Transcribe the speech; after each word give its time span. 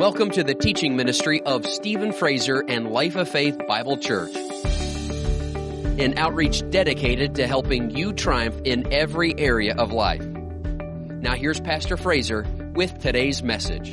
Welcome 0.00 0.30
to 0.30 0.42
the 0.42 0.54
teaching 0.54 0.96
ministry 0.96 1.42
of 1.42 1.66
Stephen 1.66 2.14
Fraser 2.14 2.64
and 2.66 2.90
Life 2.90 3.16
of 3.16 3.28
Faith 3.28 3.58
Bible 3.68 3.98
Church. 3.98 4.34
An 4.34 6.16
outreach 6.16 6.62
dedicated 6.70 7.34
to 7.34 7.46
helping 7.46 7.90
you 7.90 8.14
triumph 8.14 8.58
in 8.64 8.90
every 8.90 9.38
area 9.38 9.74
of 9.76 9.92
life. 9.92 10.22
Now 10.24 11.34
here's 11.34 11.60
Pastor 11.60 11.98
Fraser 11.98 12.46
with 12.74 12.98
today's 13.00 13.42
message. 13.42 13.90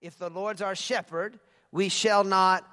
If 0.00 0.16
the 0.16 0.30
Lord's 0.30 0.62
our 0.62 0.74
shepherd, 0.74 1.38
we 1.72 1.90
shall 1.90 2.24
not 2.24 2.66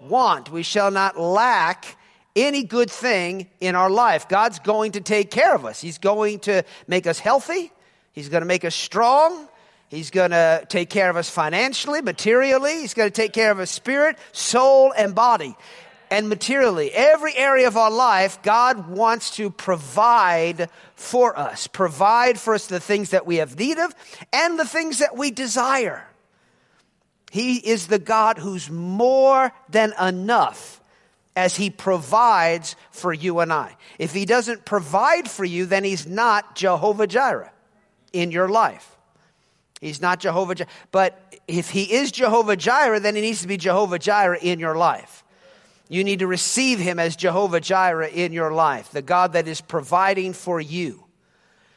want, 0.00 0.50
we 0.50 0.64
shall 0.64 0.90
not 0.90 1.16
lack 1.16 1.96
any 2.36 2.64
good 2.64 2.90
thing 2.90 3.48
in 3.60 3.74
our 3.74 3.90
life. 3.90 4.28
God's 4.28 4.58
going 4.58 4.92
to 4.92 5.00
take 5.00 5.30
care 5.30 5.54
of 5.54 5.64
us. 5.64 5.80
He's 5.80 5.98
going 5.98 6.40
to 6.40 6.64
make 6.86 7.06
us 7.06 7.18
healthy. 7.18 7.72
He's 8.12 8.28
going 8.28 8.42
to 8.42 8.46
make 8.46 8.64
us 8.64 8.74
strong. 8.74 9.48
He's 9.88 10.10
going 10.10 10.32
to 10.32 10.64
take 10.68 10.90
care 10.90 11.08
of 11.08 11.16
us 11.16 11.30
financially, 11.30 12.02
materially. 12.02 12.80
He's 12.80 12.94
going 12.94 13.08
to 13.08 13.14
take 13.14 13.32
care 13.32 13.50
of 13.50 13.58
us 13.58 13.70
spirit, 13.70 14.18
soul, 14.32 14.92
and 14.96 15.14
body. 15.14 15.56
And 16.10 16.28
materially, 16.28 16.90
every 16.90 17.36
area 17.36 17.68
of 17.68 17.76
our 17.76 17.90
life, 17.90 18.42
God 18.42 18.88
wants 18.88 19.36
to 19.36 19.50
provide 19.50 20.70
for 20.94 21.38
us. 21.38 21.66
Provide 21.66 22.38
for 22.38 22.54
us 22.54 22.66
the 22.66 22.80
things 22.80 23.10
that 23.10 23.26
we 23.26 23.36
have 23.36 23.58
need 23.58 23.78
of 23.78 23.94
and 24.32 24.58
the 24.58 24.64
things 24.64 24.98
that 24.98 25.16
we 25.16 25.30
desire. 25.30 26.06
He 27.30 27.56
is 27.56 27.88
the 27.88 27.98
God 27.98 28.38
who's 28.38 28.70
more 28.70 29.52
than 29.68 29.92
enough 30.00 30.77
as 31.38 31.54
He 31.54 31.70
provides 31.70 32.74
for 32.90 33.12
you 33.12 33.38
and 33.38 33.52
I. 33.52 33.76
If 33.96 34.12
He 34.12 34.24
doesn't 34.24 34.64
provide 34.64 35.30
for 35.30 35.44
you, 35.44 35.66
then 35.66 35.84
He's 35.84 36.04
not 36.04 36.56
Jehovah 36.56 37.06
Jireh 37.06 37.52
in 38.12 38.32
your 38.32 38.48
life. 38.48 38.96
He's 39.80 40.02
not 40.02 40.18
Jehovah 40.18 40.56
Jireh. 40.56 40.70
But 40.90 41.40
if 41.46 41.70
He 41.70 41.94
is 41.94 42.10
Jehovah 42.10 42.56
Jireh, 42.56 42.98
then 42.98 43.14
He 43.14 43.20
needs 43.20 43.42
to 43.42 43.46
be 43.46 43.56
Jehovah 43.56 44.00
Jireh 44.00 44.40
in 44.42 44.58
your 44.58 44.74
life. 44.74 45.22
You 45.88 46.02
need 46.02 46.18
to 46.18 46.26
receive 46.26 46.80
Him 46.80 46.98
as 46.98 47.14
Jehovah 47.14 47.60
Jireh 47.60 48.08
in 48.08 48.32
your 48.32 48.50
life, 48.50 48.90
the 48.90 49.00
God 49.00 49.34
that 49.34 49.46
is 49.46 49.60
providing 49.60 50.32
for 50.32 50.60
you. 50.60 51.04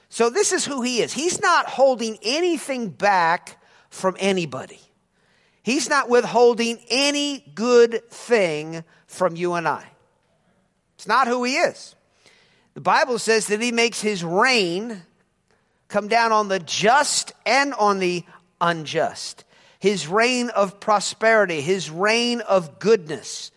So, 0.09 0.31
this 0.31 0.51
is 0.53 0.65
who 0.65 0.81
He 0.81 1.01
is. 1.03 1.13
He's 1.13 1.39
not 1.39 1.67
holding 1.67 2.17
anything 2.23 2.89
back 2.89 3.61
from 3.91 4.15
anybody. 4.17 4.79
He's 5.61 5.87
not 5.87 6.09
withholding 6.09 6.79
any 6.89 7.45
good 7.53 8.09
thing 8.09 8.83
from 9.11 9.35
you 9.35 9.53
and 9.53 9.67
I. 9.67 9.85
It's 10.95 11.07
not 11.07 11.27
who 11.27 11.43
He 11.43 11.55
is. 11.55 11.95
The 12.73 12.81
Bible 12.81 13.19
says 13.19 13.47
that 13.47 13.61
He 13.61 13.71
makes 13.71 14.01
His 14.01 14.23
rain 14.23 15.01
come 15.87 16.07
down 16.07 16.31
on 16.31 16.47
the 16.47 16.59
just 16.59 17.33
and 17.45 17.73
on 17.73 17.99
the 17.99 18.23
unjust. 18.59 19.43
His 19.79 20.07
reign 20.07 20.49
of 20.49 20.79
prosperity, 20.79 21.61
His 21.61 21.89
reign 21.89 22.41
of 22.41 22.79
goodness. 22.79 23.51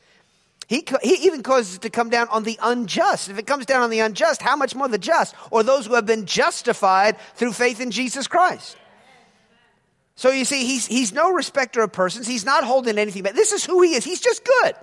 He, 0.66 0.84
he 1.02 1.26
even 1.26 1.42
causes 1.42 1.76
it 1.76 1.82
to 1.82 1.90
come 1.90 2.08
down 2.08 2.28
on 2.28 2.42
the 2.42 2.58
unjust. 2.62 3.28
If 3.28 3.38
it 3.38 3.46
comes 3.46 3.66
down 3.66 3.82
on 3.82 3.90
the 3.90 4.00
unjust, 4.00 4.40
how 4.40 4.56
much 4.56 4.74
more 4.74 4.88
the 4.88 4.98
just, 4.98 5.34
or 5.50 5.62
those 5.62 5.86
who 5.86 5.94
have 5.94 6.06
been 6.06 6.24
justified 6.24 7.18
through 7.36 7.52
faith 7.52 7.80
in 7.80 7.90
Jesus 7.90 8.26
Christ? 8.26 8.76
So 10.16 10.30
you 10.30 10.44
see, 10.44 10.64
he's, 10.64 10.86
he's 10.86 11.12
no 11.12 11.32
respecter 11.32 11.82
of 11.82 11.92
persons. 11.92 12.26
He's 12.26 12.46
not 12.46 12.64
holding 12.64 12.98
anything 12.98 13.22
back. 13.22 13.34
This 13.34 13.52
is 13.52 13.64
who 13.64 13.82
he 13.82 13.94
is. 13.94 14.04
He's 14.04 14.20
just 14.20 14.42
good. 14.44 14.74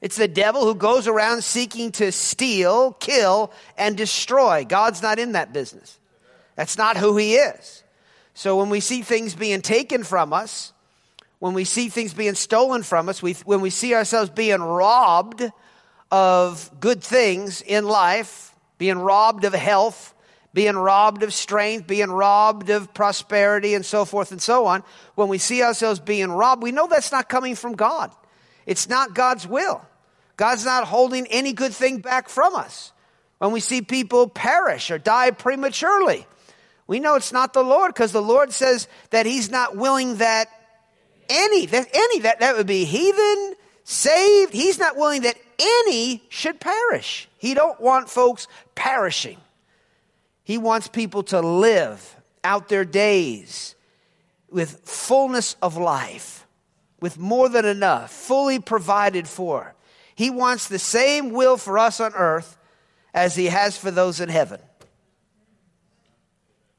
It's 0.00 0.16
the 0.16 0.28
devil 0.28 0.64
who 0.64 0.74
goes 0.74 1.08
around 1.08 1.42
seeking 1.42 1.90
to 1.92 2.12
steal, 2.12 2.92
kill, 2.92 3.52
and 3.76 3.96
destroy. 3.96 4.64
God's 4.64 5.02
not 5.02 5.18
in 5.18 5.32
that 5.32 5.52
business. 5.52 5.98
That's 6.54 6.78
not 6.78 6.96
who 6.96 7.16
he 7.16 7.34
is. 7.34 7.82
So 8.34 8.56
when 8.58 8.70
we 8.70 8.80
see 8.80 9.02
things 9.02 9.34
being 9.34 9.62
taken 9.62 10.04
from 10.04 10.32
us, 10.32 10.72
when 11.40 11.54
we 11.54 11.64
see 11.64 11.88
things 11.88 12.14
being 12.14 12.34
stolen 12.34 12.82
from 12.82 13.08
us, 13.08 13.22
we, 13.22 13.34
when 13.44 13.60
we 13.60 13.70
see 13.70 13.94
ourselves 13.94 14.30
being 14.30 14.60
robbed 14.60 15.42
of 16.10 16.70
good 16.80 17.02
things 17.02 17.62
in 17.62 17.84
life, 17.86 18.54
being 18.76 18.98
robbed 18.98 19.44
of 19.44 19.52
health, 19.52 20.14
being 20.54 20.76
robbed 20.76 21.22
of 21.22 21.34
strength, 21.34 21.86
being 21.86 22.10
robbed 22.10 22.70
of 22.70 22.92
prosperity, 22.94 23.74
and 23.74 23.84
so 23.84 24.04
forth 24.04 24.32
and 24.32 24.40
so 24.40 24.66
on, 24.66 24.82
when 25.14 25.28
we 25.28 25.38
see 25.38 25.62
ourselves 25.62 26.00
being 26.00 26.30
robbed, 26.30 26.62
we 26.62 26.72
know 26.72 26.86
that's 26.86 27.12
not 27.12 27.28
coming 27.28 27.54
from 27.54 27.74
God. 27.74 28.10
It's 28.68 28.86
not 28.86 29.14
God's 29.14 29.46
will. 29.48 29.80
God's 30.36 30.66
not 30.66 30.84
holding 30.86 31.26
any 31.28 31.54
good 31.54 31.72
thing 31.72 31.98
back 31.98 32.28
from 32.28 32.54
us. 32.54 32.92
When 33.38 33.50
we 33.50 33.60
see 33.60 33.80
people 33.80 34.28
perish 34.28 34.90
or 34.90 34.98
die 34.98 35.30
prematurely, 35.30 36.26
we 36.86 37.00
know 37.00 37.14
it's 37.14 37.32
not 37.32 37.54
the 37.54 37.64
Lord 37.64 37.94
because 37.94 38.12
the 38.12 38.22
Lord 38.22 38.52
says 38.52 38.86
that 39.08 39.24
He's 39.24 39.50
not 39.50 39.74
willing 39.74 40.18
that 40.18 40.48
any, 41.30 41.64
that 41.66 41.88
any, 41.94 42.20
that, 42.20 42.40
that 42.40 42.56
would 42.58 42.66
be 42.66 42.84
heathen, 42.84 43.54
saved. 43.84 44.52
He's 44.52 44.78
not 44.78 44.96
willing 44.96 45.22
that 45.22 45.36
any 45.58 46.22
should 46.28 46.60
perish. 46.60 47.26
He 47.38 47.54
don't 47.54 47.80
want 47.80 48.10
folks 48.10 48.48
perishing. 48.74 49.38
He 50.44 50.58
wants 50.58 50.88
people 50.88 51.22
to 51.24 51.40
live 51.40 52.16
out 52.44 52.68
their 52.68 52.84
days 52.84 53.74
with 54.50 54.82
fullness 54.84 55.56
of 55.62 55.78
life, 55.78 56.37
with 57.00 57.18
more 57.18 57.48
than 57.48 57.64
enough, 57.64 58.10
fully 58.10 58.58
provided 58.58 59.28
for. 59.28 59.74
He 60.14 60.30
wants 60.30 60.68
the 60.68 60.78
same 60.78 61.30
will 61.30 61.56
for 61.56 61.78
us 61.78 62.00
on 62.00 62.12
earth 62.14 62.56
as 63.14 63.36
he 63.36 63.46
has 63.46 63.76
for 63.76 63.90
those 63.90 64.20
in 64.20 64.28
heaven. 64.28 64.60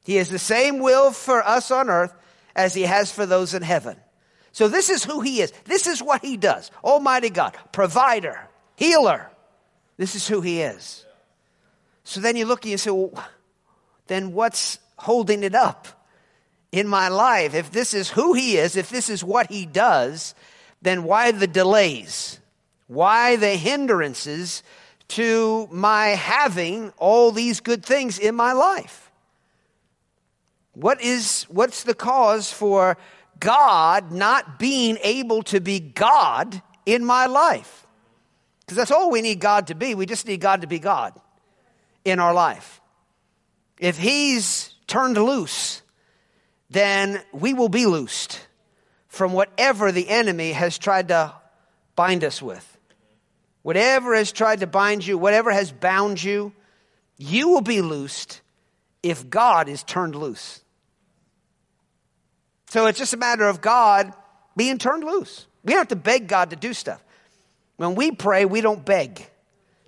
He 0.04 0.16
has 0.16 0.28
the 0.28 0.38
same 0.38 0.78
will 0.78 1.12
for 1.12 1.46
us 1.46 1.70
on 1.70 1.88
earth 1.88 2.14
as 2.54 2.74
he 2.74 2.82
has 2.82 3.12
for 3.12 3.26
those 3.26 3.54
in 3.54 3.62
heaven. 3.62 3.96
So 4.52 4.68
this 4.68 4.90
is 4.90 5.04
who 5.04 5.20
he 5.20 5.40
is. 5.40 5.52
This 5.64 5.86
is 5.86 6.02
what 6.02 6.22
he 6.22 6.36
does. 6.36 6.70
Almighty 6.82 7.30
God, 7.30 7.56
provider, 7.72 8.38
healer. 8.76 9.30
This 9.96 10.14
is 10.14 10.26
who 10.26 10.40
he 10.40 10.60
is. 10.60 11.04
So 12.04 12.20
then 12.20 12.36
you 12.36 12.46
look 12.46 12.64
and 12.64 12.72
you 12.72 12.78
say, 12.78 12.90
well, 12.90 13.12
then 14.06 14.32
what's 14.32 14.78
holding 14.96 15.44
it 15.44 15.54
up 15.54 15.86
in 16.72 16.86
my 16.86 17.08
life? 17.08 17.54
If 17.54 17.70
this 17.70 17.94
is 17.94 18.10
who 18.10 18.34
He 18.34 18.56
is, 18.56 18.76
if 18.76 18.90
this 18.90 19.08
is 19.08 19.24
what 19.24 19.50
He 19.50 19.66
does, 19.66 20.34
then 20.82 21.04
why 21.04 21.32
the 21.32 21.46
delays? 21.46 22.40
Why 22.86 23.36
the 23.36 23.56
hindrances 23.56 24.62
to 25.08 25.68
my 25.70 26.08
having 26.08 26.92
all 26.96 27.32
these 27.32 27.60
good 27.60 27.84
things 27.84 28.18
in 28.18 28.34
my 28.34 28.52
life? 28.52 29.10
What 30.74 31.02
is, 31.02 31.44
what's 31.44 31.82
the 31.82 31.94
cause 31.94 32.52
for 32.52 32.96
God 33.38 34.12
not 34.12 34.58
being 34.58 34.98
able 35.02 35.42
to 35.44 35.60
be 35.60 35.80
God 35.80 36.62
in 36.86 37.04
my 37.04 37.26
life? 37.26 37.86
Because 38.60 38.76
that's 38.76 38.90
all 38.90 39.10
we 39.10 39.20
need 39.20 39.40
God 39.40 39.66
to 39.66 39.74
be. 39.74 39.94
We 39.94 40.06
just 40.06 40.26
need 40.26 40.40
God 40.40 40.60
to 40.60 40.66
be 40.66 40.78
God 40.78 41.20
in 42.04 42.20
our 42.20 42.32
life. 42.32 42.80
If 43.78 43.98
he's 43.98 44.74
turned 44.86 45.16
loose, 45.16 45.82
then 46.70 47.20
we 47.32 47.52
will 47.52 47.68
be 47.68 47.86
loosed 47.86 48.40
from 49.08 49.32
whatever 49.32 49.90
the 49.90 50.08
enemy 50.08 50.52
has 50.52 50.78
tried 50.78 51.08
to 51.08 51.34
bind 51.96 52.24
us 52.24 52.40
with. 52.40 52.66
Whatever 53.62 54.14
has 54.14 54.32
tried 54.32 54.60
to 54.60 54.66
bind 54.66 55.06
you, 55.06 55.18
whatever 55.18 55.50
has 55.50 55.72
bound 55.72 56.22
you, 56.22 56.52
you 57.18 57.48
will 57.48 57.60
be 57.60 57.82
loosed 57.82 58.40
if 59.02 59.28
God 59.28 59.68
is 59.68 59.82
turned 59.82 60.14
loose. 60.14 60.62
So 62.70 62.86
it's 62.86 62.98
just 62.98 63.12
a 63.12 63.18
matter 63.18 63.48
of 63.48 63.60
God 63.60 64.12
being 64.56 64.78
turned 64.78 65.04
loose. 65.04 65.46
We 65.64 65.72
don't 65.72 65.80
have 65.80 65.88
to 65.88 65.96
beg 65.96 66.28
God 66.28 66.50
to 66.50 66.56
do 66.56 66.72
stuff. 66.72 67.04
When 67.76 67.94
we 67.96 68.12
pray, 68.12 68.44
we 68.44 68.60
don't 68.60 68.84
beg 68.84 69.26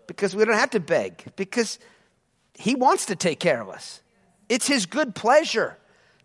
because 0.07 0.35
we 0.35 0.45
don't 0.45 0.59
have 0.59 0.71
to 0.71 0.81
beg 0.81 1.25
because 1.37 1.79
he 2.55 2.75
wants 2.75 3.07
to 3.07 3.17
take 3.17 3.39
care 3.39 3.61
of 3.63 3.69
us. 3.69 4.01
It's 4.49 4.67
His 4.67 4.87
good 4.87 5.15
pleasure 5.15 5.79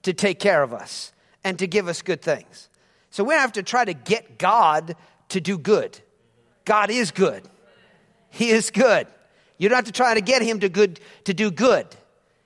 to 0.08 0.14
take 0.14 0.40
care 0.40 0.64
of 0.64 0.74
us 0.74 1.12
and 1.44 1.60
to 1.60 1.68
give 1.68 1.90
us 1.90 2.02
good 2.02 2.22
things. 2.22 2.70
So 3.10 3.26
we 3.26 3.34
have 3.34 3.52
to 3.54 3.64
try 3.64 3.84
to 3.84 3.94
get 3.94 4.38
God 4.38 4.96
to 5.30 5.42
do 5.42 5.58
good. 5.58 6.00
God 6.64 6.90
is 6.90 7.12
good. 7.12 7.44
He 8.30 8.50
is 8.50 8.72
good. 8.72 9.08
You 9.58 9.68
don't 9.68 9.76
have 9.76 9.86
to 9.86 9.92
try 9.92 10.14
to 10.14 10.22
get 10.22 10.42
Him 10.42 10.62
to, 10.62 10.70
good, 10.70 11.02
to 11.26 11.34
do 11.34 11.52
good. 11.52 11.88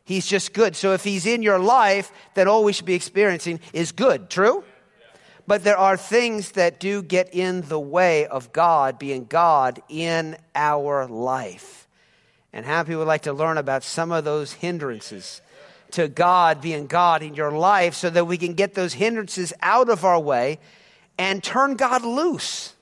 He's 0.05 0.25
just 0.25 0.53
good. 0.53 0.75
So 0.75 0.93
if 0.93 1.03
He's 1.03 1.27
in 1.27 1.43
your 1.43 1.59
life, 1.59 2.11
then 2.33 2.47
all 2.47 2.63
we 2.63 2.73
should 2.73 2.87
be 2.87 2.95
experiencing 2.95 3.59
is 3.73 3.91
good. 3.91 4.31
True? 4.31 4.63
But 5.45 5.63
there 5.63 5.77
are 5.77 5.97
things 5.97 6.53
that 6.53 6.79
do 6.79 7.03
get 7.03 7.29
in 7.31 7.61
the 7.61 7.79
way 7.79 8.25
of 8.25 8.51
God 8.51 8.97
being 8.97 9.25
God 9.25 9.83
in 9.87 10.35
our 10.55 11.05
life. 11.05 11.87
And 12.53 12.65
how 12.65 12.81
people 12.83 12.99
would 12.99 13.07
like 13.07 13.23
to 13.23 13.33
learn 13.33 13.59
about 13.59 13.83
some 13.83 14.11
of 14.11 14.23
those 14.23 14.53
hindrances 14.53 15.43
to 15.93 16.07
God 16.07 16.61
being 16.61 16.87
God 16.87 17.23
in 17.23 17.33
your 17.33 17.51
life 17.51 17.93
so 17.93 18.09
that 18.09 18.25
we 18.25 18.37
can 18.37 18.53
get 18.53 18.73
those 18.73 18.93
hindrances 18.93 19.53
out 19.61 19.89
of 19.89 20.05
our 20.05 20.19
way 20.19 20.59
and 21.17 21.43
turn 21.43 21.75
God 21.75 22.03
loose. 22.03 22.75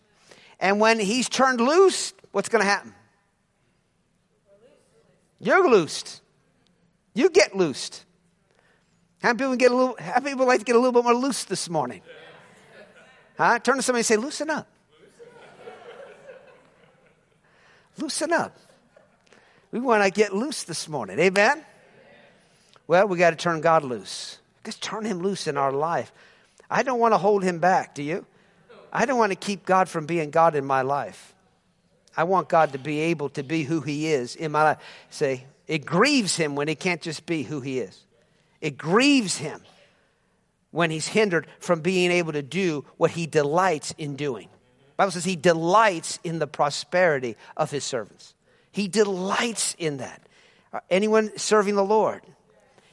And 0.59 0.79
when 0.79 0.99
He's 0.99 1.29
turned 1.29 1.61
loose, 1.61 2.13
what's 2.31 2.49
going 2.49 2.63
to 2.63 2.69
happen? 2.69 2.93
You're 5.39 5.69
loosed. 5.69 6.21
You 7.13 7.29
get 7.29 7.55
loosed. 7.55 8.05
How 9.21 9.29
many 9.29 9.39
people 9.39 9.55
get 9.55 9.71
a 9.71 9.75
little? 9.75 9.95
How 9.99 10.19
people 10.19 10.45
like 10.45 10.59
to 10.59 10.65
get 10.65 10.75
a 10.75 10.79
little 10.79 10.93
bit 10.93 11.03
more 11.03 11.13
loose 11.13 11.43
this 11.43 11.69
morning? 11.69 12.01
Huh? 13.37 13.59
Turn 13.59 13.77
to 13.77 13.81
somebody 13.81 13.99
and 13.99 14.05
say, 14.05 14.17
"Loosen 14.17 14.49
up." 14.49 14.67
Loosen 17.97 18.31
up. 18.31 18.57
We 19.71 19.79
want 19.79 20.03
to 20.03 20.09
get 20.09 20.33
loose 20.33 20.63
this 20.63 20.87
morning. 20.87 21.19
Amen. 21.19 21.65
Well, 22.89 23.07
we 23.07 23.19
got 23.19 23.29
to 23.29 23.35
turn 23.35 23.61
God 23.61 23.83
loose. 23.83 24.39
Just 24.65 24.81
turn 24.81 25.05
Him 25.05 25.19
loose 25.19 25.45
in 25.45 25.57
our 25.57 25.71
life. 25.71 26.11
I 26.71 26.81
don't 26.81 26.97
want 26.97 27.13
to 27.13 27.19
hold 27.19 27.43
Him 27.43 27.59
back. 27.59 27.93
Do 27.93 28.01
you? 28.01 28.25
I 28.91 29.05
don't 29.05 29.19
want 29.19 29.31
to 29.31 29.35
keep 29.35 29.63
God 29.63 29.87
from 29.87 30.07
being 30.07 30.31
God 30.31 30.55
in 30.55 30.65
my 30.65 30.81
life. 30.81 31.35
I 32.17 32.23
want 32.23 32.49
God 32.49 32.73
to 32.73 32.79
be 32.79 32.99
able 33.01 33.29
to 33.29 33.43
be 33.43 33.61
who 33.61 33.81
He 33.81 34.07
is 34.07 34.35
in 34.35 34.51
my 34.51 34.63
life. 34.63 34.79
Say, 35.11 35.45
it 35.67 35.85
grieves 35.85 36.35
Him 36.35 36.55
when 36.55 36.67
He 36.67 36.73
can't 36.73 36.99
just 36.99 37.27
be 37.27 37.43
who 37.43 37.61
He 37.61 37.77
is. 37.77 38.05
It 38.59 38.75
grieves 38.75 39.37
Him 39.37 39.61
when 40.71 40.89
He's 40.89 41.05
hindered 41.05 41.45
from 41.59 41.81
being 41.81 42.09
able 42.09 42.33
to 42.33 42.41
do 42.41 42.85
what 42.97 43.11
He 43.11 43.27
delights 43.27 43.93
in 43.99 44.15
doing. 44.15 44.47
The 44.47 44.95
Bible 44.97 45.11
says 45.11 45.25
He 45.25 45.35
delights 45.35 46.17
in 46.23 46.39
the 46.39 46.47
prosperity 46.47 47.37
of 47.55 47.69
His 47.69 47.83
servants. 47.83 48.33
He 48.71 48.87
delights 48.87 49.75
in 49.77 49.97
that. 49.97 50.23
Uh, 50.73 50.79
anyone 50.89 51.37
serving 51.37 51.75
the 51.75 51.85
Lord, 51.85 52.23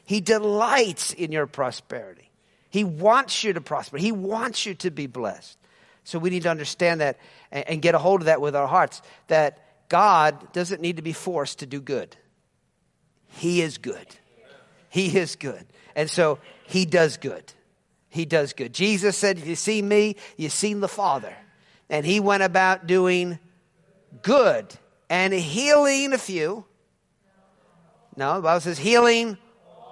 He 0.06 0.20
delights 0.20 1.12
in 1.12 1.32
your 1.32 1.46
prosperity. 1.46 2.30
He 2.70 2.84
wants 2.84 3.42
you 3.44 3.52
to 3.52 3.60
prosper. 3.60 3.98
He 3.98 4.12
wants 4.12 4.64
you 4.64 4.74
to 4.76 4.90
be 4.90 5.06
blessed. 5.06 5.58
So 6.04 6.20
we 6.20 6.30
need 6.30 6.44
to 6.44 6.50
understand 6.50 7.00
that 7.00 7.18
and, 7.50 7.68
and 7.68 7.82
get 7.82 7.96
a 7.96 7.98
hold 7.98 8.22
of 8.22 8.26
that 8.26 8.40
with 8.40 8.54
our 8.54 8.68
hearts 8.68 9.02
that 9.26 9.88
God 9.88 10.52
doesn't 10.52 10.80
need 10.80 10.96
to 10.96 11.02
be 11.02 11.12
forced 11.12 11.58
to 11.58 11.66
do 11.66 11.80
good. 11.80 12.16
He 13.26 13.60
is 13.60 13.78
good. 13.78 14.06
He 14.88 15.18
is 15.18 15.34
good. 15.34 15.66
And 15.96 16.08
so 16.08 16.38
he 16.66 16.86
does 16.86 17.16
good. 17.16 17.52
He 18.08 18.24
does 18.24 18.52
good. 18.52 18.72
Jesus 18.72 19.16
said, 19.16 19.40
You 19.40 19.56
see 19.56 19.82
me, 19.82 20.16
you 20.36 20.48
seen 20.48 20.80
the 20.80 20.88
Father. 20.88 21.34
And 21.90 22.06
he 22.06 22.20
went 22.20 22.44
about 22.44 22.86
doing 22.86 23.40
good 24.22 24.72
and 25.10 25.32
healing 25.34 26.12
a 26.12 26.18
few. 26.18 26.64
No, 28.16 28.36
the 28.36 28.42
Bible 28.42 28.60
says 28.60 28.78
healing 28.78 29.36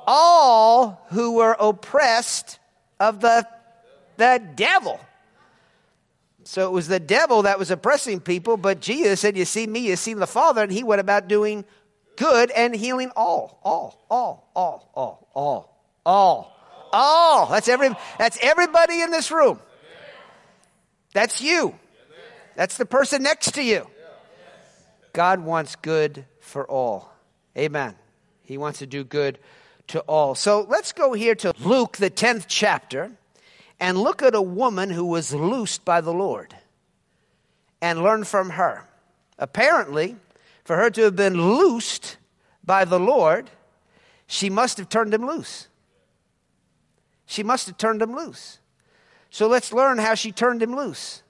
all 0.06 1.02
who 1.10 1.32
were 1.36 1.56
oppressed 1.58 2.58
of 3.00 3.20
the, 3.20 3.46
the 4.16 4.42
devil. 4.54 5.00
So 6.44 6.66
it 6.66 6.72
was 6.72 6.88
the 6.88 7.00
devil 7.00 7.42
that 7.42 7.58
was 7.58 7.70
oppressing 7.70 8.20
people, 8.20 8.56
but 8.56 8.80
Jesus 8.80 9.20
said, 9.20 9.36
You 9.36 9.44
see 9.44 9.66
me, 9.66 9.80
you 9.80 9.96
see 9.96 10.14
the 10.14 10.26
Father, 10.26 10.62
and 10.62 10.70
he 10.70 10.84
went 10.84 11.00
about 11.00 11.26
doing 11.26 11.64
good 12.16 12.50
and 12.50 12.74
healing 12.74 13.10
all, 13.16 13.58
all, 13.64 14.04
all, 14.10 14.50
all, 14.54 14.90
all, 14.94 15.28
all, 15.34 15.78
all, 16.04 16.56
all. 16.92 17.46
That's 17.46 17.68
every 17.68 17.90
that's 18.18 18.38
everybody 18.42 19.00
in 19.00 19.10
this 19.10 19.30
room. 19.30 19.58
That's 21.14 21.40
you. 21.40 21.74
That's 22.56 22.76
the 22.76 22.86
person 22.86 23.22
next 23.22 23.54
to 23.54 23.62
you. 23.62 23.86
God 25.12 25.40
wants 25.40 25.76
good 25.76 26.26
for 26.40 26.68
all. 26.68 27.12
Amen. 27.56 27.94
He 28.42 28.58
wants 28.58 28.80
to 28.80 28.86
do 28.86 29.04
good 29.04 29.38
to 29.88 30.00
all. 30.00 30.34
So 30.34 30.66
let's 30.69 30.92
go 30.92 31.12
here 31.12 31.34
to 31.36 31.52
Luke, 31.60 31.96
the 31.96 32.10
10th 32.10 32.46
chapter 32.48 33.12
and 33.81 33.98
look 33.98 34.22
at 34.22 34.34
a 34.34 34.42
woman 34.42 34.90
who 34.90 35.04
was 35.04 35.34
loosed 35.34 35.84
by 35.84 36.00
the 36.00 36.12
Lord 36.12 36.54
and 37.82 38.02
learn 38.02 38.25
from 38.25 38.50
her. 38.50 38.88
Apparently, 39.38 40.16
for 40.64 40.76
her 40.76 40.90
to 40.90 41.02
have 41.02 41.16
been 41.16 41.34
loosed 41.34 42.16
by 42.64 42.84
the 42.84 43.00
Lord, 43.00 43.50
she 44.26 44.48
must 44.48 44.78
have 44.78 44.88
turned 44.88 45.12
him 45.12 45.26
loose. 45.26 45.69
She 47.26 47.42
must 47.42 47.66
have 47.66 47.76
turned 47.76 48.00
him 48.00 48.14
loose. 48.14 48.58
So 49.30 49.48
let's 49.48 49.72
learn 49.72 49.98
how 49.98 50.14
she 50.14 50.32
turned 50.32 50.62
him 50.62 50.76
loose 50.76 51.22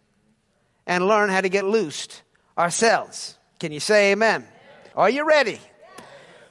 and 0.87 1.09
learn 1.09 1.31
how 1.31 1.41
to 1.41 1.49
get 1.49 1.65
loosed 1.65 2.23
ourselves. 2.59 3.39
Can 3.59 3.73
you 3.73 3.81
say 3.81 4.13
amen? 4.13 4.47
Are 4.95 5.11
you 5.11 5.27
ready? 5.27 5.59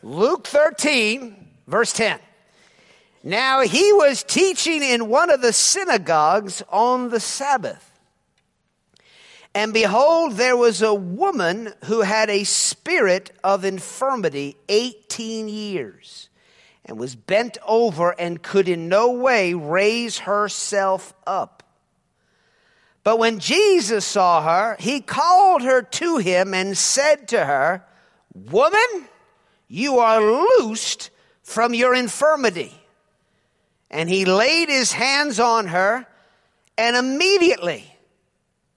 Luke 0.01 0.47
13, 0.47 1.42
verse 1.67 1.93
10. 1.93 2.19
Now 3.23 3.61
he 3.61 3.93
was 3.93 4.23
teaching 4.23 4.83
in 4.83 5.07
one 5.07 5.29
of 5.29 5.41
the 5.41 5.53
synagogues 5.53 6.61
on 6.69 7.09
the 7.09 7.19
Sabbath. 7.21 7.89
And 9.55 9.71
behold, 9.71 10.33
there 10.33 10.57
was 10.57 10.81
a 10.81 10.93
woman 10.93 11.73
who 11.85 12.01
had 12.01 12.29
a 12.29 12.43
spirit 12.43 13.31
of 13.43 13.63
infirmity 13.63 14.57
18 14.67 15.47
years 15.47 16.29
and 16.85 16.97
was 16.97 17.15
bent 17.15 17.57
over 17.65 18.11
and 18.19 18.41
could 18.41 18.67
in 18.67 18.89
no 18.89 19.11
way 19.11 19.53
raise 19.53 20.19
herself 20.19 21.13
up. 21.25 21.63
But 23.03 23.19
when 23.19 23.39
Jesus 23.39 24.05
saw 24.05 24.41
her, 24.41 24.75
he 24.79 25.01
called 25.01 25.61
her 25.61 25.81
to 25.81 26.17
him 26.17 26.53
and 26.53 26.77
said 26.77 27.27
to 27.29 27.45
her, 27.45 27.85
Woman, 28.33 29.07
you 29.67 29.99
are 29.99 30.21
loosed 30.21 31.09
from 31.43 31.73
your 31.73 31.93
infirmity. 31.93 32.73
And 33.91 34.09
he 34.09 34.25
laid 34.25 34.69
his 34.69 34.91
hands 34.91 35.39
on 35.39 35.67
her, 35.67 36.07
and 36.77 36.95
immediately 36.95 37.85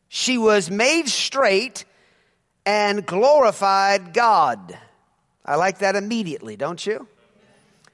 she 0.08 0.36
was 0.36 0.70
made 0.70 1.08
straight 1.08 1.84
and 2.66 3.06
glorified 3.06 4.12
God. 4.12 4.76
I 5.44 5.54
like 5.54 5.78
that 5.78 5.96
immediately, 5.96 6.56
don't 6.56 6.84
you? 6.84 7.06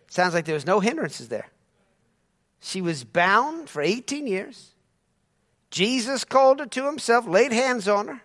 Sounds 0.08 0.34
like 0.34 0.46
there 0.46 0.54
was 0.54 0.66
no 0.66 0.80
hindrances 0.80 1.28
there. 1.28 1.48
She 2.60 2.80
was 2.80 3.04
bound 3.04 3.68
for 3.68 3.82
18 3.82 4.26
years. 4.26 4.70
Jesus 5.70 6.24
called 6.24 6.60
her 6.60 6.66
to 6.66 6.86
himself, 6.86 7.26
laid 7.26 7.52
hands 7.52 7.88
on 7.88 8.08
her, 8.08 8.22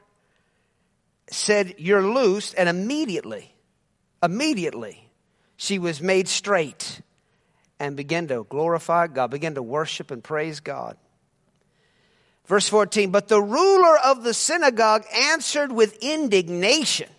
said, 1.30 1.76
You're 1.78 2.06
loosed, 2.06 2.54
and 2.58 2.68
immediately, 2.68 3.56
immediately, 4.22 5.07
she 5.58 5.80
was 5.80 6.02
made 6.02 6.28
straight 6.28 7.02
and 7.80 7.98
began 7.98 8.28
to 8.28 8.46
glorify 8.50 9.08
God, 9.08 9.32
began 9.32 9.56
to 9.56 9.64
worship 9.64 10.12
and 10.12 10.24
praise 10.24 10.60
God. 10.60 10.98
Verse 12.46 12.70
14, 12.70 13.12
but 13.12 13.28
the 13.28 13.42
ruler 13.42 13.98
of 14.06 14.24
the 14.24 14.34
synagogue 14.34 15.04
answered 15.14 15.72
with 15.72 16.02
indignation 16.02 17.10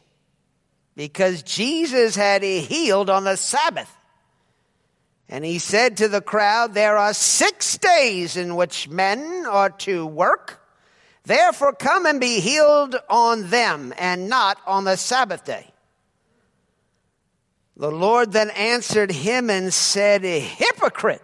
because 0.96 1.42
Jesus 1.42 2.16
had 2.16 2.42
healed 2.42 3.10
on 3.10 3.24
the 3.24 3.36
Sabbath. 3.36 3.94
And 5.28 5.44
he 5.44 5.58
said 5.58 5.98
to 5.98 6.08
the 6.08 6.22
crowd, 6.22 6.72
There 6.72 6.96
are 6.96 7.12
six 7.12 7.76
days 7.76 8.36
in 8.38 8.56
which 8.56 8.88
men 8.88 9.44
are 9.46 9.70
to 9.70 10.06
work. 10.06 10.62
Therefore, 11.24 11.74
come 11.74 12.06
and 12.06 12.18
be 12.18 12.40
healed 12.40 12.96
on 13.10 13.50
them 13.50 13.92
and 13.98 14.30
not 14.30 14.58
on 14.66 14.84
the 14.84 14.96
Sabbath 14.96 15.44
day. 15.44 15.70
The 17.78 17.90
Lord 17.92 18.32
then 18.32 18.50
answered 18.50 19.12
him 19.12 19.50
and 19.50 19.72
said, 19.72 20.22
Hypocrite! 20.22 21.22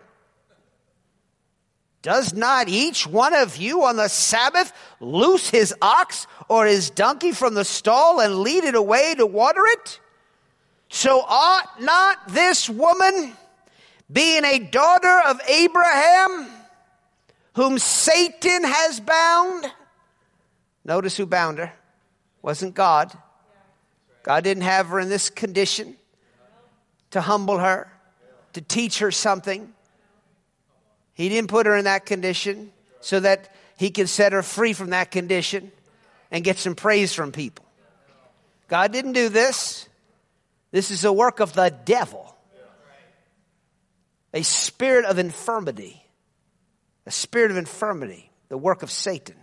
Does 2.00 2.32
not 2.32 2.68
each 2.68 3.06
one 3.06 3.34
of 3.34 3.56
you 3.56 3.84
on 3.84 3.96
the 3.96 4.08
Sabbath 4.08 4.72
loose 5.00 5.50
his 5.50 5.74
ox 5.82 6.26
or 6.48 6.66
his 6.66 6.90
donkey 6.90 7.32
from 7.32 7.54
the 7.54 7.64
stall 7.64 8.20
and 8.20 8.40
lead 8.40 8.62
it 8.62 8.74
away 8.76 9.14
to 9.16 9.26
water 9.26 9.62
it? 9.64 9.98
So 10.90 11.20
ought 11.26 11.80
not 11.80 12.28
this 12.28 12.68
woman, 12.70 13.32
being 14.12 14.44
a 14.44 14.58
daughter 14.60 15.22
of 15.26 15.40
Abraham, 15.48 16.46
whom 17.54 17.78
Satan 17.78 18.62
has 18.64 19.00
bound? 19.00 19.72
Notice 20.84 21.16
who 21.16 21.26
bound 21.26 21.58
her. 21.58 21.72
Wasn't 22.42 22.74
God. 22.74 23.12
God 24.22 24.44
didn't 24.44 24.64
have 24.64 24.88
her 24.88 25.00
in 25.00 25.08
this 25.08 25.30
condition 25.30 25.96
to 27.14 27.20
humble 27.20 27.58
her, 27.58 27.86
to 28.54 28.60
teach 28.60 28.98
her 28.98 29.12
something. 29.12 29.72
He 31.12 31.28
didn't 31.28 31.48
put 31.48 31.66
her 31.66 31.76
in 31.76 31.84
that 31.84 32.06
condition 32.06 32.72
so 33.00 33.20
that 33.20 33.54
he 33.76 33.90
can 33.90 34.08
set 34.08 34.32
her 34.32 34.42
free 34.42 34.72
from 34.72 34.90
that 34.90 35.12
condition 35.12 35.70
and 36.32 36.42
get 36.42 36.58
some 36.58 36.74
praise 36.74 37.14
from 37.14 37.30
people. 37.30 37.64
God 38.66 38.90
didn't 38.90 39.12
do 39.12 39.28
this. 39.28 39.88
This 40.72 40.90
is 40.90 41.04
a 41.04 41.12
work 41.12 41.38
of 41.38 41.52
the 41.52 41.72
devil. 41.84 42.36
A 44.32 44.42
spirit 44.42 45.04
of 45.04 45.20
infirmity. 45.20 46.04
A 47.06 47.12
spirit 47.12 47.52
of 47.52 47.56
infirmity. 47.56 48.28
The 48.48 48.58
work 48.58 48.82
of 48.82 48.90
Satan. 48.90 49.36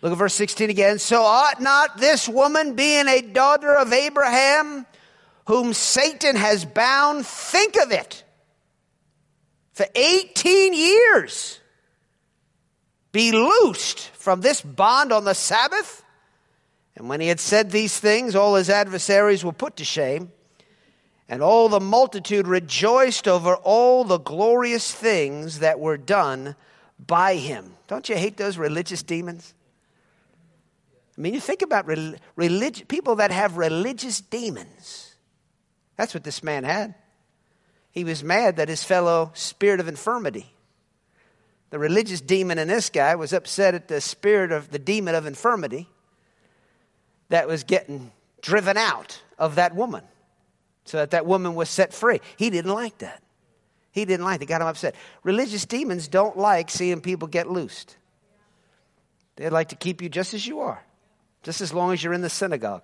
Look 0.00 0.12
at 0.12 0.16
verse 0.16 0.32
16 0.32 0.70
again. 0.70 1.00
So 1.00 1.20
ought 1.20 1.60
not 1.60 1.98
this 1.98 2.26
woman, 2.26 2.76
being 2.76 3.08
a 3.08 3.20
daughter 3.20 3.74
of 3.74 3.92
Abraham, 3.92 4.86
whom 5.48 5.72
Satan 5.72 6.36
has 6.36 6.66
bound, 6.66 7.26
think 7.26 7.76
of 7.82 7.90
it. 7.90 8.22
For 9.72 9.86
18 9.94 10.74
years, 10.74 11.58
be 13.12 13.32
loosed 13.32 14.10
from 14.10 14.42
this 14.42 14.60
bond 14.60 15.10
on 15.10 15.24
the 15.24 15.34
Sabbath. 15.34 16.04
And 16.96 17.08
when 17.08 17.22
he 17.22 17.28
had 17.28 17.40
said 17.40 17.70
these 17.70 17.98
things, 17.98 18.36
all 18.36 18.56
his 18.56 18.68
adversaries 18.68 19.42
were 19.42 19.54
put 19.54 19.76
to 19.76 19.86
shame. 19.86 20.32
And 21.30 21.42
all 21.42 21.70
the 21.70 21.80
multitude 21.80 22.46
rejoiced 22.46 23.26
over 23.26 23.54
all 23.56 24.04
the 24.04 24.18
glorious 24.18 24.92
things 24.92 25.60
that 25.60 25.80
were 25.80 25.96
done 25.96 26.56
by 26.98 27.36
him. 27.36 27.72
Don't 27.86 28.06
you 28.10 28.16
hate 28.16 28.36
those 28.36 28.58
religious 28.58 29.02
demons? 29.02 29.54
I 31.16 31.22
mean, 31.22 31.32
you 31.32 31.40
think 31.40 31.62
about 31.62 31.86
relig- 31.86 32.86
people 32.86 33.16
that 33.16 33.30
have 33.30 33.56
religious 33.56 34.20
demons. 34.20 35.07
That's 35.98 36.14
what 36.14 36.24
this 36.24 36.42
man 36.42 36.64
had. 36.64 36.94
He 37.90 38.04
was 38.04 38.24
mad 38.24 38.56
that 38.56 38.68
his 38.68 38.84
fellow 38.84 39.32
spirit 39.34 39.80
of 39.80 39.88
infirmity, 39.88 40.54
the 41.70 41.78
religious 41.78 42.20
demon 42.20 42.58
in 42.58 42.68
this 42.68 42.88
guy, 42.88 43.16
was 43.16 43.32
upset 43.32 43.74
at 43.74 43.88
the 43.88 44.00
spirit 44.00 44.52
of 44.52 44.70
the 44.70 44.78
demon 44.78 45.14
of 45.14 45.26
infirmity 45.26 45.88
that 47.28 47.48
was 47.48 47.64
getting 47.64 48.12
driven 48.40 48.76
out 48.76 49.20
of 49.38 49.56
that 49.56 49.74
woman 49.74 50.04
so 50.84 50.98
that 50.98 51.10
that 51.10 51.26
woman 51.26 51.56
was 51.56 51.68
set 51.68 51.92
free. 51.92 52.20
He 52.36 52.48
didn't 52.48 52.72
like 52.72 52.98
that. 52.98 53.22
He 53.90 54.04
didn't 54.04 54.24
like 54.24 54.40
it. 54.40 54.46
Got 54.46 54.60
him 54.60 54.68
upset. 54.68 54.94
Religious 55.24 55.66
demons 55.66 56.06
don't 56.06 56.38
like 56.38 56.70
seeing 56.70 57.00
people 57.00 57.26
get 57.26 57.50
loosed. 57.50 57.96
They'd 59.34 59.50
like 59.50 59.70
to 59.70 59.76
keep 59.76 60.00
you 60.00 60.08
just 60.08 60.32
as 60.32 60.46
you 60.46 60.60
are, 60.60 60.82
just 61.42 61.60
as 61.60 61.72
long 61.74 61.92
as 61.92 62.02
you're 62.02 62.12
in 62.12 62.22
the 62.22 62.30
synagogue, 62.30 62.82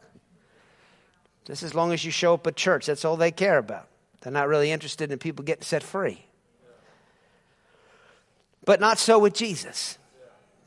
just 1.44 1.62
as 1.62 1.74
long 1.74 1.92
as 1.92 2.04
you 2.04 2.10
show 2.10 2.34
up 2.34 2.46
at 2.46 2.56
church. 2.56 2.86
That's 2.86 3.04
all 3.04 3.16
they 3.16 3.30
care 3.30 3.58
about. 3.58 3.88
They're 4.20 4.32
not 4.32 4.48
really 4.48 4.70
interested 4.70 5.12
in 5.12 5.18
people 5.18 5.44
getting 5.44 5.62
set 5.62 5.82
free. 5.82 6.24
But 8.64 8.80
not 8.80 8.98
so 8.98 9.18
with 9.18 9.34
Jesus. 9.34 9.98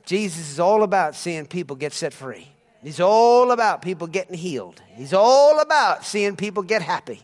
Jesus 0.06 0.52
is 0.52 0.60
all 0.60 0.84
about 0.84 1.16
seeing 1.16 1.48
people 1.48 1.76
get 1.76 1.94
set 1.94 2.14
free. 2.14 2.48
He's 2.84 3.00
all 3.00 3.52
about 3.52 3.82
people 3.82 4.08
getting 4.08 4.36
healed. 4.36 4.82
He's 4.96 5.14
all 5.14 5.60
about 5.60 6.06
seeing 6.06 6.36
people 6.36 6.64
get 6.64 6.82
happy. 6.82 7.22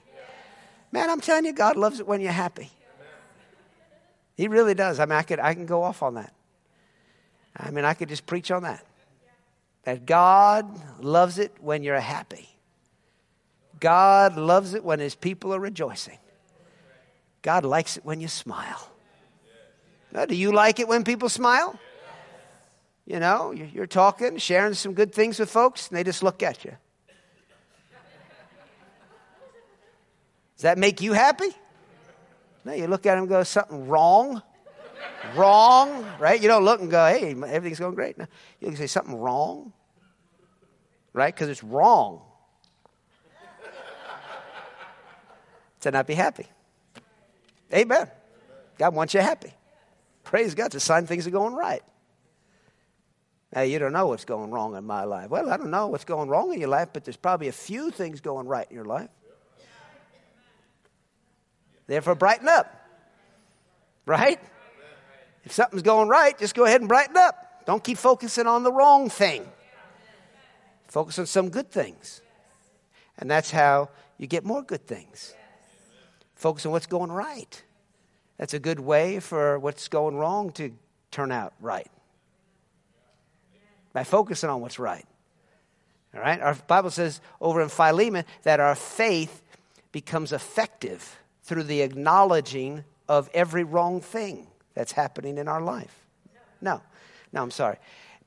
Man, 0.92 1.10
I'm 1.10 1.22
telling 1.22 1.46
you, 1.46 1.54
God 1.54 1.78
loves 1.78 2.00
it 2.00 2.08
when 2.08 2.22
you're 2.22 2.32
happy. 2.32 2.72
He 4.36 4.48
really 4.48 4.74
does. 4.74 5.00
I 5.00 5.06
mean, 5.06 5.14
I 5.14 5.22
could, 5.22 5.40
I 5.40 5.54
can 5.54 5.66
go 5.66 5.84
off 5.84 6.02
on 6.02 6.16
that. 6.16 6.34
I 7.56 7.70
mean, 7.70 7.86
I 7.86 7.94
could 7.94 8.10
just 8.10 8.26
preach 8.26 8.50
on 8.50 8.64
that. 8.64 8.84
That 9.84 10.06
God 10.06 11.04
loves 11.04 11.38
it 11.38 11.52
when 11.62 11.84
you're 11.84 12.00
happy. 12.00 12.50
God 13.84 14.38
loves 14.38 14.76
it 14.76 14.86
when 14.86 15.02
his 15.02 15.14
people 15.14 15.54
are 15.54 15.60
rejoicing. 15.60 16.18
God 17.42 17.66
likes 17.66 17.98
it 17.98 18.06
when 18.06 18.22
you 18.22 18.30
smile. 18.30 18.90
Now, 20.14 20.26
do 20.26 20.36
you 20.36 20.54
like 20.54 20.80
it 20.80 20.88
when 20.88 21.04
people 21.04 21.28
smile? 21.28 21.78
You 23.06 23.20
know, 23.20 23.52
you're 23.52 23.86
talking, 23.86 24.38
sharing 24.38 24.74
some 24.74 24.94
good 24.94 25.14
things 25.14 25.38
with 25.38 25.52
folks, 25.52 25.90
and 25.90 25.98
they 25.98 26.06
just 26.06 26.24
look 26.24 26.42
at 26.42 26.64
you. 26.64 26.72
Does 30.56 30.62
that 30.62 30.78
make 30.78 31.02
you 31.02 31.12
happy? 31.12 31.50
No, 32.64 32.72
you 32.72 32.88
look 32.88 33.06
at 33.06 33.16
them 33.16 33.24
and 33.24 33.30
go, 33.30 33.44
something 33.44 33.90
wrong? 33.90 34.42
wrong, 35.36 36.06
right? 36.20 36.42
You 36.42 36.48
don't 36.48 36.64
look 36.64 36.80
and 36.80 36.90
go, 36.90 37.06
hey, 37.06 37.32
everything's 37.32 37.80
going 37.80 37.96
great. 37.96 38.18
No, 38.18 38.28
you 38.62 38.68
can 38.68 38.78
say 38.78 38.88
something 38.88 39.20
wrong, 39.20 39.74
right? 41.12 41.36
Because 41.36 41.50
it's 41.50 41.66
wrong 41.66 42.22
to 45.84 45.92
not 45.92 46.08
be 46.08 46.14
happy. 46.14 46.48
Amen. 47.74 48.10
God 48.78 48.94
wants 48.94 49.14
you 49.14 49.22
happy. 49.22 49.54
Praise 50.24 50.56
God. 50.56 50.74
A 50.76 50.80
sign 50.80 51.06
things 51.06 51.28
are 51.28 51.32
going 51.32 51.54
right. 51.54 51.84
Now, 53.54 53.62
you 53.62 53.78
don't 53.78 53.94
know 53.94 54.08
what's 54.08 54.26
going 54.26 54.50
wrong 54.50 54.76
in 54.76 54.84
my 54.84 55.04
life. 55.04 55.30
Well, 55.30 55.50
I 55.50 55.58
don't 55.58 55.70
know 55.70 55.88
what's 55.88 56.06
going 56.06 56.28
wrong 56.28 56.54
in 56.54 56.60
your 56.60 56.70
life, 56.70 56.90
but 56.92 57.06
there's 57.06 57.18
probably 57.18 57.50
a 57.50 57.54
few 57.54 57.92
things 57.92 58.20
going 58.20 58.48
right 58.48 58.66
in 58.68 58.76
your 58.76 58.86
life. 58.86 59.10
Therefore, 61.86 62.16
brighten 62.16 62.48
up. 62.48 62.74
Right? 64.06 64.40
If 65.44 65.52
something's 65.52 65.84
going 65.84 66.10
right, 66.10 66.38
just 66.38 66.56
go 66.56 66.66
ahead 66.66 66.82
and 66.82 66.88
brighten 66.88 67.16
up. 67.18 67.66
Don't 67.66 67.84
keep 67.84 67.98
focusing 67.98 68.48
on 68.48 68.64
the 68.64 68.72
wrong 68.72 69.10
thing. 69.10 69.46
Focus 70.88 71.20
on 71.20 71.26
some 71.26 71.50
good 71.50 71.72
things. 71.72 72.22
And 73.18 73.30
that's 73.30 73.52
how 73.52 73.90
you 74.18 74.28
get 74.28 74.44
more 74.44 74.64
good 74.64 74.86
things. 74.88 75.36
Focus 76.44 76.66
on 76.66 76.74
what's 76.74 76.88
going 76.88 77.10
right. 77.10 77.64
That's 78.38 78.54
a 78.54 78.60
good 78.60 78.82
way 78.82 79.22
for 79.22 79.58
what's 79.60 79.88
going 79.88 80.18
wrong 80.18 80.52
to 80.52 80.74
turn 81.10 81.32
out 81.32 81.54
right. 81.62 81.90
By 83.94 84.04
focusing 84.04 84.50
on 84.50 84.60
what's 84.60 84.78
right. 84.78 85.06
All 86.14 86.20
right? 86.20 86.42
Our 86.42 86.56
Bible 86.68 86.92
says 86.92 87.22
over 87.40 87.62
in 87.62 87.70
Philemon 87.70 88.26
that 88.42 88.60
our 88.60 88.76
faith 88.76 89.42
becomes 89.94 90.34
effective 90.34 91.18
through 91.44 91.64
the 91.64 91.80
acknowledging 91.80 92.84
of 93.08 93.30
every 93.34 93.64
wrong 93.64 94.02
thing 94.02 94.48
that's 94.74 94.92
happening 94.92 95.38
in 95.38 95.48
our 95.48 95.62
life. 95.62 95.96
No, 96.60 96.82
no, 97.32 97.42
I'm 97.42 97.52
sorry. 97.52 97.78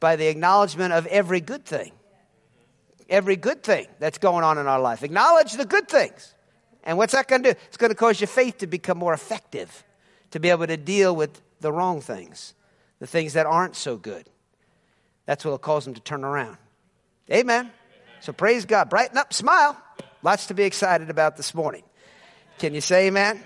By 0.00 0.16
the 0.16 0.28
acknowledgement 0.28 0.94
of 0.94 1.06
every 1.08 1.42
good 1.42 1.66
thing. 1.66 1.92
Every 3.10 3.36
good 3.36 3.62
thing 3.62 3.88
that's 3.98 4.16
going 4.16 4.42
on 4.42 4.56
in 4.56 4.66
our 4.66 4.80
life. 4.80 5.02
Acknowledge 5.02 5.52
the 5.52 5.66
good 5.66 5.86
things. 5.86 6.32
And 6.86 6.96
what's 6.96 7.12
that 7.12 7.26
going 7.26 7.42
to 7.42 7.52
do? 7.52 7.58
It's 7.66 7.76
going 7.76 7.90
to 7.90 7.96
cause 7.96 8.20
your 8.20 8.28
faith 8.28 8.58
to 8.58 8.68
become 8.68 8.96
more 8.96 9.12
effective, 9.12 9.84
to 10.30 10.38
be 10.38 10.50
able 10.50 10.68
to 10.68 10.76
deal 10.76 11.14
with 11.14 11.42
the 11.60 11.72
wrong 11.72 12.00
things, 12.00 12.54
the 13.00 13.08
things 13.08 13.32
that 13.32 13.44
aren't 13.44 13.74
so 13.74 13.96
good. 13.96 14.30
That's 15.26 15.44
what 15.44 15.50
will 15.50 15.58
cause 15.58 15.84
them 15.84 15.94
to 15.94 16.00
turn 16.00 16.22
around. 16.22 16.56
Amen. 17.30 17.72
So 18.20 18.32
praise 18.32 18.64
God. 18.64 18.88
Brighten 18.88 19.18
up, 19.18 19.34
smile. 19.34 19.76
Lots 20.22 20.46
to 20.46 20.54
be 20.54 20.62
excited 20.62 21.10
about 21.10 21.36
this 21.36 21.54
morning. 21.54 21.82
Can 22.58 22.72
you 22.72 22.80
say 22.80 23.08
amen? 23.08 23.36
amen. 23.36 23.44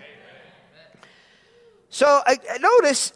So 1.89 2.07
I, 2.07 2.37
I 2.51 2.59
notice 2.59 3.15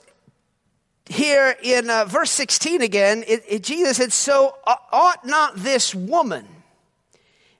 here 1.07 1.55
in 1.63 1.91
uh, 1.91 2.07
verse 2.07 2.31
16 2.31 2.81
again, 2.81 3.25
it, 3.29 3.43
it, 3.47 3.63
Jesus 3.63 3.99
said, 3.99 4.13
So 4.13 4.57
uh, 4.67 4.75
ought 4.91 5.27
not 5.27 5.57
this 5.57 5.95
woman 5.95 6.49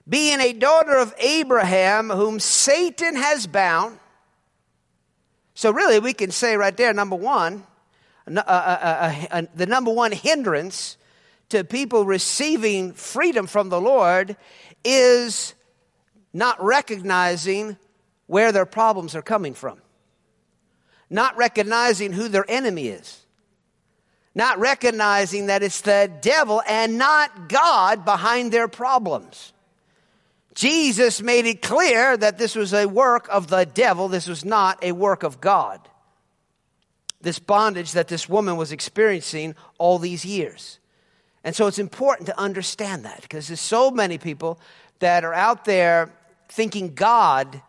being 0.07 0.39
a 0.39 0.53
daughter 0.53 0.95
of 0.97 1.13
Abraham, 1.17 2.09
whom 2.09 2.39
Satan 2.39 3.15
has 3.15 3.47
bound. 3.47 3.99
So, 5.53 5.71
really, 5.71 5.99
we 5.99 6.13
can 6.13 6.31
say 6.31 6.57
right 6.57 6.75
there, 6.75 6.93
number 6.93 7.15
one, 7.15 7.65
uh, 8.27 8.39
uh, 8.39 9.25
uh, 9.31 9.41
the 9.55 9.65
number 9.65 9.91
one 9.91 10.11
hindrance 10.11 10.97
to 11.49 11.63
people 11.63 12.05
receiving 12.05 12.93
freedom 12.93 13.47
from 13.47 13.69
the 13.69 13.79
Lord 13.79 14.35
is 14.83 15.53
not 16.33 16.61
recognizing 16.63 17.77
where 18.27 18.51
their 18.51 18.65
problems 18.65 19.15
are 19.15 19.21
coming 19.21 19.53
from, 19.53 19.79
not 21.09 21.37
recognizing 21.37 22.11
who 22.11 22.27
their 22.27 22.45
enemy 22.49 22.87
is, 22.87 23.25
not 24.33 24.59
recognizing 24.59 25.47
that 25.47 25.63
it's 25.63 25.81
the 25.81 26.11
devil 26.21 26.61
and 26.67 26.97
not 26.97 27.47
God 27.47 28.03
behind 28.03 28.51
their 28.51 28.67
problems. 28.67 29.53
Jesus 30.55 31.21
made 31.21 31.45
it 31.45 31.61
clear 31.61 32.15
that 32.15 32.37
this 32.37 32.55
was 32.55 32.73
a 32.73 32.87
work 32.87 33.27
of 33.29 33.47
the 33.47 33.65
devil, 33.65 34.07
this 34.07 34.27
was 34.27 34.45
not 34.45 34.81
a 34.81 34.93
work 34.93 35.23
of 35.23 35.41
God. 35.41 35.81
This 37.21 37.39
bondage 37.39 37.91
that 37.91 38.07
this 38.07 38.29
woman 38.29 38.55
was 38.55 38.71
experiencing 38.71 39.55
all 39.77 39.99
these 39.99 40.23
years. 40.25 40.79
And 41.43 41.55
so 41.55 41.67
it's 41.67 41.77
important 41.77 42.27
to 42.27 42.39
understand 42.39 43.03
that 43.05 43.21
because 43.21 43.47
there's 43.47 43.59
so 43.59 43.91
many 43.91 44.17
people 44.17 44.59
that 44.99 45.25
are 45.25 45.33
out 45.33 45.65
there 45.65 46.11
thinking 46.47 46.95
God 46.95 47.61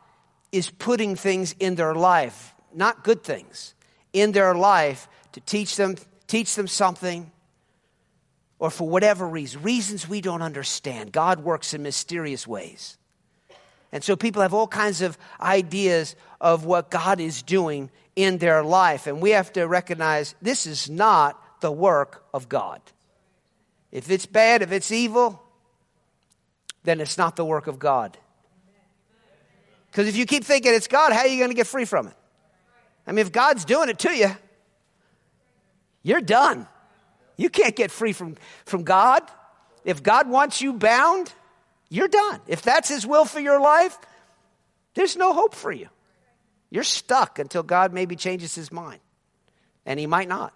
is 0.53 0.71
putting 0.71 1.17
things 1.17 1.55
in 1.59 1.75
their 1.75 1.95
life, 1.95 2.55
not 2.73 3.03
good 3.03 3.25
things, 3.25 3.75
in 4.13 4.33
their 4.33 4.55
life 4.55 5.09
to 5.33 5.41
teach 5.41 5.77
them, 5.77 5.97
teach 6.29 6.55
them 6.55 6.69
something, 6.69 7.31
or 8.59 8.71
for 8.71 8.89
whatever 8.89 9.27
reason, 9.27 9.63
reasons 9.63 10.09
we 10.09 10.21
don't 10.21 10.43
understand. 10.43 11.13
God 11.13 11.41
works 11.41 11.75
in 11.75 11.83
mysterious 11.83 12.47
ways. 12.47 12.97
And 13.93 14.03
so 14.03 14.17
people 14.17 14.43
have 14.43 14.55
all 14.55 14.67
kinds 14.67 15.03
of 15.03 15.17
ideas 15.41 16.17
of 16.41 16.65
what 16.65 16.91
God 16.91 17.21
is 17.21 17.43
doing 17.43 17.91
in 18.15 18.39
their 18.39 18.63
life. 18.63 19.07
And 19.07 19.21
we 19.21 19.31
have 19.31 19.53
to 19.55 19.65
recognize 19.65 20.35
this 20.43 20.67
is 20.67 20.91
not 20.91 21.61
the 21.61 21.71
work 21.71 22.25
of 22.35 22.49
God. 22.49 22.81
If 23.93 24.11
it's 24.11 24.27
bad, 24.27 24.63
if 24.63 24.73
it's 24.73 24.91
evil, 24.91 25.43
then 26.83 27.01
it's 27.01 27.19
not 27.19 27.37
the 27.37 27.45
work 27.45 27.67
of 27.67 27.79
God. 27.79 28.17
Because 29.91 30.09
if 30.09 30.17
you 30.17 30.27
keep 30.27 30.45
thinking 30.45 30.75
it's 30.75 30.89
God, 30.89 31.13
how 31.13 31.21
are 31.21 31.27
you 31.27 31.39
going 31.39 31.51
to 31.51 31.57
get 31.57 31.67
free 31.67 31.85
from 31.85 32.09
it? 32.09 32.15
I 33.07 33.13
mean, 33.13 33.25
if 33.25 33.33
God's 33.33 33.65
doing 33.65 33.89
it 33.89 33.99
to 34.01 34.11
you, 34.11 34.31
you're 36.03 36.21
done. 36.21 36.67
You 37.37 37.51
can't 37.51 37.77
get 37.77 37.91
free 37.91 38.13
from, 38.13 38.37
from 38.65 38.85
God. 38.85 39.23
If 39.85 40.03
God 40.03 40.29
wants 40.29 40.61
you 40.61 40.73
bound, 40.73 41.33
you're 41.89 42.09
done. 42.09 42.41
If 42.47 42.63
that's 42.63 42.89
His 42.89 43.07
will 43.07 43.25
for 43.25 43.41
your 43.41 43.61
life, 43.61 43.97
there's 44.95 45.17
no 45.17 45.33
hope 45.33 45.55
for 45.55 45.71
you. 45.71 45.89
You're 46.71 46.85
stuck 46.85 47.39
until 47.39 47.63
God 47.63 47.93
maybe 47.93 48.17
changes 48.17 48.55
His 48.55 48.73
mind. 48.73 49.01
And 49.85 50.01
He 50.01 50.07
might 50.07 50.29
not. 50.29 50.53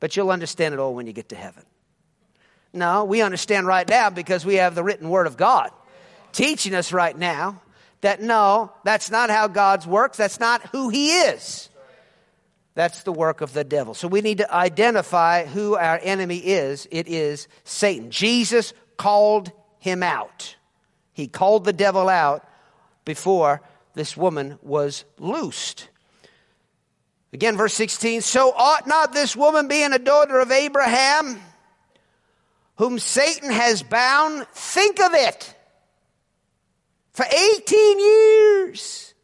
But 0.00 0.16
you'll 0.16 0.30
understand 0.30 0.74
it 0.74 0.80
all 0.80 0.94
when 0.94 1.06
you 1.06 1.12
get 1.12 1.28
to 1.30 1.36
heaven. 1.36 1.64
No, 2.72 3.04
we 3.04 3.22
understand 3.22 3.66
right 3.66 3.88
now 3.88 4.10
because 4.10 4.44
we 4.44 4.56
have 4.56 4.74
the 4.74 4.84
written 4.84 5.08
Word 5.08 5.26
of 5.26 5.36
God 5.36 5.70
teaching 6.32 6.74
us 6.74 6.92
right 6.92 7.16
now 7.16 7.62
that 8.00 8.20
no, 8.20 8.72
that's 8.84 9.10
not 9.10 9.30
how 9.30 9.48
God's 9.48 9.86
works. 9.86 10.16
That's 10.16 10.38
not 10.38 10.62
who 10.68 10.88
He 10.88 11.10
is. 11.10 11.68
That's 12.78 13.02
the 13.02 13.10
work 13.10 13.40
of 13.40 13.54
the 13.54 13.64
devil. 13.64 13.92
So 13.92 14.06
we 14.06 14.20
need 14.20 14.38
to 14.38 14.54
identify 14.54 15.46
who 15.46 15.74
our 15.74 15.98
enemy 16.00 16.36
is. 16.36 16.86
It 16.92 17.08
is 17.08 17.48
Satan. 17.64 18.12
Jesus 18.12 18.72
called 18.96 19.50
him 19.80 20.04
out. 20.04 20.54
He 21.12 21.26
called 21.26 21.64
the 21.64 21.72
devil 21.72 22.08
out 22.08 22.48
before 23.04 23.62
this 23.94 24.16
woman 24.16 24.60
was 24.62 25.04
loosed. 25.18 25.88
Again, 27.32 27.56
verse 27.56 27.74
16 27.74 28.20
So 28.20 28.52
ought 28.56 28.86
not 28.86 29.12
this 29.12 29.34
woman, 29.34 29.66
being 29.66 29.92
a 29.92 29.98
daughter 29.98 30.38
of 30.38 30.52
Abraham, 30.52 31.40
whom 32.76 33.00
Satan 33.00 33.50
has 33.50 33.82
bound, 33.82 34.46
think 34.52 35.00
of 35.00 35.14
it 35.14 35.52
for 37.12 37.24
18 37.24 37.98
years. 37.98 39.14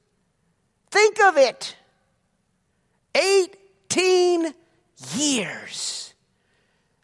Think 0.90 1.20
of 1.20 1.36
it. 1.36 1.76
18 3.14 4.54
years. 5.14 6.14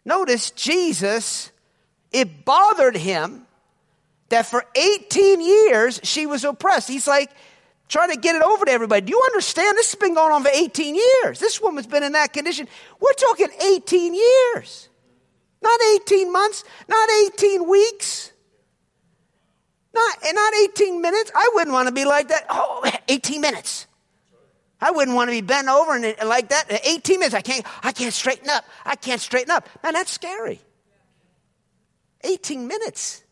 Notice 0.03 0.51
Jesus, 0.51 1.51
it 2.11 2.43
bothered 2.45 2.97
him 2.97 3.45
that 4.29 4.45
for 4.45 4.65
18 4.75 5.41
years 5.41 5.99
she 6.03 6.25
was 6.25 6.43
oppressed. 6.43 6.87
He's 6.87 7.07
like 7.07 7.31
trying 7.87 8.09
to 8.11 8.17
get 8.17 8.35
it 8.35 8.41
over 8.41 8.65
to 8.65 8.71
everybody. 8.71 9.01
Do 9.05 9.11
you 9.11 9.21
understand? 9.25 9.77
This 9.77 9.91
has 9.91 9.99
been 9.99 10.15
going 10.15 10.31
on 10.31 10.43
for 10.43 10.49
18 10.53 10.95
years. 10.95 11.39
This 11.39 11.61
woman's 11.61 11.87
been 11.87 12.03
in 12.03 12.13
that 12.13 12.33
condition. 12.33 12.67
We're 12.99 13.13
talking 13.13 13.49
18 13.61 14.15
years. 14.15 14.89
Not 15.61 15.79
18 15.95 16.31
months, 16.31 16.63
not 16.87 17.09
18 17.33 17.69
weeks. 17.69 18.31
Not, 19.93 20.17
and 20.25 20.35
not 20.35 20.53
18 20.53 21.01
minutes. 21.01 21.31
I 21.35 21.51
wouldn't 21.53 21.73
want 21.73 21.87
to 21.89 21.93
be 21.93 22.05
like 22.05 22.29
that. 22.29 22.45
Oh, 22.49 22.89
18 23.07 23.41
minutes. 23.41 23.87
I 24.81 24.91
wouldn't 24.91 25.15
want 25.15 25.29
to 25.29 25.31
be 25.31 25.41
bent 25.41 25.67
over 25.67 25.95
and 25.95 26.15
like 26.25 26.49
that. 26.49 26.81
18 26.83 27.19
minutes. 27.19 27.35
I 27.35 27.41
can't, 27.41 27.65
I 27.83 27.91
can't 27.91 28.13
straighten 28.13 28.49
up. 28.49 28.65
I 28.85 28.95
can't 28.95 29.21
straighten 29.21 29.51
up. 29.51 29.67
Man, 29.83 29.93
that's 29.93 30.11
scary. 30.11 30.59
18 32.23 32.67
minutes 32.67 33.23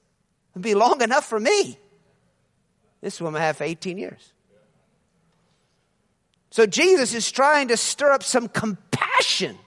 would 0.53 0.63
be 0.63 0.75
long 0.75 1.01
enough 1.01 1.25
for 1.25 1.39
me. 1.39 1.77
This 3.01 3.19
woman 3.19 3.41
had 3.41 3.57
for 3.57 3.63
18 3.63 3.97
years. 3.97 4.33
So 6.51 6.65
Jesus 6.65 7.13
is 7.13 7.31
trying 7.31 7.69
to 7.69 7.77
stir 7.77 8.11
up 8.11 8.23
some 8.23 8.47
compassion 8.47 9.57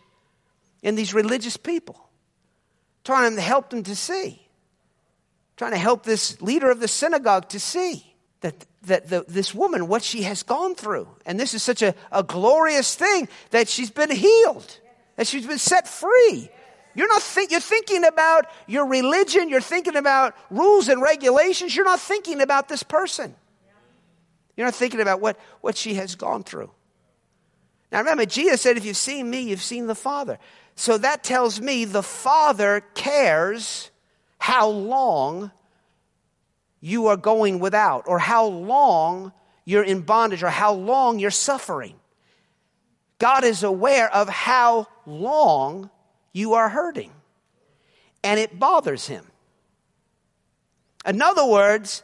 in 0.83 0.95
these 0.95 1.15
religious 1.15 1.57
people, 1.57 2.09
trying 3.05 3.35
to 3.37 3.41
help 3.41 3.71
them 3.71 3.83
to 3.85 3.97
see 3.97 4.43
trying 5.63 5.73
to 5.73 5.79
help 5.79 6.03
this 6.03 6.43
leader 6.43 6.73
of 6.73 6.81
the 6.81 6.89
synagogue 6.89 7.49
to 7.49 7.61
see 7.61 8.15
that, 8.41 8.67
that 8.83 9.09
the, 9.09 9.25
this 9.29 9.55
woman, 9.55 9.89
what 9.89 10.03
she 10.03 10.23
has 10.23 10.43
gone 10.43 10.75
through. 10.75 11.09
And 11.25 11.39
this 11.39 11.55
is 11.55 11.63
such 11.63 11.83
a, 11.83 11.95
a 12.11 12.23
glorious 12.23 12.95
thing 12.95 13.29
that 13.51 13.69
she's 13.69 13.91
been 13.91 14.11
healed, 14.11 14.79
that 15.17 15.27
she's 15.27 15.47
been 15.47 15.59
set 15.59 15.87
free. 15.87 16.51
You're 16.95 17.09
not 17.09 17.23
you're 17.51 17.61
thinking 17.61 18.05
about 18.05 18.47
your 18.67 18.87
religion, 18.87 19.49
you're 19.49 19.61
thinking 19.61 19.97
about 19.97 20.35
rules 20.51 20.89
and 20.89 21.01
regulations, 21.01 21.75
you're 21.75 21.85
not 21.85 22.01
thinking 22.01 22.41
about 22.41 22.69
this 22.69 22.83
person. 22.83 23.35
You're 24.57 24.67
not 24.67 24.75
thinking 24.75 25.01
about 25.01 25.21
what, 25.21 25.39
what 25.63 25.77
she 25.77 25.95
has 25.95 26.15
gone 26.15 26.43
through. 26.43 26.71
Now 27.91 27.99
remember, 28.01 28.27
Jesus 28.27 28.61
said, 28.61 28.77
if 28.77 28.85
you've 28.85 28.97
seen 28.97 29.31
me, 29.31 29.43
you've 29.43 29.63
seen 29.63 29.87
the 29.87 29.95
Father. 29.95 30.39
So 30.75 30.99
that 30.99 31.23
tells 31.23 31.61
me 31.61 31.85
the 31.85 32.03
Father 32.03 32.83
cares 32.95 33.91
how 34.39 34.69
long 34.69 35.53
you 36.83 37.07
are 37.07 37.17
going 37.17 37.61
without, 37.61 38.05
or 38.07 38.19
how 38.19 38.45
long 38.45 39.33
you're 39.65 39.85
in 39.85 40.03
bondage, 40.03 40.43
or 40.43 40.51
how 40.51 40.75
long 40.75 41.19
you're 41.19 41.31
suffering. 41.31 41.95
God 43.19 43.45
is 43.45 43.63
aware 43.63 44.13
of 44.13 44.29
how 44.29 44.89
long 45.07 45.89
you 46.33 46.55
are 46.55 46.69
hurting, 46.69 47.13
and 48.25 48.39
it 48.41 48.59
bothers 48.59 49.07
Him. 49.07 49.25
In 51.07 51.23
other 51.23 51.47
words, 51.47 52.03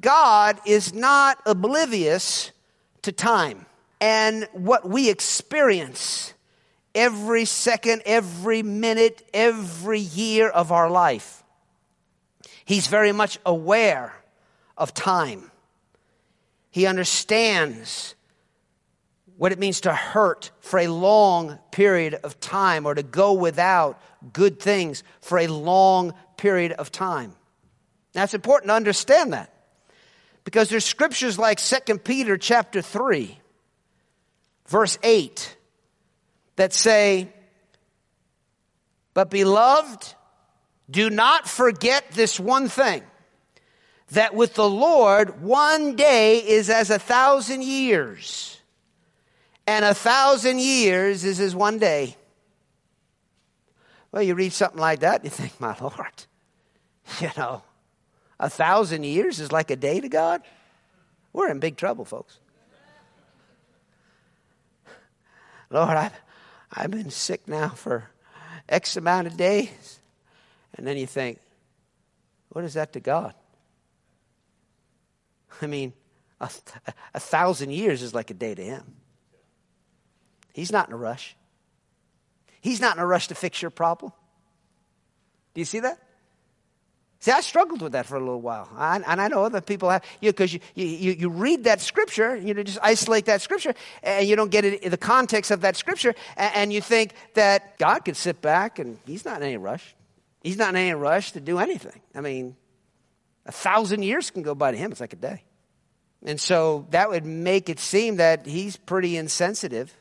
God 0.00 0.60
is 0.64 0.94
not 0.94 1.38
oblivious 1.44 2.52
to 3.02 3.12
time 3.12 3.66
and 4.00 4.48
what 4.52 4.88
we 4.88 5.10
experience 5.10 6.32
every 6.94 7.44
second, 7.44 8.02
every 8.06 8.62
minute, 8.62 9.28
every 9.34 10.00
year 10.00 10.48
of 10.48 10.72
our 10.72 10.88
life. 10.88 11.42
He's 12.64 12.86
very 12.86 13.12
much 13.12 13.38
aware 13.44 14.14
of 14.80 14.94
time. 14.94 15.50
He 16.70 16.86
understands 16.86 18.16
what 19.36 19.52
it 19.52 19.58
means 19.58 19.82
to 19.82 19.92
hurt 19.92 20.50
for 20.60 20.78
a 20.78 20.88
long 20.88 21.58
period 21.70 22.14
of 22.14 22.40
time 22.40 22.86
or 22.86 22.94
to 22.94 23.02
go 23.02 23.34
without 23.34 24.00
good 24.32 24.58
things 24.58 25.04
for 25.20 25.38
a 25.38 25.46
long 25.46 26.14
period 26.36 26.72
of 26.72 26.90
time. 26.90 27.34
Now 28.14 28.24
it's 28.24 28.34
important 28.34 28.70
to 28.70 28.74
understand 28.74 29.34
that 29.34 29.52
because 30.44 30.68
there's 30.68 30.84
scriptures 30.84 31.38
like 31.38 31.58
2 31.58 31.98
Peter 31.98 32.36
chapter 32.36 32.82
3 32.82 33.38
verse 34.66 34.98
8 35.02 35.56
that 36.56 36.72
say, 36.72 37.28
But 39.14 39.30
beloved, 39.30 40.14
do 40.90 41.10
not 41.10 41.48
forget 41.48 42.10
this 42.12 42.40
one 42.40 42.68
thing 42.68 43.02
that 44.10 44.34
with 44.34 44.54
the 44.54 44.68
Lord, 44.68 45.42
one 45.42 45.96
day 45.96 46.38
is 46.38 46.68
as 46.70 46.90
a 46.90 46.98
thousand 46.98 47.62
years, 47.62 48.60
and 49.66 49.84
a 49.84 49.94
thousand 49.94 50.60
years 50.60 51.24
is 51.24 51.40
as 51.40 51.54
one 51.54 51.78
day. 51.78 52.16
Well, 54.12 54.22
you 54.22 54.34
read 54.34 54.52
something 54.52 54.80
like 54.80 55.00
that, 55.00 55.24
you 55.24 55.30
think, 55.30 55.60
my 55.60 55.76
Lord, 55.80 56.24
you 57.20 57.30
know, 57.36 57.62
a 58.38 58.50
thousand 58.50 59.04
years 59.04 59.38
is 59.38 59.52
like 59.52 59.70
a 59.70 59.76
day 59.76 60.00
to 60.00 60.08
God? 60.08 60.42
We're 61.32 61.50
in 61.50 61.60
big 61.60 61.76
trouble, 61.76 62.04
folks. 62.04 62.38
Lord, 65.70 65.96
I've, 65.96 66.20
I've 66.72 66.90
been 66.90 67.10
sick 67.10 67.46
now 67.46 67.68
for 67.68 68.10
X 68.68 68.96
amount 68.96 69.28
of 69.28 69.36
days. 69.36 70.00
And 70.74 70.86
then 70.86 70.96
you 70.96 71.06
think, 71.06 71.38
what 72.48 72.64
is 72.64 72.74
that 72.74 72.92
to 72.94 73.00
God? 73.00 73.34
I 75.60 75.66
mean, 75.66 75.92
a, 76.40 76.50
a 77.14 77.20
thousand 77.20 77.70
years 77.70 78.02
is 78.02 78.14
like 78.14 78.30
a 78.30 78.34
day 78.34 78.54
to 78.54 78.62
him. 78.62 78.96
He's 80.52 80.72
not 80.72 80.88
in 80.88 80.94
a 80.94 80.96
rush. 80.96 81.36
He's 82.60 82.80
not 82.80 82.96
in 82.96 83.02
a 83.02 83.06
rush 83.06 83.28
to 83.28 83.34
fix 83.34 83.62
your 83.62 83.70
problem. 83.70 84.12
Do 85.54 85.60
you 85.60 85.64
see 85.64 85.80
that? 85.80 85.98
See, 87.20 87.30
I 87.30 87.42
struggled 87.42 87.82
with 87.82 87.92
that 87.92 88.06
for 88.06 88.16
a 88.16 88.18
little 88.18 88.40
while. 88.40 88.68
I, 88.74 88.96
and 88.96 89.20
I 89.20 89.28
know 89.28 89.44
other 89.44 89.60
people 89.60 89.90
have, 89.90 90.02
because 90.22 90.54
you, 90.54 90.60
you, 90.74 90.86
you, 90.86 91.12
you, 91.12 91.28
read 91.28 91.64
that 91.64 91.82
scripture, 91.82 92.34
you 92.34 92.54
know, 92.54 92.62
just 92.62 92.78
isolate 92.82 93.26
that 93.26 93.42
scripture, 93.42 93.74
and 94.02 94.26
you 94.26 94.36
don't 94.36 94.50
get 94.50 94.64
it 94.64 94.82
in 94.82 94.90
the 94.90 94.96
context 94.96 95.50
of 95.50 95.60
that 95.60 95.76
scripture, 95.76 96.14
and, 96.38 96.54
and 96.54 96.72
you 96.72 96.80
think 96.80 97.12
that 97.34 97.76
God 97.78 98.06
could 98.06 98.16
sit 98.16 98.40
back 98.40 98.78
and 98.78 98.98
he's 99.04 99.26
not 99.26 99.36
in 99.36 99.48
any 99.48 99.58
rush. 99.58 99.94
He's 100.42 100.56
not 100.56 100.70
in 100.70 100.76
any 100.76 100.94
rush 100.94 101.32
to 101.32 101.40
do 101.40 101.58
anything. 101.58 102.00
I 102.14 102.22
mean, 102.22 102.56
a 103.44 103.52
thousand 103.52 104.02
years 104.02 104.30
can 104.30 104.42
go 104.42 104.54
by 104.54 104.70
to 104.70 104.76
him. 104.78 104.90
It's 104.90 105.00
like 105.00 105.12
a 105.12 105.16
day. 105.16 105.42
And 106.24 106.40
so 106.40 106.86
that 106.90 107.08
would 107.08 107.24
make 107.24 107.68
it 107.68 107.78
seem 107.78 108.16
that 108.16 108.46
he's 108.46 108.76
pretty 108.76 109.16
insensitive 109.16 109.94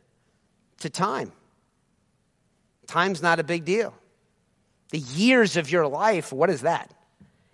to 0.79 0.89
time. 0.89 1.31
Time's 2.87 3.21
not 3.21 3.39
a 3.39 3.43
big 3.43 3.65
deal. 3.65 3.93
The 4.91 4.99
years 4.99 5.55
of 5.55 5.71
your 5.71 5.87
life, 5.87 6.33
what 6.33 6.49
is 6.49 6.61
that? 6.61 6.91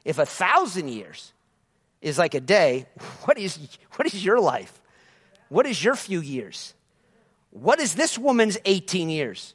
If 0.04 0.18
a 0.18 0.26
thousand 0.26 0.88
years 0.88 1.34
is 2.02 2.18
like 2.18 2.34
a 2.34 2.40
day, 2.40 2.88
what 3.26 3.38
is, 3.38 3.60
what 3.96 4.06
is 4.08 4.24
your 4.24 4.40
life? 4.40 4.82
What 5.50 5.66
is 5.66 5.84
your 5.84 5.96
few 5.96 6.22
years? 6.22 6.74
What 7.52 7.80
is 7.80 7.96
this 7.96 8.18
woman's 8.18 8.58
18 8.66 9.10
years? 9.10 9.54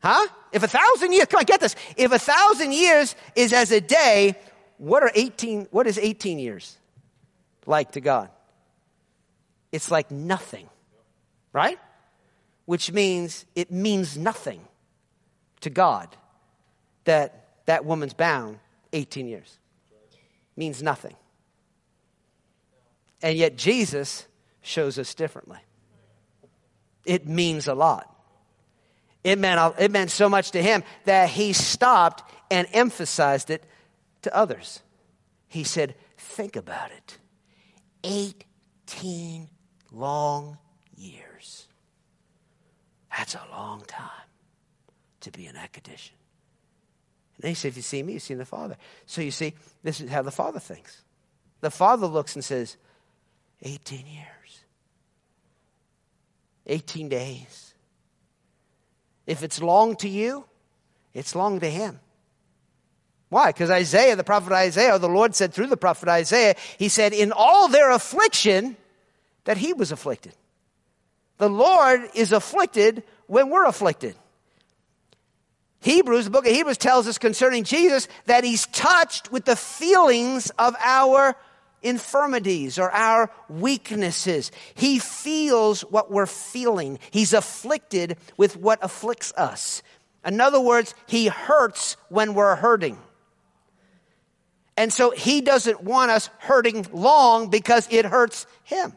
Huh? 0.00 0.28
If 0.52 0.62
a 0.62 0.68
thousand 0.68 1.12
years, 1.12 1.26
come 1.26 1.38
on, 1.38 1.44
get 1.44 1.60
this. 1.60 1.74
If 1.96 2.12
a 2.12 2.18
thousand 2.18 2.72
years 2.72 3.16
is 3.34 3.52
as 3.52 3.72
a 3.72 3.80
day, 3.80 4.36
what 4.76 5.02
are 5.02 5.10
18, 5.14 5.68
what 5.70 5.86
is 5.88 5.98
18 5.98 6.38
years 6.38 6.78
like 7.68 7.92
to 7.92 8.00
God? 8.00 8.30
It's 9.70 9.90
like 9.90 10.10
nothing, 10.10 10.68
right? 11.52 11.78
Which 12.64 12.90
means 12.90 13.44
it 13.54 13.70
means 13.70 14.16
nothing 14.16 14.60
to 15.60 15.70
God 15.70 16.16
that 17.04 17.48
that 17.66 17.84
woman's 17.84 18.14
bound 18.14 18.58
18 18.92 19.28
years. 19.28 19.58
Means 20.56 20.82
nothing. 20.82 21.14
And 23.22 23.36
yet 23.36 23.56
Jesus 23.56 24.26
shows 24.62 24.98
us 24.98 25.14
differently. 25.14 25.58
It 27.04 27.26
means 27.26 27.68
a 27.68 27.74
lot. 27.74 28.14
It 29.24 29.38
meant, 29.38 29.74
it 29.78 29.90
meant 29.90 30.10
so 30.10 30.28
much 30.28 30.52
to 30.52 30.62
him 30.62 30.82
that 31.04 31.28
he 31.28 31.52
stopped 31.52 32.22
and 32.50 32.66
emphasized 32.72 33.50
it 33.50 33.64
to 34.22 34.34
others. 34.34 34.80
He 35.48 35.64
said, 35.64 35.94
Think 36.16 36.56
about 36.56 36.90
it. 36.92 37.18
18 38.04 39.48
long 39.92 40.58
years. 40.96 41.66
That's 43.16 43.34
a 43.34 43.42
long 43.50 43.82
time 43.86 44.10
to 45.20 45.30
be 45.30 45.46
in 45.46 45.54
that 45.54 45.72
condition. 45.72 46.14
And 47.36 47.42
then 47.42 47.50
he 47.50 47.54
said, 47.54 47.68
If 47.68 47.76
you 47.76 47.82
see 47.82 48.02
me, 48.02 48.14
you've 48.14 48.22
seen 48.22 48.38
the 48.38 48.44
Father. 48.44 48.76
So 49.06 49.20
you 49.20 49.30
see, 49.30 49.54
this 49.82 50.00
is 50.00 50.10
how 50.10 50.22
the 50.22 50.30
Father 50.30 50.60
thinks. 50.60 51.02
The 51.60 51.70
Father 51.70 52.06
looks 52.06 52.34
and 52.34 52.44
says, 52.44 52.76
18 53.62 54.06
years, 54.06 54.64
18 56.66 57.08
days. 57.08 57.74
If 59.26 59.42
it's 59.42 59.60
long 59.60 59.96
to 59.96 60.08
you, 60.08 60.44
it's 61.12 61.34
long 61.34 61.60
to 61.60 61.68
him. 61.68 62.00
Why? 63.28 63.48
Because 63.48 63.70
Isaiah, 63.70 64.16
the 64.16 64.24
prophet 64.24 64.52
Isaiah, 64.52 64.98
the 64.98 65.08
Lord 65.08 65.34
said 65.34 65.52
through 65.52 65.66
the 65.66 65.76
prophet 65.76 66.08
Isaiah, 66.08 66.54
he 66.78 66.88
said, 66.88 67.12
in 67.12 67.32
all 67.32 67.68
their 67.68 67.90
affliction, 67.90 68.76
that 69.44 69.56
he 69.56 69.72
was 69.72 69.92
afflicted. 69.92 70.34
The 71.36 71.50
Lord 71.50 72.02
is 72.14 72.32
afflicted 72.32 73.02
when 73.26 73.50
we're 73.50 73.66
afflicted. 73.66 74.16
Hebrews, 75.80 76.24
the 76.24 76.30
book 76.30 76.46
of 76.46 76.52
Hebrews 76.52 76.78
tells 76.78 77.06
us 77.06 77.18
concerning 77.18 77.64
Jesus 77.64 78.08
that 78.26 78.44
he's 78.44 78.66
touched 78.66 79.30
with 79.30 79.44
the 79.44 79.56
feelings 79.56 80.50
of 80.58 80.74
our 80.82 81.36
infirmities 81.82 82.78
or 82.78 82.90
our 82.90 83.30
weaknesses. 83.48 84.50
He 84.74 84.98
feels 84.98 85.82
what 85.82 86.10
we're 86.10 86.26
feeling. 86.26 86.98
He's 87.10 87.32
afflicted 87.32 88.16
with 88.36 88.56
what 88.56 88.80
afflicts 88.82 89.32
us. 89.36 89.82
In 90.24 90.40
other 90.40 90.60
words, 90.60 90.94
he 91.06 91.28
hurts 91.28 91.96
when 92.08 92.34
we're 92.34 92.56
hurting. 92.56 92.98
And 94.78 94.92
so 94.92 95.10
he 95.10 95.40
doesn't 95.40 95.82
want 95.82 96.12
us 96.12 96.30
hurting 96.38 96.86
long 96.92 97.50
because 97.50 97.88
it 97.90 98.04
hurts 98.04 98.46
him. 98.62 98.92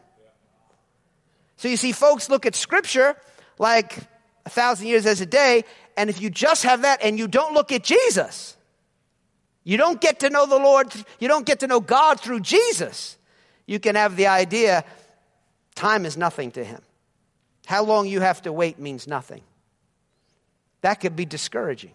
So 1.56 1.66
you 1.66 1.76
see, 1.76 1.90
folks 1.90 2.30
look 2.30 2.46
at 2.46 2.54
scripture 2.54 3.16
like 3.58 3.98
a 4.46 4.48
thousand 4.48 4.86
years 4.86 5.06
as 5.06 5.20
a 5.20 5.26
day, 5.26 5.64
and 5.96 6.08
if 6.08 6.20
you 6.20 6.30
just 6.30 6.62
have 6.62 6.82
that 6.82 7.02
and 7.02 7.18
you 7.18 7.26
don't 7.26 7.52
look 7.52 7.72
at 7.72 7.82
Jesus, 7.82 8.56
you 9.64 9.76
don't 9.76 10.00
get 10.00 10.20
to 10.20 10.30
know 10.30 10.46
the 10.46 10.56
Lord, 10.56 10.94
you 11.18 11.26
don't 11.26 11.44
get 11.44 11.58
to 11.60 11.66
know 11.66 11.80
God 11.80 12.20
through 12.20 12.40
Jesus, 12.40 13.18
you 13.66 13.80
can 13.80 13.96
have 13.96 14.14
the 14.14 14.28
idea 14.28 14.84
time 15.74 16.06
is 16.06 16.16
nothing 16.16 16.52
to 16.52 16.62
him. 16.62 16.80
How 17.66 17.82
long 17.82 18.06
you 18.06 18.20
have 18.20 18.40
to 18.42 18.52
wait 18.52 18.78
means 18.78 19.08
nothing. 19.08 19.42
That 20.82 21.00
could 21.00 21.16
be 21.16 21.24
discouraging. 21.24 21.94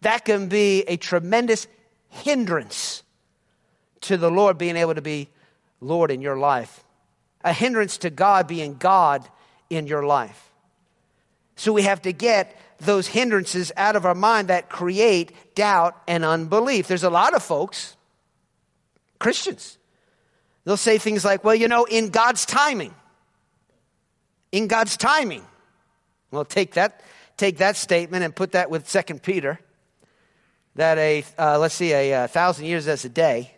That 0.00 0.24
can 0.24 0.48
be 0.48 0.82
a 0.88 0.96
tremendous 0.96 1.68
hindrance 2.10 3.02
to 4.02 4.16
the 4.16 4.30
Lord 4.30 4.58
being 4.58 4.76
able 4.76 4.94
to 4.94 5.02
be 5.02 5.28
Lord 5.80 6.10
in 6.10 6.20
your 6.20 6.36
life, 6.36 6.84
a 7.42 7.52
hindrance 7.52 7.98
to 7.98 8.10
God 8.10 8.46
being 8.46 8.76
God 8.76 9.26
in 9.70 9.86
your 9.86 10.04
life. 10.04 10.50
So 11.56 11.72
we 11.72 11.82
have 11.82 12.02
to 12.02 12.12
get 12.12 12.56
those 12.78 13.06
hindrances 13.06 13.72
out 13.76 13.96
of 13.96 14.04
our 14.06 14.14
mind 14.14 14.48
that 14.48 14.68
create 14.68 15.54
doubt 15.54 16.00
and 16.08 16.24
unbelief. 16.24 16.88
There's 16.88 17.04
a 17.04 17.10
lot 17.10 17.34
of 17.34 17.42
folks, 17.42 17.96
Christians, 19.18 19.78
they'll 20.64 20.76
say 20.76 20.98
things 20.98 21.24
like, 21.24 21.44
well, 21.44 21.54
you 21.54 21.68
know, 21.68 21.84
in 21.84 22.08
God's 22.08 22.46
timing, 22.46 22.94
in 24.52 24.66
God's 24.66 24.96
timing. 24.96 25.44
Well, 26.30 26.44
take 26.44 26.74
that, 26.74 27.02
take 27.36 27.58
that 27.58 27.76
statement 27.76 28.24
and 28.24 28.34
put 28.34 28.52
that 28.52 28.70
with 28.70 28.88
Second 28.88 29.22
Peter 29.22 29.58
that 30.76 30.98
a, 30.98 31.24
uh, 31.38 31.58
let's 31.58 31.74
see, 31.74 31.92
a, 31.92 32.12
a, 32.12 32.24
uh, 32.24 32.26
thousand 32.26 32.66
years 32.66 32.86
as 32.86 33.04
a 33.04 33.08
day, 33.08 33.52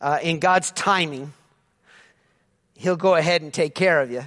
uh, 0.00 0.18
in 0.22 0.38
God's 0.38 0.70
timing, 0.72 1.32
He'll 2.74 2.96
go 2.96 3.14
ahead 3.14 3.42
and 3.42 3.52
take 3.52 3.74
care 3.74 4.00
of 4.00 4.10
you. 4.10 4.24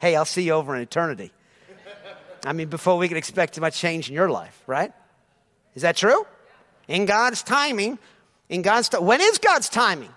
Hey, 0.00 0.16
I'll 0.16 0.24
see 0.24 0.42
you 0.42 0.52
over 0.52 0.74
in 0.74 0.82
eternity. 0.82 1.32
I 2.44 2.52
mean, 2.52 2.68
before 2.68 2.96
we 2.96 3.08
can 3.08 3.16
expect 3.16 3.58
much 3.60 3.78
change 3.78 4.08
in 4.08 4.14
your 4.14 4.28
life, 4.28 4.62
right? 4.66 4.92
Is 5.74 5.82
that 5.82 5.96
true? 5.96 6.26
In 6.88 7.06
God's 7.06 7.42
timing, 7.42 7.98
in 8.48 8.62
God's 8.62 8.90
when 8.98 9.20
is 9.20 9.38
God's 9.38 9.68
timing? 9.68 10.10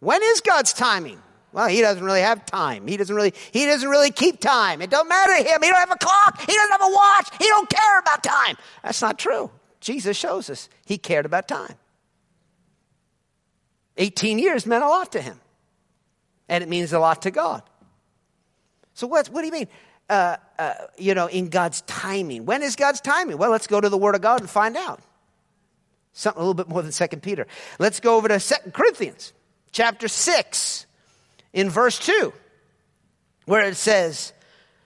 When 0.00 0.22
is 0.22 0.40
God's 0.40 0.72
timing? 0.72 1.20
Well, 1.52 1.66
he 1.66 1.80
doesn't 1.80 2.04
really 2.04 2.20
have 2.20 2.46
time. 2.46 2.86
He 2.86 2.96
doesn't 2.96 3.14
really, 3.14 3.34
he 3.50 3.66
doesn't 3.66 3.88
really 3.88 4.10
keep 4.12 4.40
time. 4.40 4.80
It 4.82 4.90
don't 4.90 5.08
matter 5.08 5.36
to 5.36 5.42
him. 5.42 5.62
He 5.62 5.68
don't 5.68 5.78
have 5.78 5.90
a 5.90 5.96
clock. 5.96 6.40
He 6.40 6.54
doesn't 6.54 6.70
have 6.70 6.82
a 6.82 6.92
watch. 6.92 7.28
He 7.38 7.46
don't 7.46 7.68
care 7.68 7.98
about 7.98 8.22
time. 8.22 8.56
That's 8.82 9.02
not 9.02 9.18
true. 9.18 9.50
Jesus 9.80 10.16
shows 10.16 10.48
us 10.48 10.68
he 10.84 10.98
cared 10.98 11.26
about 11.26 11.48
time. 11.48 11.74
18 13.96 14.38
years 14.38 14.64
meant 14.64 14.84
a 14.84 14.88
lot 14.88 15.12
to 15.12 15.20
him. 15.20 15.40
And 16.48 16.62
it 16.62 16.68
means 16.68 16.92
a 16.92 16.98
lot 16.98 17.22
to 17.22 17.30
God. 17.30 17.62
So 18.94 19.06
what, 19.06 19.28
what 19.28 19.40
do 19.40 19.46
you 19.46 19.52
mean? 19.52 19.68
Uh, 20.08 20.36
uh, 20.58 20.74
you 20.98 21.14
know, 21.14 21.26
in 21.26 21.48
God's 21.48 21.82
timing. 21.82 22.44
When 22.44 22.62
is 22.62 22.76
God's 22.76 23.00
timing? 23.00 23.38
Well, 23.38 23.50
let's 23.50 23.66
go 23.66 23.80
to 23.80 23.88
the 23.88 23.98
Word 23.98 24.14
of 24.14 24.20
God 24.20 24.40
and 24.40 24.50
find 24.50 24.76
out. 24.76 25.00
Something 26.12 26.40
a 26.40 26.44
little 26.44 26.54
bit 26.54 26.68
more 26.68 26.82
than 26.82 26.92
Second 26.92 27.22
Peter. 27.22 27.46
Let's 27.78 28.00
go 28.00 28.16
over 28.16 28.28
to 28.28 28.40
Second 28.40 28.74
Corinthians 28.74 29.32
chapter 29.70 30.08
6 30.08 30.86
in 31.52 31.70
verse 31.70 31.98
2, 31.98 32.32
where 33.46 33.66
it 33.66 33.76
says, 33.76 34.32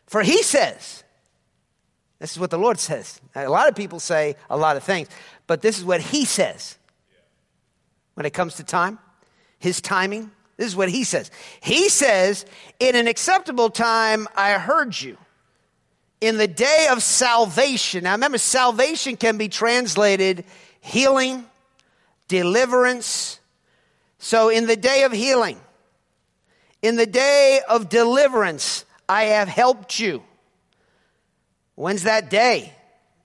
For 0.07 0.23
he 0.23 0.43
says, 0.43 1.05
this 2.25 2.33
is 2.33 2.39
what 2.39 2.51
the 2.51 2.59
Lord 2.59 2.79
says. 2.79 3.21
A 3.35 3.49
lot 3.49 3.69
of 3.69 3.75
people 3.75 4.01
say 4.01 4.37
a 4.49 4.57
lot 4.57 4.77
of 4.79 4.83
things, 4.83 5.09
but 5.47 5.61
this 5.61 5.79
is 5.79 5.85
what 5.85 6.01
he 6.01 6.25
says 6.25 6.79
when 8.15 8.25
it 8.25 8.33
comes 8.33 8.55
to 8.55 8.65
time, 8.65 8.99
his 9.59 9.81
timing. 9.81 10.31
This 10.57 10.69
is 10.69 10.77
what 10.77 10.89
he 10.89 11.05
says. 11.05 11.31
He 11.61 11.89
says, 11.89 12.47
In 12.79 12.95
an 12.95 13.09
acceptable 13.09 13.69
time, 13.71 14.29
I 14.37 14.53
heard 14.53 14.99
you. 14.99 15.19
In 16.21 16.39
the 16.39 16.47
day 16.47 16.89
of 16.91 17.03
salvation. 17.03 18.05
Now 18.05 18.13
remember, 18.13 18.39
salvation 18.39 19.17
can 19.17 19.37
be 19.37 19.49
translated 19.49 20.45
healing, 20.81 21.45
deliverance. 22.29 23.41
So 24.19 24.49
in 24.49 24.67
the 24.67 24.77
day 24.77 25.03
of 25.03 25.13
healing, 25.13 25.61
in 26.85 26.97
the 26.97 27.07
day 27.07 27.61
of 27.67 27.89
deliverance, 27.89 28.85
I 29.09 29.25
have 29.25 29.49
helped 29.49 29.99
you. 29.99 30.23
When's 31.77 32.03
that 32.03 32.29
day? 32.29 32.75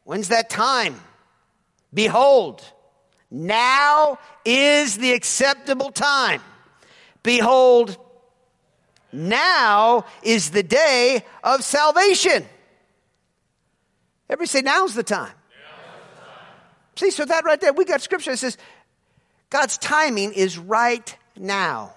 When's 0.06 0.30
that 0.30 0.50
time? 0.50 0.96
Behold, 1.94 2.64
now 3.30 4.18
is 4.46 4.98
the 4.98 5.12
acceptable 5.12 5.92
time. 5.92 6.42
Behold, 7.22 7.98
now 9.12 10.06
is 10.24 10.52
the 10.52 10.64
day 10.64 11.26
of 11.44 11.62
salvation. 11.62 12.46
Everybody 14.30 14.48
say, 14.48 14.62
now's 14.62 14.96
the 14.96 15.04
time. 15.04 15.26
Now's 15.26 15.34
the 16.16 16.22
time. 16.22 16.46
See, 16.96 17.12
so 17.12 17.26
that 17.26 17.44
right 17.44 17.60
there, 17.60 17.74
we 17.74 17.84
got 17.84 18.02
scripture 18.02 18.32
that 18.32 18.38
says 18.38 18.58
God's 19.50 19.78
timing 19.78 20.32
is 20.32 20.58
right 20.58 21.14
now 21.36 21.96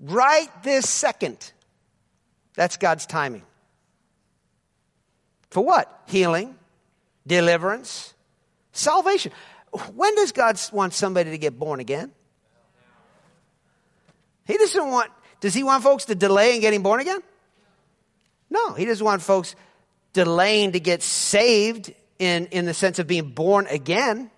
right 0.00 0.48
this 0.62 0.88
second. 0.88 1.52
That's 2.54 2.76
God's 2.76 3.06
timing. 3.06 3.42
For 5.50 5.64
what? 5.64 6.02
Healing, 6.06 6.56
deliverance, 7.26 8.14
salvation. 8.72 9.32
When 9.94 10.14
does 10.14 10.32
God 10.32 10.60
want 10.72 10.94
somebody 10.94 11.30
to 11.30 11.38
get 11.38 11.58
born 11.58 11.80
again? 11.80 12.12
He 14.46 14.56
doesn't 14.56 14.90
want, 14.90 15.10
does 15.40 15.54
he 15.54 15.62
want 15.62 15.82
folks 15.82 16.06
to 16.06 16.14
delay 16.14 16.54
in 16.54 16.60
getting 16.60 16.82
born 16.82 17.00
again? 17.00 17.22
No, 18.50 18.72
he 18.74 18.84
doesn't 18.84 19.04
want 19.04 19.22
folks 19.22 19.56
delaying 20.12 20.72
to 20.72 20.80
get 20.80 21.02
saved 21.02 21.92
in, 22.18 22.46
in 22.46 22.66
the 22.66 22.74
sense 22.74 22.98
of 22.98 23.06
being 23.06 23.30
born 23.30 23.66
again. 23.68 24.30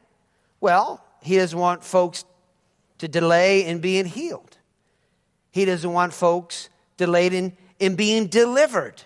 Well, 0.61 1.05
he 1.23 1.37
doesn't 1.37 1.59
want 1.59 1.85
folks 1.85 2.25
to 2.99 3.09
delay 3.09 3.67
in 3.67 3.81
being 3.81 4.07
healed. 4.07 4.56
He 5.57 5.65
doesn't 5.65 5.91
want 5.91 6.13
folks 6.13 6.69
delayed 6.99 7.33
in, 7.33 7.57
in 7.79 7.97
being 7.97 8.27
delivered. 8.27 9.03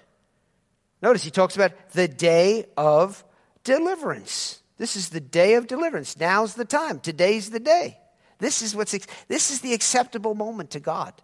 Notice 1.01 1.23
he 1.23 1.31
talks 1.31 1.55
about 1.55 1.91
the 1.93 2.09
day 2.09 2.67
of 2.77 3.23
deliverance. 3.63 4.61
This 4.77 4.97
is 4.97 5.11
the 5.11 5.21
day 5.21 5.55
of 5.55 5.69
deliverance. 5.69 6.19
Now's 6.19 6.57
the 6.57 6.65
time. 6.65 6.99
Today's 6.99 7.51
the 7.51 7.61
day. 7.61 7.99
This 8.39 8.63
is 8.63 8.75
what's 8.75 8.99
this 9.29 9.53
is 9.53 9.61
the 9.61 9.75
acceptable 9.75 10.35
moment 10.35 10.71
to 10.71 10.81
God. 10.81 11.15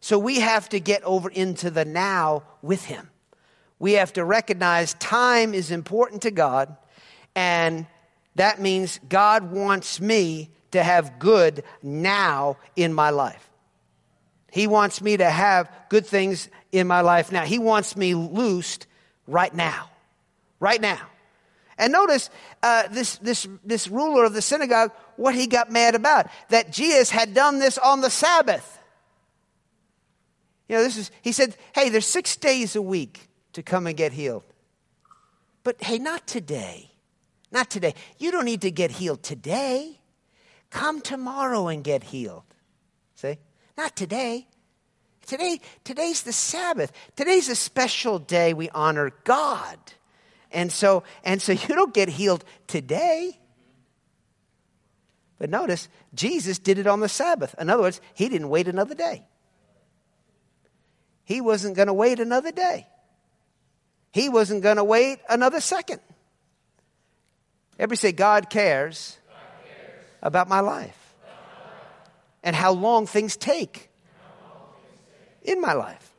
So 0.00 0.18
we 0.18 0.40
have 0.40 0.68
to 0.70 0.80
get 0.80 1.04
over 1.04 1.28
into 1.28 1.70
the 1.70 1.84
now 1.84 2.42
with 2.60 2.86
him. 2.86 3.08
We 3.78 3.92
have 3.92 4.12
to 4.14 4.24
recognize 4.24 4.94
time 4.94 5.54
is 5.54 5.70
important 5.70 6.22
to 6.22 6.32
God 6.32 6.76
and 7.36 7.86
that 8.34 8.60
means 8.60 8.98
God 9.08 9.52
wants 9.52 10.00
me 10.00 10.50
to 10.72 10.82
have 10.82 11.18
good 11.18 11.64
now 11.82 12.56
in 12.76 12.92
my 12.92 13.10
life. 13.10 13.48
He 14.50 14.66
wants 14.66 15.02
me 15.02 15.16
to 15.16 15.28
have 15.28 15.70
good 15.88 16.06
things 16.06 16.48
in 16.72 16.86
my 16.86 17.00
life 17.00 17.30
now. 17.32 17.44
He 17.44 17.58
wants 17.58 17.96
me 17.96 18.14
loosed 18.14 18.86
right 19.26 19.54
now. 19.54 19.90
Right 20.60 20.80
now. 20.80 21.00
And 21.76 21.92
notice 21.92 22.28
uh, 22.62 22.88
this, 22.88 23.18
this, 23.18 23.46
this 23.64 23.88
ruler 23.88 24.24
of 24.24 24.34
the 24.34 24.42
synagogue, 24.42 24.90
what 25.16 25.34
he 25.34 25.46
got 25.46 25.70
mad 25.70 25.94
about 25.94 26.26
that 26.48 26.72
Jesus 26.72 27.10
had 27.10 27.34
done 27.34 27.58
this 27.60 27.78
on 27.78 28.00
the 28.00 28.10
Sabbath. 28.10 28.78
You 30.68 30.76
know, 30.76 30.82
this 30.82 30.96
is, 30.96 31.10
he 31.22 31.32
said, 31.32 31.56
hey, 31.74 31.88
there's 31.88 32.06
six 32.06 32.36
days 32.36 32.74
a 32.74 32.82
week 32.82 33.28
to 33.52 33.62
come 33.62 33.86
and 33.86 33.96
get 33.96 34.12
healed. 34.12 34.42
But 35.62 35.82
hey, 35.82 35.98
not 35.98 36.26
today. 36.26 36.90
Not 37.52 37.70
today. 37.70 37.94
You 38.18 38.30
don't 38.30 38.44
need 38.44 38.62
to 38.62 38.70
get 38.70 38.90
healed 38.90 39.22
today. 39.22 39.97
Come 40.70 41.00
tomorrow 41.00 41.68
and 41.68 41.82
get 41.82 42.04
healed. 42.04 42.44
See? 43.14 43.38
Not 43.76 43.96
today. 43.96 44.46
Today, 45.26 45.60
today's 45.84 46.22
the 46.22 46.32
Sabbath. 46.32 46.92
Today's 47.16 47.48
a 47.48 47.54
special 47.54 48.18
day 48.18 48.54
we 48.54 48.70
honor 48.70 49.12
God. 49.24 49.78
And 50.50 50.72
so, 50.72 51.04
and 51.22 51.40
so 51.40 51.52
you 51.68 51.68
don't 51.68 51.94
get 51.94 52.08
healed 52.08 52.44
today. 52.66 53.38
But 55.38 55.50
notice, 55.50 55.88
Jesus 56.14 56.58
did 56.58 56.78
it 56.78 56.86
on 56.86 57.00
the 57.00 57.08
Sabbath. 57.08 57.54
In 57.58 57.70
other 57.70 57.82
words, 57.82 58.00
he 58.14 58.28
didn't 58.28 58.48
wait 58.48 58.68
another 58.68 58.94
day. 58.94 59.24
He 61.24 61.40
wasn't 61.40 61.76
going 61.76 61.88
to 61.88 61.92
wait 61.94 62.20
another 62.20 62.50
day. 62.50 62.86
He 64.12 64.28
wasn't 64.28 64.62
going 64.62 64.78
to 64.78 64.84
wait 64.84 65.18
another 65.28 65.60
second. 65.60 66.00
Everybody 67.78 67.98
say, 67.98 68.12
God 68.12 68.48
cares, 68.50 69.18
God 69.27 69.27
cares. 69.27 69.27
About, 70.22 70.48
my 70.48 70.60
life. 70.60 71.14
and 72.42 72.54
how 72.54 72.72
long 72.72 73.06
things 73.06 73.36
take, 73.36 73.90
in 75.42 75.60
my 75.60 75.72
life. 75.72 76.12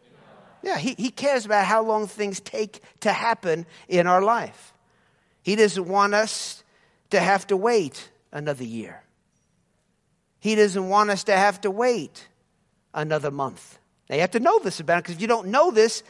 Yeah, 0.61 0.77
he, 0.77 0.95
he 0.97 1.09
cares 1.09 1.45
about 1.45 1.65
how 1.65 1.83
long 1.83 2.07
things 2.07 2.39
take 2.39 2.81
to 3.01 3.13
happen 3.13 3.65
in 3.87 4.07
our 4.07 4.21
life. 4.21 4.73
He 5.41 5.55
doesn't 5.55 5.87
want 5.87 6.13
us 6.13 6.63
to 7.11 7.19
have 7.19 7.47
to 7.47 7.57
wait 7.57 8.09
another 8.31 8.63
year. 8.63 9.03
He 10.39 10.55
doesn't 10.55 10.89
want 10.89 11.09
us 11.09 11.25
to 11.25 11.35
have 11.35 11.61
to 11.61 11.71
wait 11.71 12.27
another 12.93 13.31
month. 13.31 13.77
Now, 14.09 14.15
you 14.15 14.21
have 14.21 14.31
to 14.31 14.39
know 14.39 14.59
this 14.59 14.79
about 14.79 14.97
him 14.97 15.01
because 15.01 15.15
if 15.15 15.21
you 15.21 15.27
don't 15.27 15.47
know 15.47 15.71
this, 15.71 16.03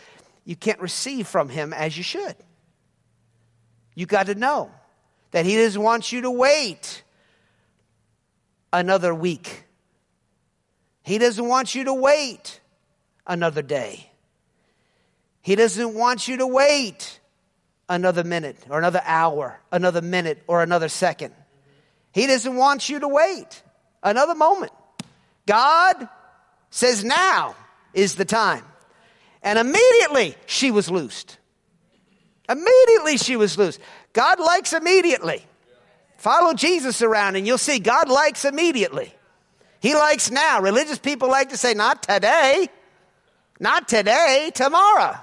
you 0.45 0.55
can't 0.55 0.79
receive 0.79 1.27
from 1.27 1.49
him 1.49 1.73
as 1.73 1.97
you 1.97 2.03
should. 2.03 2.35
You 3.95 4.05
got 4.05 4.27
to 4.27 4.35
know 4.35 4.71
that 5.31 5.45
he 5.45 5.57
doesn't 5.57 5.81
want 5.81 6.11
you 6.11 6.21
to 6.21 6.31
wait 6.31 7.03
another 8.71 9.13
week. 9.13 9.65
He 11.03 11.17
doesn't 11.17 11.47
want 11.47 11.75
you 11.75 11.85
to 11.85 11.93
wait 11.93 12.59
another 13.25 13.61
day. 13.61 14.09
He 15.41 15.55
doesn't 15.55 15.93
want 15.93 16.27
you 16.27 16.37
to 16.37 16.47
wait 16.47 17.19
another 17.87 18.23
minute 18.23 18.57
or 18.69 18.77
another 18.77 19.01
hour, 19.03 19.59
another 19.71 20.01
minute 20.01 20.43
or 20.47 20.61
another 20.61 20.89
second. 20.89 21.33
He 22.13 22.27
doesn't 22.27 22.55
want 22.55 22.89
you 22.89 22.99
to 22.99 23.07
wait 23.07 23.63
another 24.03 24.35
moment. 24.35 24.71
God 25.45 26.07
says 26.69 27.03
now 27.03 27.55
is 27.93 28.15
the 28.15 28.25
time. 28.25 28.63
And 29.41 29.57
immediately 29.57 30.35
she 30.45 30.69
was 30.69 30.91
loosed. 30.91 31.37
Immediately 32.47 33.17
she 33.17 33.35
was 33.35 33.57
loosed. 33.57 33.79
God 34.13 34.39
likes 34.39 34.73
immediately. 34.73 35.45
Follow 36.19 36.53
Jesus 36.53 37.01
around 37.01 37.37
and 37.37 37.47
you'll 37.47 37.57
see 37.57 37.79
God 37.79 38.09
likes 38.09 38.43
immediately. 38.43 39.13
He 39.79 39.95
likes 39.95 40.29
now. 40.29 40.59
Religious 40.59 40.99
people 40.99 41.29
like 41.29 41.49
to 41.49 41.57
say, 41.57 41.73
not 41.73 42.03
today, 42.03 42.67
not 43.57 43.87
today, 43.87 44.51
tomorrow. 44.53 45.17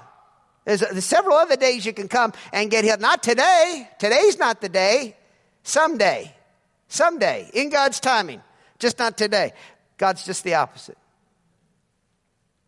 There's, 0.65 0.79
there's 0.79 1.05
several 1.05 1.37
other 1.37 1.55
days 1.55 1.85
you 1.85 1.93
can 1.93 2.07
come 2.07 2.33
and 2.51 2.71
get 2.71 2.83
healed. 2.83 2.99
Not 2.99 3.21
today. 3.21 3.87
Today's 3.99 4.39
not 4.39 4.59
the 4.59 4.69
day. 4.69 5.15
Someday. 5.61 6.35
Someday. 6.87 7.51
In 7.53 7.69
God's 7.69 7.99
timing. 7.99 8.41
Just 8.79 8.97
not 8.97 9.17
today. 9.17 9.53
God's 9.99 10.25
just 10.25 10.43
the 10.43 10.55
opposite. 10.55 10.97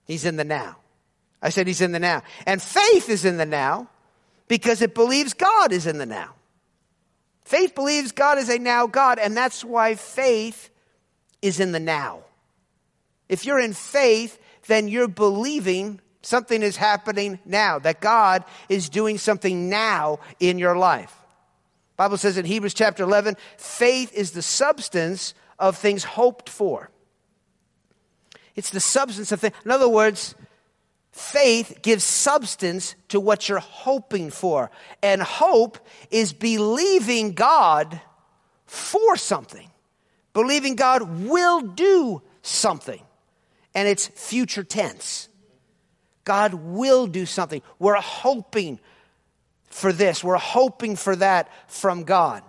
He's 0.06 0.24
in 0.24 0.36
the 0.36 0.44
now. 0.44 0.78
I 1.42 1.50
said 1.50 1.65
he's 1.65 1.82
in 1.82 1.94
the 1.94 2.00
now. 2.00 2.22
And 2.46 2.62
faith 2.62 3.10
is 3.10 3.26
in 3.26 3.38
the 3.38 3.46
now 3.48 3.89
because 4.48 4.84
it 4.84 4.94
believes 4.94 5.34
God 5.34 5.72
is 5.72 5.88
in 5.88 5.98
the 5.98 6.06
now. 6.06 6.36
Faith 7.50 7.74
believes 7.74 8.12
God 8.12 8.38
is 8.38 8.48
a 8.48 8.60
now 8.60 8.86
God, 8.86 9.18
and 9.18 9.36
that's 9.36 9.66
why 9.66 9.96
faith 9.96 10.70
is 11.42 11.60
in 11.60 11.72
the 11.72 11.80
now. 11.80 12.20
If 13.28 13.44
you're 13.44 13.60
in 13.60 13.74
faith, 13.74 14.38
then 14.68 14.88
you're 14.88 15.08
believing 15.08 16.00
something 16.22 16.62
is 16.62 16.78
happening 16.78 17.40
now, 17.46 17.80
that 17.80 18.02
God 18.02 18.44
is 18.70 18.88
doing 18.88 19.18
something 19.18 19.68
now 19.68 20.20
in 20.40 20.60
your 20.60 20.78
life. 20.78 21.12
Bible 21.98 22.18
says 22.18 22.38
in 22.38 22.46
Hebrews 22.46 22.76
chapter 22.76 23.02
11, 23.02 23.36
faith 23.58 24.14
is 24.14 24.30
the 24.30 24.44
substance 24.44 25.34
of 25.58 25.76
things 25.76 26.04
hoped 26.04 26.50
for. 26.50 26.92
It's 28.56 28.70
the 28.70 28.80
substance 28.80 29.32
of 29.32 29.40
things. 29.40 29.56
In 29.66 29.72
other 29.72 29.90
words, 29.90 30.36
faith 31.12 31.80
gives 31.82 32.04
substance 32.04 32.95
to 33.10 33.19
what 33.19 33.50
you're 33.50 33.60
hoping 33.60 34.30
for. 34.30 34.72
And 35.02 35.22
hope 35.22 35.78
is 36.12 36.34
believing 36.34 37.34
God 37.34 38.00
for 38.65 39.15
something, 39.15 39.69
believing 40.34 40.76
God 40.76 41.26
will 41.26 41.62
do 41.62 42.22
something. 42.41 43.02
And 43.76 43.88
it's 43.88 44.08
future 44.08 44.63
tense. 44.63 45.30
God 46.24 46.54
will 46.54 47.08
do 47.08 47.26
something. 47.26 47.62
We're 47.80 47.95
hoping 47.95 48.80
for 49.65 49.93
this, 49.93 50.24
we're 50.24 50.38
hoping 50.38 50.95
for 50.95 51.15
that 51.15 51.50
from 51.67 52.04
God. 52.04 52.43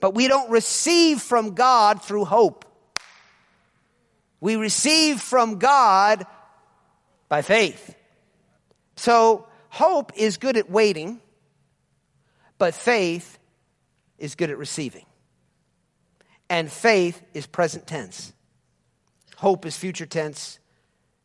But 0.00 0.14
we 0.14 0.28
don't 0.28 0.50
receive 0.50 1.20
from 1.20 1.54
God 1.54 2.02
through 2.02 2.24
hope. 2.24 2.64
We 4.40 4.56
receive 4.56 5.20
from 5.20 5.58
God 5.58 6.26
by 7.34 7.42
faith. 7.42 7.96
So 8.94 9.48
hope 9.68 10.12
is 10.14 10.36
good 10.36 10.56
at 10.56 10.70
waiting, 10.70 11.20
but 12.58 12.74
faith 12.74 13.40
is 14.18 14.36
good 14.36 14.50
at 14.50 14.56
receiving. 14.56 15.04
And 16.48 16.70
faith 16.70 17.20
is 17.34 17.48
present 17.48 17.88
tense. 17.88 18.32
Hope 19.36 19.66
is 19.66 19.76
future 19.76 20.06
tense. 20.06 20.60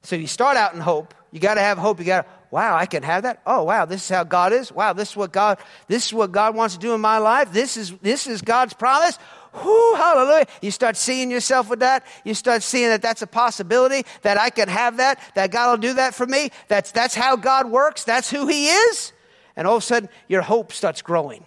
So 0.02 0.16
you 0.16 0.26
start 0.26 0.58
out 0.58 0.74
in 0.74 0.80
hope. 0.80 1.14
You 1.32 1.40
got 1.40 1.56
to 1.56 1.62
have 1.62 1.78
hope. 1.78 2.00
You 2.00 2.06
got 2.06 2.28
wow, 2.52 2.76
I 2.76 2.88
can 2.88 3.04
have 3.04 3.24
that. 3.24 3.42
Oh, 3.46 3.64
wow, 3.64 3.86
this 3.86 4.04
is 4.04 4.10
how 4.10 4.24
God 4.24 4.54
is. 4.54 4.72
Wow, 4.72 4.94
this 4.94 5.12
is 5.12 5.16
what 5.16 5.32
God, 5.32 5.60
this 5.88 6.08
is 6.08 6.14
what 6.14 6.32
God 6.32 6.56
wants 6.56 6.74
to 6.74 6.80
do 6.80 6.96
in 6.96 7.02
my 7.02 7.20
life. 7.20 7.52
This 7.52 7.78
is, 7.78 7.92
this 8.02 8.26
is 8.26 8.42
God's 8.42 8.74
promise. 8.74 9.20
Whoo, 9.54 9.96
hallelujah. 9.96 10.46
You 10.62 10.72
start 10.72 10.96
seeing 10.96 11.32
yourself 11.32 11.70
with 11.70 11.80
that. 11.80 12.06
You 12.24 12.34
start 12.34 12.62
seeing 12.64 12.90
that 12.90 13.02
that's 13.02 13.22
a 13.22 13.28
possibility, 13.28 14.06
that 14.22 14.38
I 14.38 14.50
can 14.50 14.68
have 14.68 14.98
that, 14.98 15.20
that 15.36 15.52
God 15.52 15.72
will 15.72 15.90
do 15.90 15.94
that 15.96 16.14
for 16.14 16.26
me. 16.26 16.52
That's, 16.68 16.92
that's 16.92 17.16
how 17.16 17.36
God 17.36 17.70
works. 17.70 18.04
That's 18.04 18.30
who 18.30 18.48
He 18.48 18.68
is. 18.68 19.12
And 19.56 19.68
all 19.68 19.78
of 19.78 19.84
a 19.84 19.86
sudden, 19.86 20.10
your 20.28 20.42
hope 20.42 20.72
starts 20.72 21.02
growing. 21.02 21.44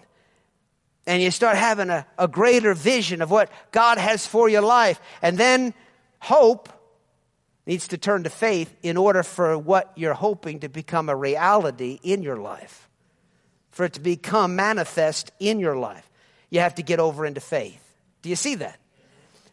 And 1.05 1.21
you 1.21 1.31
start 1.31 1.57
having 1.57 1.89
a, 1.89 2.05
a 2.17 2.27
greater 2.27 2.73
vision 2.73 3.21
of 3.21 3.31
what 3.31 3.49
God 3.71 3.97
has 3.97 4.25
for 4.25 4.47
your 4.47 4.61
life. 4.61 4.99
And 5.21 5.37
then 5.37 5.73
hope 6.19 6.69
needs 7.65 7.87
to 7.89 7.97
turn 7.97 8.23
to 8.23 8.29
faith 8.29 8.73
in 8.83 8.97
order 8.97 9.23
for 9.23 9.57
what 9.57 9.91
you're 9.95 10.13
hoping 10.13 10.59
to 10.59 10.69
become 10.69 11.09
a 11.09 11.15
reality 11.15 11.99
in 12.03 12.21
your 12.21 12.37
life, 12.37 12.89
for 13.71 13.85
it 13.85 13.93
to 13.93 13.99
become 13.99 14.55
manifest 14.55 15.31
in 15.39 15.59
your 15.59 15.77
life. 15.77 16.09
You 16.49 16.59
have 16.59 16.75
to 16.75 16.83
get 16.83 16.99
over 16.99 17.25
into 17.25 17.41
faith. 17.41 17.82
Do 18.23 18.29
you 18.29 18.35
see 18.35 18.55
that? 18.55 18.79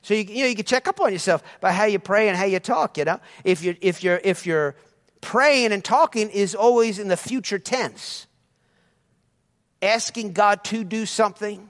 So 0.02 0.14
you, 0.14 0.22
you 0.22 0.42
know 0.42 0.48
you 0.48 0.56
can 0.56 0.64
check 0.64 0.88
up 0.88 1.00
on 1.00 1.12
yourself 1.12 1.42
by 1.60 1.72
how 1.72 1.84
you 1.84 1.98
pray 1.98 2.28
and 2.28 2.36
how 2.36 2.46
you 2.46 2.58
talk. 2.58 2.96
You 2.96 3.04
know, 3.04 3.20
if 3.44 3.62
you 3.62 3.76
if 3.82 4.02
you're 4.02 4.20
if 4.24 4.46
you're 4.46 4.74
praying 5.20 5.72
and 5.72 5.84
talking 5.84 6.30
is 6.30 6.54
always 6.54 6.98
in 6.98 7.08
the 7.08 7.16
future 7.16 7.58
tense, 7.58 8.26
asking 9.82 10.32
God 10.32 10.64
to 10.64 10.84
do 10.84 11.04
something. 11.04 11.68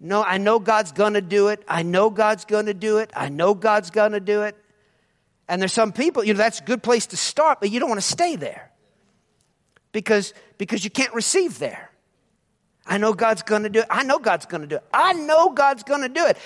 No, 0.00 0.22
I 0.22 0.38
know 0.38 0.58
God's 0.58 0.92
to 0.92 1.20
do 1.20 1.48
it. 1.48 1.62
I 1.68 1.82
know 1.82 2.10
God's 2.10 2.44
to 2.44 2.74
do 2.74 2.98
it. 2.98 3.10
I 3.14 3.28
know 3.28 3.54
God's 3.54 3.90
to 3.90 4.20
do 4.20 4.42
it. 4.42 4.56
And 5.48 5.62
there's 5.62 5.72
some 5.72 5.92
people, 5.92 6.24
you 6.24 6.34
know, 6.34 6.38
that's 6.38 6.60
a 6.60 6.64
good 6.64 6.82
place 6.82 7.06
to 7.08 7.16
start, 7.16 7.60
but 7.60 7.70
you 7.70 7.78
don't 7.78 7.88
want 7.88 8.00
to 8.00 8.06
stay 8.06 8.36
there 8.36 8.70
because 9.92 10.34
because 10.58 10.84
you 10.84 10.90
can't 10.90 11.14
receive 11.14 11.58
there. 11.58 11.90
I 12.86 12.98
know 12.98 13.14
God's 13.14 13.42
going 13.42 13.62
to 13.62 13.68
do 13.68 13.80
it. 13.80 13.86
I 13.90 14.02
know 14.02 14.18
God's 14.18 14.46
going 14.46 14.60
to 14.60 14.66
do 14.66 14.76
it. 14.76 14.84
I 14.92 15.14
know 15.14 15.50
God's 15.50 15.82
going 15.82 16.02
to 16.02 16.08
do 16.08 16.26
it. 16.26 16.36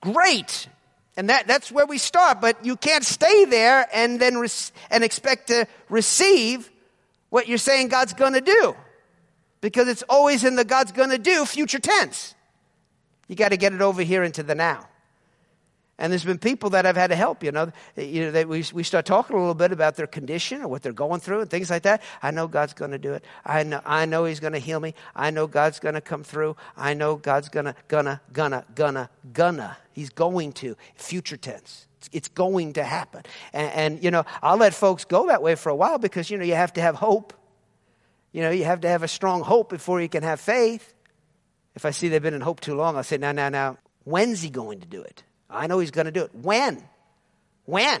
Great. 0.00 0.68
And 1.16 1.28
that, 1.30 1.46
that's 1.46 1.70
where 1.70 1.86
we 1.86 1.98
start, 1.98 2.40
but 2.40 2.64
you 2.64 2.76
can't 2.76 3.04
stay 3.04 3.44
there 3.44 3.86
and 3.92 4.18
then 4.20 4.36
re- 4.36 4.48
and 4.90 5.04
expect 5.04 5.48
to 5.48 5.66
receive 5.88 6.70
what 7.30 7.48
you're 7.48 7.58
saying 7.58 7.88
God's 7.88 8.12
going 8.14 8.32
to 8.34 8.40
do. 8.40 8.76
Because 9.60 9.88
it's 9.88 10.02
always 10.08 10.44
in 10.44 10.56
the 10.56 10.64
God's 10.64 10.92
going 10.92 11.10
to 11.10 11.18
do 11.18 11.44
future 11.44 11.78
tense. 11.78 12.34
You 13.28 13.36
got 13.36 13.50
to 13.50 13.56
get 13.56 13.72
it 13.72 13.80
over 13.80 14.02
here 14.02 14.22
into 14.22 14.42
the 14.42 14.54
now. 14.54 14.88
And 16.02 16.10
there's 16.10 16.24
been 16.24 16.38
people 16.38 16.70
that 16.70 16.84
I've 16.84 16.96
had 16.96 17.10
to 17.10 17.16
help, 17.16 17.44
you 17.44 17.52
know. 17.52 17.70
You 17.96 18.32
know 18.32 18.42
we, 18.42 18.64
we 18.74 18.82
start 18.82 19.06
talking 19.06 19.36
a 19.36 19.38
little 19.38 19.54
bit 19.54 19.70
about 19.70 19.94
their 19.94 20.08
condition 20.08 20.60
or 20.60 20.66
what 20.66 20.82
they're 20.82 20.92
going 20.92 21.20
through 21.20 21.42
and 21.42 21.48
things 21.48 21.70
like 21.70 21.84
that. 21.84 22.02
I 22.20 22.32
know 22.32 22.48
God's 22.48 22.74
going 22.74 22.90
to 22.90 22.98
do 22.98 23.12
it. 23.12 23.24
I 23.46 23.62
know, 23.62 23.80
I 23.86 24.04
know 24.04 24.24
He's 24.24 24.40
going 24.40 24.52
to 24.52 24.58
heal 24.58 24.80
me. 24.80 24.96
I 25.14 25.30
know 25.30 25.46
God's 25.46 25.78
going 25.78 25.94
to 25.94 26.00
come 26.00 26.24
through. 26.24 26.56
I 26.76 26.94
know 26.94 27.14
God's 27.14 27.48
going 27.50 27.66
to, 27.66 27.76
gonna, 27.86 28.20
gonna, 28.32 28.64
gonna, 28.74 29.10
gonna. 29.32 29.76
He's 29.92 30.10
going 30.10 30.54
to. 30.54 30.76
Future 30.96 31.36
tense. 31.36 31.86
It's 32.10 32.26
going 32.26 32.72
to 32.72 32.82
happen. 32.82 33.22
And, 33.52 33.70
and, 33.72 34.02
you 34.02 34.10
know, 34.10 34.24
I'll 34.42 34.56
let 34.56 34.74
folks 34.74 35.04
go 35.04 35.28
that 35.28 35.40
way 35.40 35.54
for 35.54 35.68
a 35.68 35.76
while 35.76 35.98
because, 35.98 36.30
you 36.30 36.36
know, 36.36 36.44
you 36.44 36.56
have 36.56 36.72
to 36.72 36.80
have 36.80 36.96
hope. 36.96 37.32
You 38.32 38.42
know, 38.42 38.50
you 38.50 38.64
have 38.64 38.80
to 38.80 38.88
have 38.88 39.04
a 39.04 39.08
strong 39.08 39.42
hope 39.42 39.68
before 39.68 40.00
you 40.00 40.08
can 40.08 40.24
have 40.24 40.40
faith. 40.40 40.94
If 41.76 41.84
I 41.84 41.92
see 41.92 42.08
they've 42.08 42.20
been 42.20 42.34
in 42.34 42.40
hope 42.40 42.58
too 42.58 42.74
long, 42.74 42.96
I'll 42.96 43.04
say, 43.04 43.18
now, 43.18 43.30
now, 43.30 43.50
now, 43.50 43.78
when's 44.02 44.42
he 44.42 44.50
going 44.50 44.80
to 44.80 44.86
do 44.88 45.00
it? 45.00 45.22
I 45.52 45.66
know 45.66 45.78
he's 45.78 45.90
going 45.90 46.06
to 46.06 46.12
do 46.12 46.22
it. 46.22 46.34
When? 46.34 46.82
When? 47.64 48.00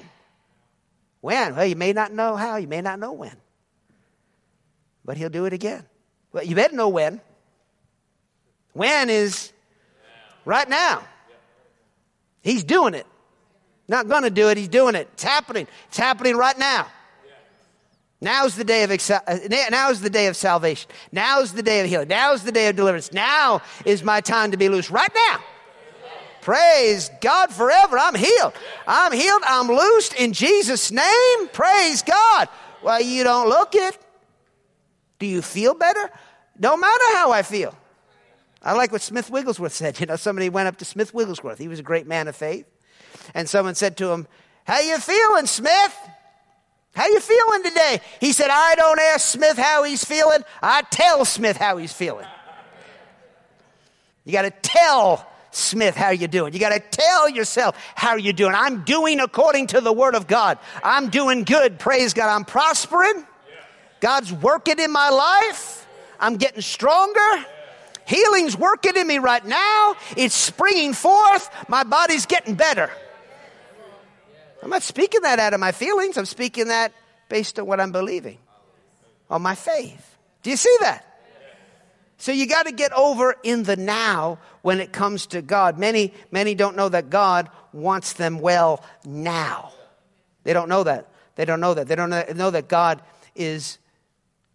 When? 1.20 1.54
Well, 1.54 1.66
you 1.66 1.76
may 1.76 1.92
not 1.92 2.12
know 2.12 2.36
how, 2.36 2.56
you 2.56 2.66
may 2.66 2.80
not 2.80 2.98
know 2.98 3.12
when. 3.12 3.36
But 5.04 5.16
he'll 5.16 5.30
do 5.30 5.44
it 5.44 5.52
again. 5.52 5.84
Well, 6.32 6.44
you 6.44 6.54
better 6.54 6.74
know 6.74 6.88
when. 6.88 7.20
When 8.72 9.10
is 9.10 9.52
right 10.44 10.68
now. 10.68 11.02
He's 12.40 12.64
doing 12.64 12.94
it. 12.94 13.06
Not 13.86 14.08
going 14.08 14.22
to 14.22 14.30
do 14.30 14.48
it, 14.48 14.56
he's 14.56 14.68
doing 14.68 14.94
it. 14.94 15.08
It's 15.12 15.22
happening. 15.22 15.66
It's 15.88 15.98
happening 15.98 16.36
right 16.36 16.58
now. 16.58 16.86
Now's 18.20 18.54
the 18.54 18.62
day 18.62 18.84
of 18.84 18.90
uh, 19.10 19.38
now's 19.70 20.00
the 20.00 20.08
day 20.08 20.28
of 20.28 20.36
salvation. 20.36 20.88
Now's 21.10 21.52
the 21.52 21.62
day 21.62 21.80
of 21.80 21.88
healing. 21.88 22.06
Now's 22.06 22.44
the 22.44 22.52
day 22.52 22.68
of 22.68 22.76
deliverance. 22.76 23.12
Now 23.12 23.62
is 23.84 24.04
my 24.04 24.20
time 24.20 24.52
to 24.52 24.56
be 24.56 24.68
loose. 24.68 24.92
Right 24.92 25.10
now. 25.28 25.40
Praise 26.42 27.10
God 27.20 27.52
forever. 27.52 27.96
I'm 27.96 28.16
healed. 28.16 28.52
I'm 28.86 29.12
healed. 29.12 29.42
I'm 29.46 29.68
loosed 29.68 30.12
in 30.14 30.32
Jesus' 30.32 30.90
name. 30.90 31.48
Praise 31.52 32.02
God. 32.02 32.48
Well, 32.82 33.00
you 33.00 33.22
don't 33.22 33.48
look 33.48 33.74
it. 33.74 33.96
Do 35.20 35.26
you 35.26 35.40
feel 35.40 35.72
better? 35.72 36.10
No 36.58 36.76
matter 36.76 37.04
how 37.14 37.30
I 37.30 37.42
feel. 37.42 37.74
I 38.60 38.72
like 38.72 38.90
what 38.90 39.02
Smith 39.02 39.30
Wigglesworth 39.30 39.72
said. 39.72 39.98
You 40.00 40.06
know, 40.06 40.16
somebody 40.16 40.48
went 40.48 40.66
up 40.66 40.78
to 40.78 40.84
Smith 40.84 41.14
Wigglesworth. 41.14 41.58
He 41.58 41.68
was 41.68 41.78
a 41.78 41.84
great 41.84 42.08
man 42.08 42.26
of 42.26 42.34
faith. 42.34 42.66
And 43.34 43.48
someone 43.48 43.76
said 43.76 43.96
to 43.98 44.10
him, 44.10 44.26
How 44.64 44.80
you 44.80 44.98
feeling, 44.98 45.46
Smith? 45.46 45.96
How 46.94 47.06
you 47.06 47.20
feeling 47.20 47.62
today? 47.62 48.00
He 48.20 48.32
said, 48.32 48.48
I 48.50 48.74
don't 48.74 48.98
ask 48.98 49.28
Smith 49.28 49.56
how 49.56 49.84
he's 49.84 50.04
feeling. 50.04 50.42
I 50.60 50.82
tell 50.90 51.24
Smith 51.24 51.56
how 51.56 51.76
he's 51.76 51.92
feeling. 51.92 52.26
You 54.24 54.32
got 54.32 54.42
to 54.42 54.50
tell 54.50 55.26
Smith 55.54 55.94
how 55.94 56.10
you 56.10 56.28
doing. 56.28 56.52
You 56.52 56.58
got 56.58 56.72
to 56.72 56.80
tell 56.80 57.28
yourself 57.28 57.76
how 57.94 58.16
you're 58.16 58.32
doing. 58.32 58.54
I'm 58.54 58.84
doing 58.84 59.20
according 59.20 59.68
to 59.68 59.80
the 59.80 59.92
word 59.92 60.14
of 60.14 60.26
God. 60.26 60.58
I'm 60.82 61.10
doing 61.10 61.44
good. 61.44 61.78
Praise 61.78 62.14
God. 62.14 62.34
I'm 62.34 62.44
prospering. 62.44 63.26
God's 64.00 64.32
working 64.32 64.78
in 64.78 64.90
my 64.90 65.10
life. 65.10 65.86
I'm 66.18 66.36
getting 66.36 66.62
stronger. 66.62 67.46
Healing's 68.06 68.56
working 68.56 68.96
in 68.96 69.06
me 69.06 69.18
right 69.18 69.44
now. 69.44 69.94
It's 70.16 70.34
springing 70.34 70.92
forth. 70.92 71.48
My 71.68 71.84
body's 71.84 72.26
getting 72.26 72.54
better. 72.54 72.90
I'm 74.62 74.70
not 74.70 74.82
speaking 74.82 75.22
that 75.22 75.38
out 75.38 75.54
of 75.54 75.60
my 75.60 75.72
feelings. 75.72 76.16
I'm 76.16 76.24
speaking 76.24 76.68
that 76.68 76.92
based 77.28 77.58
on 77.58 77.66
what 77.66 77.80
I'm 77.80 77.92
believing, 77.92 78.38
on 79.28 79.42
my 79.42 79.54
faith. 79.54 80.16
Do 80.42 80.50
you 80.50 80.56
see 80.56 80.76
that? 80.80 81.11
So 82.22 82.30
you 82.30 82.46
got 82.46 82.66
to 82.66 82.72
get 82.72 82.92
over 82.92 83.34
in 83.42 83.64
the 83.64 83.74
now 83.74 84.38
when 84.60 84.78
it 84.78 84.92
comes 84.92 85.26
to 85.26 85.42
God. 85.42 85.76
Many, 85.76 86.14
many 86.30 86.54
don't 86.54 86.76
know 86.76 86.88
that 86.88 87.10
God 87.10 87.50
wants 87.72 88.12
them 88.12 88.38
well 88.38 88.84
now. 89.04 89.72
They 90.44 90.52
don't 90.52 90.68
know 90.68 90.84
that. 90.84 91.08
They 91.34 91.44
don't 91.44 91.58
know 91.58 91.74
that. 91.74 91.88
They 91.88 91.96
don't 91.96 92.10
know 92.10 92.50
that 92.52 92.68
God 92.68 93.02
is 93.34 93.78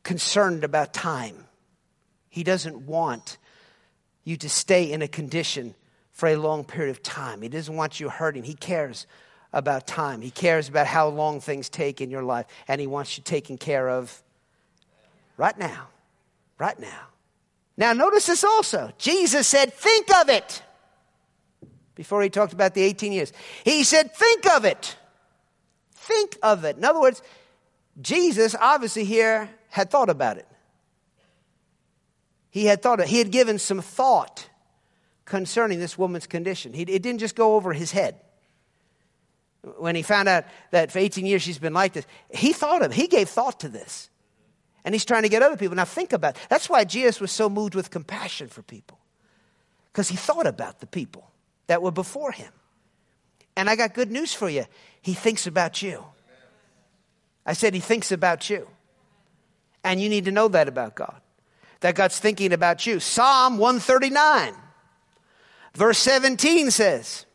concerned 0.03 0.63
about 0.63 0.93
time. 0.93 1.43
He 2.29 2.41
doesn't 2.41 2.83
want 2.83 3.37
you 4.23 4.37
to 4.37 4.47
stay 4.47 4.89
in 4.89 5.01
a 5.01 5.07
condition 5.09 5.75
for 6.13 6.29
a 6.29 6.37
long 6.37 6.63
period 6.63 6.91
of 6.91 7.03
time. 7.03 7.41
He 7.41 7.49
doesn't 7.49 7.75
want 7.75 7.99
you 7.99 8.07
hurting. 8.07 8.43
He 8.43 8.53
cares 8.53 9.07
about 9.51 9.85
time. 9.85 10.21
He 10.21 10.31
cares 10.31 10.69
about 10.69 10.87
how 10.87 11.09
long 11.09 11.41
things 11.41 11.67
take 11.67 11.99
in 11.99 12.11
your 12.11 12.23
life, 12.23 12.45
and 12.69 12.79
He 12.79 12.87
wants 12.87 13.17
you 13.17 13.25
taken 13.25 13.57
care 13.57 13.89
of 13.89 14.23
right 15.35 15.59
now. 15.59 15.89
Right 16.57 16.79
now. 16.79 17.07
Now, 17.77 17.93
notice 17.93 18.25
this 18.25 18.43
also. 18.43 18.91
Jesus 18.97 19.47
said, 19.47 19.73
Think 19.73 20.13
of 20.15 20.29
it. 20.29 20.63
Before 21.95 22.21
he 22.21 22.29
talked 22.29 22.53
about 22.53 22.73
the 22.73 22.81
18 22.81 23.11
years, 23.11 23.31
he 23.63 23.83
said, 23.83 24.15
Think 24.15 24.47
of 24.47 24.65
it. 24.65 24.97
Think 25.93 26.37
of 26.41 26.63
it. 26.63 26.77
In 26.77 26.83
other 26.83 26.99
words, 26.99 27.21
Jesus 28.01 28.55
obviously 28.59 29.03
here 29.03 29.49
had 29.69 29.91
thought 29.91 30.09
about 30.09 30.37
it. 30.37 30.47
He 32.49 32.65
had 32.65 32.81
thought, 32.81 32.99
of 32.99 33.05
it. 33.05 33.09
he 33.09 33.19
had 33.19 33.31
given 33.31 33.59
some 33.59 33.81
thought 33.81 34.49
concerning 35.25 35.79
this 35.79 35.97
woman's 35.97 36.25
condition. 36.25 36.73
He, 36.73 36.83
it 36.83 37.03
didn't 37.03 37.19
just 37.19 37.35
go 37.35 37.55
over 37.55 37.73
his 37.73 37.91
head 37.91 38.15
when 39.77 39.95
he 39.95 40.01
found 40.01 40.29
out 40.29 40.45
that 40.71 40.91
for 40.91 40.99
18 40.99 41.25
years 41.25 41.41
she's 41.41 41.59
been 41.59 41.73
like 41.73 41.93
this, 41.93 42.05
he 42.29 42.53
thought 42.53 42.81
of, 42.81 42.93
he 42.93 43.07
gave 43.07 43.29
thought 43.29 43.59
to 43.61 43.69
this. 43.69 44.09
And 44.87 44.95
he's 44.95 45.03
trying 45.03 45.23
to 45.23 45.29
get 45.29 45.43
other 45.43 45.57
people. 45.57 45.75
Now 45.75 45.83
think 45.83 46.13
about 46.13 46.37
it. 46.37 46.47
That's 46.47 46.69
why 46.69 46.85
Jesus 46.85 47.19
was 47.19 47.29
so 47.29 47.49
moved 47.49 47.75
with 47.75 47.91
compassion 47.91 48.47
for 48.47 48.61
people. 48.61 48.97
Because 49.91 50.07
he 50.07 50.15
thought 50.15 50.47
about 50.47 50.79
the 50.79 50.87
people 50.87 51.29
that 51.65 51.81
were 51.81 51.91
before 51.91 52.31
him. 52.31 52.53
And 53.57 53.69
I 53.69 53.75
got 53.75 53.93
good 53.93 54.09
news 54.09 54.33
for 54.33 54.49
you. 54.49 54.63
He 55.01 55.13
thinks 55.13 55.45
about 55.45 55.81
you. 55.81 56.05
I 57.45 57.51
said 57.51 57.73
he 57.73 57.81
thinks 57.81 58.13
about 58.13 58.49
you. 58.49 58.65
And 59.83 59.99
you 59.99 60.07
need 60.07 60.23
to 60.23 60.31
know 60.31 60.47
that 60.47 60.69
about 60.69 60.95
God. 60.95 61.19
That 61.81 61.95
God's 61.95 62.17
thinking 62.17 62.53
about 62.53 62.85
you. 62.85 63.01
Psalm 63.01 63.57
139, 63.57 64.53
verse 65.73 65.97
17 65.97 66.71
says, 66.71 67.25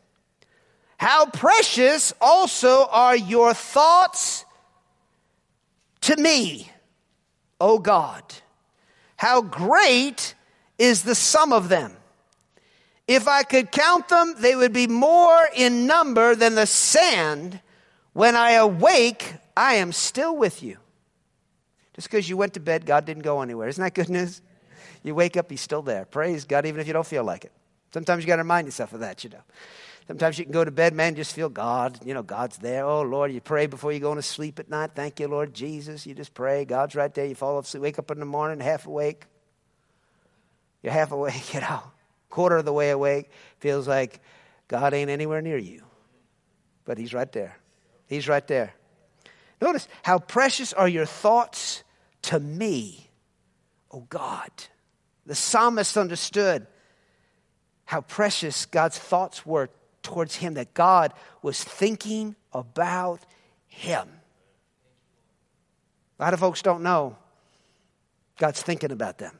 how 0.97 1.27
precious 1.27 2.15
also 2.19 2.87
are 2.89 3.15
your 3.15 3.53
thoughts 3.53 4.43
to 6.01 6.17
me, 6.17 6.72
O 7.63 7.79
God. 7.79 8.23
How 9.15 9.41
great 9.41 10.35
is 10.77 11.03
the 11.03 11.15
sum 11.15 11.53
of 11.53 11.69
them. 11.69 11.95
If 13.07 13.29
I 13.29 13.43
could 13.43 13.71
count 13.71 14.09
them, 14.09 14.35
they 14.37 14.53
would 14.53 14.73
be 14.73 14.85
more 14.85 15.39
in 15.55 15.87
number 15.87 16.35
than 16.35 16.55
the 16.55 16.65
sand. 16.65 17.61
When 18.11 18.35
I 18.35 18.51
awake, 18.51 19.35
I 19.55 19.75
am 19.75 19.93
still 19.93 20.35
with 20.35 20.61
you. 20.61 20.77
Just 21.93 22.09
because 22.09 22.27
you 22.27 22.35
went 22.35 22.55
to 22.55 22.59
bed, 22.59 22.85
God 22.85 23.05
didn't 23.05 23.23
go 23.23 23.41
anywhere. 23.41 23.69
Isn't 23.69 23.81
that 23.81 23.93
good 23.93 24.09
news? 24.09 24.41
You 25.01 25.15
wake 25.15 25.37
up, 25.37 25.49
He's 25.49 25.61
still 25.61 25.81
there. 25.81 26.03
Praise 26.03 26.43
God, 26.43 26.65
even 26.65 26.81
if 26.81 26.87
you 26.87 26.91
don't 26.91 27.07
feel 27.07 27.23
like 27.23 27.45
it. 27.45 27.53
Sometimes 27.93 28.25
you 28.25 28.27
got 28.27 28.37
to 28.37 28.41
remind 28.41 28.67
yourself 28.67 28.91
of 28.91 28.99
that, 28.99 29.23
you 29.23 29.29
know. 29.29 29.43
Sometimes 30.07 30.37
you 30.37 30.45
can 30.45 30.51
go 30.51 30.65
to 30.65 30.71
bed, 30.71 30.93
man, 30.93 31.15
just 31.15 31.33
feel 31.33 31.49
God. 31.49 31.99
You 32.05 32.13
know, 32.13 32.23
God's 32.23 32.57
there. 32.57 32.85
Oh, 32.85 33.03
Lord, 33.03 33.31
you 33.31 33.39
pray 33.39 33.67
before 33.67 33.91
you 33.93 33.99
go 33.99 34.13
to 34.13 34.21
sleep 34.21 34.59
at 34.59 34.69
night. 34.69 34.91
Thank 34.95 35.19
you, 35.19 35.27
Lord 35.27 35.53
Jesus. 35.53 36.05
You 36.05 36.13
just 36.13 36.33
pray. 36.33 36.65
God's 36.65 36.95
right 36.95 37.13
there. 37.13 37.25
You 37.25 37.35
fall 37.35 37.57
asleep, 37.57 37.83
wake 37.83 37.99
up 37.99 38.11
in 38.11 38.19
the 38.19 38.25
morning, 38.25 38.59
half 38.59 38.85
awake. 38.85 39.25
You're 40.81 40.93
half 40.93 41.11
awake, 41.11 41.53
you 41.53 41.61
know, 41.61 41.81
quarter 42.29 42.57
of 42.57 42.65
the 42.65 42.73
way 42.73 42.89
awake. 42.89 43.31
Feels 43.59 43.87
like 43.87 44.19
God 44.67 44.93
ain't 44.93 45.09
anywhere 45.09 45.41
near 45.41 45.57
you. 45.57 45.83
But 46.83 46.97
He's 46.97 47.13
right 47.13 47.31
there. 47.31 47.57
He's 48.07 48.27
right 48.27 48.45
there. 48.47 48.73
Notice 49.61 49.87
how 50.01 50.19
precious 50.19 50.73
are 50.73 50.89
your 50.89 51.05
thoughts 51.05 51.83
to 52.23 52.39
me, 52.39 53.09
oh 53.91 54.05
God. 54.09 54.51
The 55.25 55.35
psalmist 55.35 55.95
understood 55.95 56.67
how 57.85 58.01
precious 58.01 58.65
God's 58.65 58.97
thoughts 58.97 59.45
were 59.45 59.69
towards 60.03 60.35
him, 60.35 60.53
that 60.55 60.73
God 60.73 61.13
was 61.41 61.63
thinking 61.63 62.35
about 62.51 63.25
him. 63.67 64.07
A 66.19 66.23
lot 66.23 66.33
of 66.33 66.39
folks 66.39 66.61
don't 66.61 66.83
know 66.83 67.17
God's 68.37 68.61
thinking 68.61 68.91
about 68.91 69.17
them. 69.17 69.39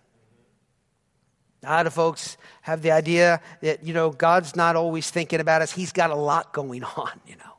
A 1.64 1.70
lot 1.70 1.88
of 1.88 1.94
folks 1.94 2.38
have 2.62 2.82
the 2.82 2.92
idea 2.92 3.42
that, 3.62 3.84
you 3.84 3.94
know, 3.94 4.10
God's 4.10 4.56
not 4.56 4.76
always 4.76 5.10
thinking 5.10 5.40
about 5.40 5.62
us. 5.62 5.72
He's 5.72 5.94
got 5.94 6.10
a 6.10 6.16
lot 6.16 6.54
going 6.54 6.84
on, 6.98 7.12
you 7.26 7.36
know. 7.38 7.54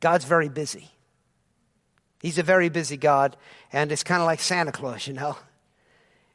God's 0.00 0.24
very 0.24 0.48
busy. 0.48 0.90
He's 2.20 2.38
a 2.38 2.42
very 2.42 2.68
busy 2.68 2.96
God, 2.96 3.36
and 3.72 3.92
it's 3.92 4.02
kind 4.02 4.20
of 4.20 4.26
like 4.26 4.40
Santa 4.40 4.72
Claus, 4.72 5.06
you 5.06 5.14
know. 5.14 5.36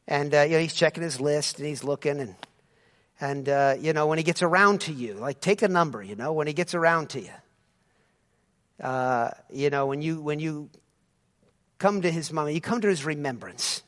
And, 0.07 0.33
uh, 0.33 0.41
you 0.41 0.51
know, 0.51 0.59
he's 0.59 0.73
checking 0.73 1.03
his 1.03 1.19
list 1.19 1.57
and 1.59 1.67
he's 1.67 1.83
looking 1.83 2.19
and 2.19 2.35
and, 3.19 3.47
uh, 3.47 3.75
you 3.79 3.93
know, 3.93 4.07
when 4.07 4.17
he 4.17 4.23
gets 4.23 4.41
around 4.41 4.81
to 4.81 4.93
you, 4.93 5.13
like 5.13 5.39
take 5.39 5.61
a 5.61 5.67
number, 5.67 6.01
you 6.01 6.15
know, 6.15 6.33
when 6.33 6.47
he 6.47 6.53
gets 6.53 6.73
around 6.73 7.09
to 7.11 7.21
you. 7.21 7.29
Uh, 8.81 9.29
you 9.49 9.69
know, 9.69 9.85
when 9.85 10.01
you, 10.01 10.21
when 10.21 10.39
you 10.39 10.69
come 11.77 12.01
to 12.01 12.11
his 12.11 12.33
moment, 12.33 12.55
you 12.55 12.61
come 12.61 12.81
to 12.81 12.87
his 12.87 13.05
remembrance. 13.05 13.83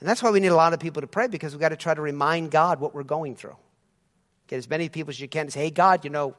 And 0.00 0.08
that's 0.08 0.22
why 0.22 0.30
we 0.30 0.40
need 0.40 0.48
a 0.48 0.56
lot 0.56 0.72
of 0.72 0.80
people 0.80 1.02
to 1.02 1.06
pray 1.06 1.28
because 1.28 1.52
we've 1.52 1.60
got 1.60 1.70
to 1.70 1.76
try 1.76 1.94
to 1.94 2.00
remind 2.00 2.50
God 2.50 2.80
what 2.80 2.94
we're 2.94 3.02
going 3.02 3.36
through. 3.36 3.56
Get 4.48 4.56
as 4.56 4.68
many 4.68 4.88
people 4.88 5.10
as 5.10 5.20
you 5.20 5.28
can 5.28 5.46
to 5.46 5.52
say, 5.52 5.60
hey, 5.60 5.70
God, 5.70 6.04
you 6.04 6.10
know, 6.10 6.34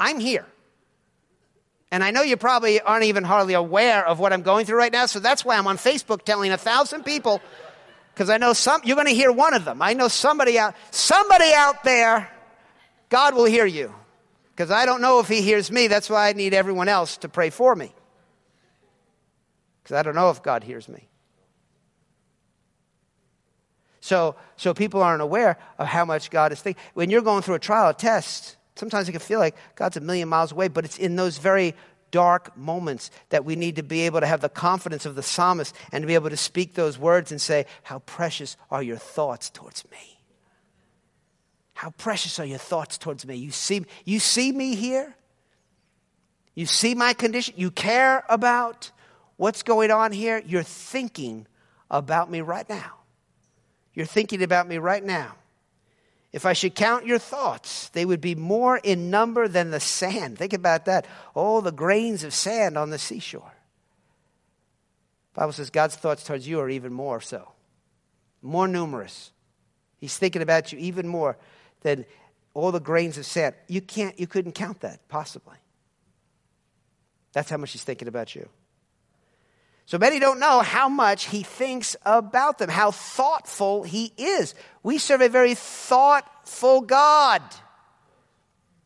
I'm 0.00 0.20
here. 0.20 0.46
And 1.90 2.02
I 2.02 2.10
know 2.10 2.22
you 2.22 2.38
probably 2.38 2.80
aren't 2.80 3.04
even 3.04 3.22
hardly 3.22 3.52
aware 3.52 4.06
of 4.06 4.18
what 4.18 4.32
I'm 4.32 4.40
going 4.40 4.64
through 4.64 4.78
right 4.78 4.92
now, 4.92 5.04
so 5.04 5.20
that's 5.20 5.44
why 5.44 5.58
I'm 5.58 5.66
on 5.66 5.76
Facebook 5.76 6.22
telling 6.22 6.50
a 6.50 6.56
thousand 6.56 7.04
people, 7.04 7.42
because 8.12 8.28
I 8.28 8.36
know 8.36 8.52
some, 8.52 8.82
you're 8.84 8.96
going 8.96 9.08
to 9.08 9.14
hear 9.14 9.32
one 9.32 9.54
of 9.54 9.64
them. 9.64 9.80
I 9.80 9.94
know 9.94 10.08
somebody 10.08 10.58
out, 10.58 10.74
somebody 10.90 11.52
out 11.54 11.82
there, 11.82 12.30
God 13.08 13.34
will 13.34 13.44
hear 13.44 13.66
you. 13.66 13.94
Because 14.50 14.70
I 14.70 14.84
don't 14.84 15.00
know 15.00 15.20
if 15.20 15.28
He 15.28 15.40
hears 15.40 15.70
me, 15.70 15.86
that's 15.86 16.10
why 16.10 16.28
I 16.28 16.32
need 16.34 16.52
everyone 16.52 16.88
else 16.88 17.16
to 17.18 17.28
pray 17.28 17.50
for 17.50 17.74
me. 17.74 17.92
Because 19.82 19.96
I 19.96 20.02
don't 20.02 20.14
know 20.14 20.30
if 20.30 20.42
God 20.42 20.62
hears 20.62 20.88
me. 20.88 21.08
So, 24.00 24.36
so 24.56 24.74
people 24.74 25.02
aren't 25.02 25.22
aware 25.22 25.58
of 25.78 25.86
how 25.86 26.04
much 26.04 26.30
God 26.30 26.52
is 26.52 26.60
thinking. 26.60 26.82
When 26.92 27.08
you're 27.08 27.22
going 27.22 27.42
through 27.42 27.54
a 27.54 27.60
trial, 27.60 27.90
a 27.90 27.94
test, 27.94 28.56
sometimes 28.74 29.08
it 29.08 29.12
can 29.12 29.20
feel 29.20 29.38
like 29.38 29.56
God's 29.74 29.96
a 29.96 30.00
million 30.00 30.28
miles 30.28 30.52
away, 30.52 30.68
but 30.68 30.84
it's 30.84 30.98
in 30.98 31.16
those 31.16 31.38
very 31.38 31.74
dark 32.12 32.56
moments 32.56 33.10
that 33.30 33.44
we 33.44 33.56
need 33.56 33.74
to 33.76 33.82
be 33.82 34.02
able 34.02 34.20
to 34.20 34.26
have 34.26 34.40
the 34.40 34.48
confidence 34.48 35.04
of 35.04 35.16
the 35.16 35.22
psalmist 35.22 35.74
and 35.90 36.02
to 36.02 36.06
be 36.06 36.14
able 36.14 36.30
to 36.30 36.36
speak 36.36 36.74
those 36.74 36.96
words 36.96 37.32
and 37.32 37.40
say, 37.40 37.66
How 37.82 37.98
precious 38.00 38.56
are 38.70 38.82
your 38.82 38.98
thoughts 38.98 39.50
towards 39.50 39.84
me? 39.90 40.20
How 41.74 41.90
precious 41.90 42.38
are 42.38 42.44
your 42.44 42.58
thoughts 42.58 42.96
towards 42.96 43.26
me? 43.26 43.34
You 43.34 43.50
see, 43.50 43.84
you 44.04 44.20
see 44.20 44.52
me 44.52 44.76
here? 44.76 45.16
You 46.54 46.66
see 46.66 46.94
my 46.94 47.12
condition? 47.12 47.54
You 47.56 47.72
care 47.72 48.24
about 48.28 48.92
what's 49.36 49.64
going 49.64 49.90
on 49.90 50.12
here? 50.12 50.40
You're 50.46 50.62
thinking 50.62 51.48
about 51.90 52.30
me 52.30 52.40
right 52.40 52.68
now. 52.68 53.00
You're 53.94 54.06
thinking 54.06 54.42
about 54.42 54.68
me 54.68 54.78
right 54.78 55.02
now. 55.02 55.34
If 56.32 56.46
I 56.46 56.54
should 56.54 56.74
count 56.74 57.06
your 57.06 57.18
thoughts, 57.18 57.90
they 57.90 58.06
would 58.06 58.20
be 58.20 58.34
more 58.34 58.78
in 58.78 59.10
number 59.10 59.48
than 59.48 59.70
the 59.70 59.80
sand. 59.80 60.38
Think 60.38 60.54
about 60.54 60.86
that. 60.86 61.06
All 61.34 61.60
the 61.60 61.72
grains 61.72 62.24
of 62.24 62.32
sand 62.32 62.78
on 62.78 62.90
the 62.90 62.98
seashore. 62.98 63.52
The 65.34 65.40
Bible 65.40 65.52
says 65.52 65.70
God's 65.70 65.96
thoughts 65.96 66.24
towards 66.24 66.48
you 66.48 66.60
are 66.60 66.70
even 66.70 66.92
more 66.92 67.20
so, 67.20 67.52
more 68.40 68.66
numerous. 68.66 69.30
He's 69.98 70.16
thinking 70.16 70.42
about 70.42 70.72
you 70.72 70.78
even 70.78 71.06
more 71.06 71.36
than 71.82 72.06
all 72.54 72.72
the 72.72 72.80
grains 72.80 73.18
of 73.18 73.26
sand. 73.26 73.54
You 73.68 73.82
can't, 73.82 74.18
you 74.18 74.26
couldn't 74.26 74.52
count 74.52 74.80
that, 74.80 75.06
possibly. 75.08 75.56
That's 77.32 77.50
how 77.50 77.56
much 77.56 77.72
he's 77.72 77.84
thinking 77.84 78.08
about 78.08 78.34
you. 78.34 78.48
So 79.92 79.98
many 79.98 80.20
don't 80.20 80.40
know 80.40 80.60
how 80.60 80.88
much 80.88 81.26
he 81.26 81.42
thinks 81.42 81.96
about 82.06 82.56
them, 82.56 82.70
how 82.70 82.92
thoughtful 82.92 83.82
he 83.82 84.10
is. 84.16 84.54
We 84.82 84.96
serve 84.96 85.20
a 85.20 85.28
very 85.28 85.54
thoughtful 85.54 86.80
God. 86.80 87.42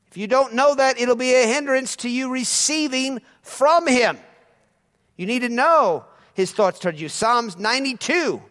If 0.08 0.16
you 0.16 0.26
don't 0.26 0.54
know 0.54 0.74
that, 0.74 0.98
it'll 0.98 1.14
be 1.14 1.32
a 1.32 1.46
hindrance 1.46 1.94
to 1.98 2.08
you 2.08 2.32
receiving 2.32 3.20
from 3.40 3.86
him. 3.86 4.18
You 5.16 5.26
need 5.26 5.42
to 5.42 5.48
know 5.48 6.06
his 6.34 6.50
thoughts 6.50 6.80
toward 6.80 6.98
you. 6.98 7.08
Psalms 7.08 7.56
92. 7.56 8.42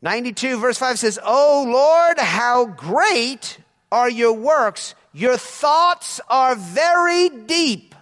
92 0.00 0.60
verse 0.60 0.78
5 0.78 0.96
says, 0.96 1.18
Oh 1.24 1.66
Lord, 1.68 2.20
how 2.20 2.66
great 2.66 3.58
are 3.90 4.08
your 4.08 4.32
works. 4.32 4.94
Your 5.12 5.36
thoughts 5.36 6.20
are 6.30 6.54
very 6.54 7.30
deep. 7.30 7.95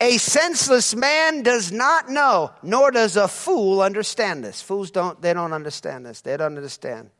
A 0.00 0.18
senseless 0.18 0.94
man 0.94 1.42
does 1.42 1.70
not 1.70 2.08
know, 2.08 2.52
nor 2.62 2.90
does 2.90 3.16
a 3.16 3.28
fool 3.28 3.80
understand 3.80 4.44
this. 4.44 4.60
Fools 4.60 4.90
don't, 4.90 5.20
they 5.22 5.32
don't 5.32 5.52
understand 5.52 6.04
this. 6.04 6.20
They 6.20 6.36
don't 6.36 6.56
understand 6.56 7.10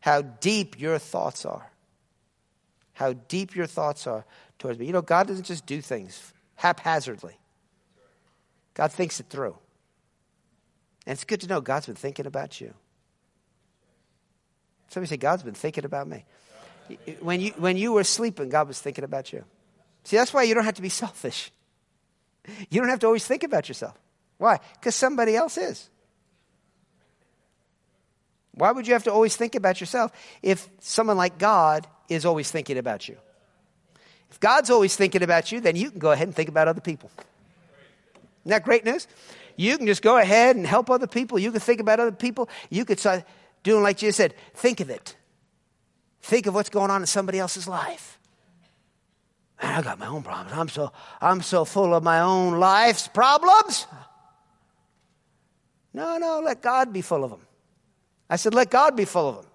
how 0.00 0.22
deep 0.22 0.78
your 0.78 0.98
thoughts 0.98 1.44
are. 1.44 1.70
How 2.92 3.14
deep 3.14 3.56
your 3.56 3.66
thoughts 3.66 4.06
are 4.06 4.24
towards 4.58 4.78
me. 4.78 4.86
You 4.86 4.92
know, 4.92 5.02
God 5.02 5.26
doesn't 5.26 5.44
just 5.44 5.66
do 5.66 5.80
things 5.80 6.32
haphazardly, 6.56 7.36
God 8.74 8.92
thinks 8.92 9.20
it 9.20 9.26
through. 9.28 9.56
And 11.06 11.12
it's 11.12 11.24
good 11.24 11.40
to 11.42 11.46
know 11.46 11.60
God's 11.60 11.86
been 11.86 11.96
thinking 11.96 12.24
about 12.26 12.60
you. 12.60 12.72
Somebody 14.88 15.08
say, 15.08 15.16
God's 15.16 15.42
been 15.42 15.54
thinking 15.54 15.84
about 15.84 16.08
me. 16.08 16.24
When 17.20 17.40
you, 17.40 17.50
when 17.58 17.76
you 17.76 17.92
were 17.92 18.04
sleeping, 18.04 18.48
God 18.48 18.68
was 18.68 18.80
thinking 18.80 19.04
about 19.04 19.32
you. 19.32 19.44
See, 20.04 20.16
that's 20.16 20.32
why 20.32 20.44
you 20.44 20.54
don't 20.54 20.64
have 20.64 20.74
to 20.74 20.82
be 20.82 20.88
selfish. 20.88 21.50
You 22.70 22.80
don't 22.80 22.90
have 22.90 23.00
to 23.00 23.06
always 23.06 23.26
think 23.26 23.42
about 23.42 23.68
yourself. 23.68 23.98
Why? 24.38 24.58
Because 24.74 24.94
somebody 24.94 25.36
else 25.36 25.56
is. 25.56 25.88
Why 28.52 28.70
would 28.70 28.86
you 28.86 28.92
have 28.92 29.04
to 29.04 29.12
always 29.12 29.36
think 29.36 29.54
about 29.54 29.80
yourself 29.80 30.12
if 30.42 30.68
someone 30.80 31.16
like 31.16 31.38
God 31.38 31.86
is 32.08 32.24
always 32.24 32.50
thinking 32.50 32.78
about 32.78 33.08
you? 33.08 33.16
If 34.30 34.40
God's 34.40 34.70
always 34.70 34.96
thinking 34.96 35.22
about 35.22 35.52
you, 35.52 35.60
then 35.60 35.76
you 35.76 35.90
can 35.90 35.98
go 35.98 36.12
ahead 36.12 36.28
and 36.28 36.34
think 36.34 36.48
about 36.48 36.68
other 36.68 36.80
people. 36.80 37.10
Isn't 38.42 38.50
that 38.50 38.64
great 38.64 38.84
news? 38.84 39.06
You 39.56 39.76
can 39.76 39.86
just 39.86 40.02
go 40.02 40.18
ahead 40.18 40.56
and 40.56 40.66
help 40.66 40.90
other 40.90 41.06
people. 41.06 41.38
You 41.38 41.50
can 41.50 41.60
think 41.60 41.80
about 41.80 42.00
other 42.00 42.12
people. 42.12 42.48
You 42.70 42.84
could 42.84 42.98
start 42.98 43.24
doing 43.62 43.82
like 43.82 43.98
Jesus 43.98 44.16
said, 44.16 44.34
think 44.54 44.80
of 44.80 44.90
it. 44.90 45.16
Think 46.22 46.46
of 46.46 46.54
what's 46.54 46.70
going 46.70 46.90
on 46.90 47.02
in 47.02 47.06
somebody 47.06 47.38
else's 47.38 47.68
life. 47.68 48.13
Man, 49.64 49.78
I 49.78 49.80
got 49.80 49.98
my 49.98 50.08
own 50.08 50.22
problems. 50.22 50.52
I'm 50.52 50.68
so, 50.68 50.92
I'm 51.22 51.40
so 51.40 51.64
full 51.64 51.94
of 51.94 52.02
my 52.02 52.20
own 52.20 52.60
life's 52.60 53.08
problems. 53.08 53.86
No, 55.94 56.18
no, 56.18 56.40
let 56.40 56.60
God 56.60 56.92
be 56.92 57.00
full 57.00 57.24
of 57.24 57.30
them. 57.30 57.40
I 58.28 58.36
said, 58.36 58.52
let 58.52 58.70
God 58.70 58.94
be 58.94 59.06
full 59.06 59.26
of 59.26 59.36
them. 59.36 59.46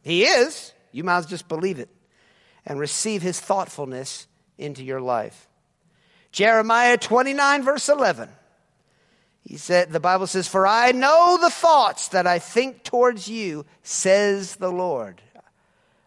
He 0.00 0.24
is. 0.24 0.72
You 0.90 1.04
might 1.04 1.18
as 1.18 1.24
well 1.24 1.30
just 1.30 1.48
believe 1.48 1.78
it 1.78 1.90
and 2.64 2.80
receive 2.80 3.20
his 3.20 3.38
thoughtfulness 3.38 4.26
into 4.56 4.82
your 4.82 5.02
life. 5.02 5.48
Jeremiah 6.30 6.96
29, 6.96 7.62
verse 7.62 7.90
11. 7.90 8.30
He 9.42 9.58
said, 9.58 9.90
the 9.90 10.00
Bible 10.00 10.28
says, 10.28 10.48
For 10.48 10.66
I 10.66 10.92
know 10.92 11.36
the 11.38 11.50
thoughts 11.50 12.08
that 12.08 12.26
I 12.26 12.38
think 12.38 12.84
towards 12.84 13.28
you, 13.28 13.66
says 13.82 14.56
the 14.56 14.72
Lord. 14.72 15.20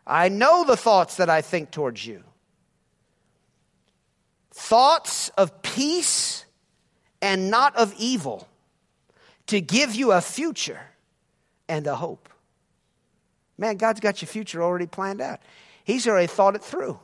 I 0.07 0.29
know 0.29 0.63
the 0.63 0.77
thoughts 0.77 1.17
that 1.17 1.29
I 1.29 1.43
think 1.43 1.69
towards 1.69 2.07
you 2.07 2.23
thoughts 4.55 5.29
of 5.37 5.61
peace 5.61 6.45
and 7.21 7.51
not 7.51 7.75
of 7.75 7.93
evil, 7.99 8.47
to 9.47 9.59
give 9.61 9.93
you 9.93 10.13
a 10.13 10.21
future 10.21 10.79
and 11.67 11.85
a 11.85 11.95
hope. 11.95 12.29
Man, 13.57 13.75
God's 13.75 13.99
got 13.99 14.21
your 14.21 14.27
future 14.27 14.63
already 14.63 14.87
planned 14.87 15.21
out. 15.21 15.41
He's 15.83 16.07
already 16.07 16.27
thought 16.27 16.55
it 16.55 16.63
through. 16.63 16.99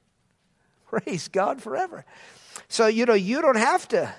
Praise 0.86 1.28
God 1.28 1.62
forever. 1.62 2.04
So, 2.68 2.88
you 2.88 3.06
know, 3.06 3.14
you 3.14 3.40
don't 3.42 3.56
have 3.56 3.86
to 3.88 4.12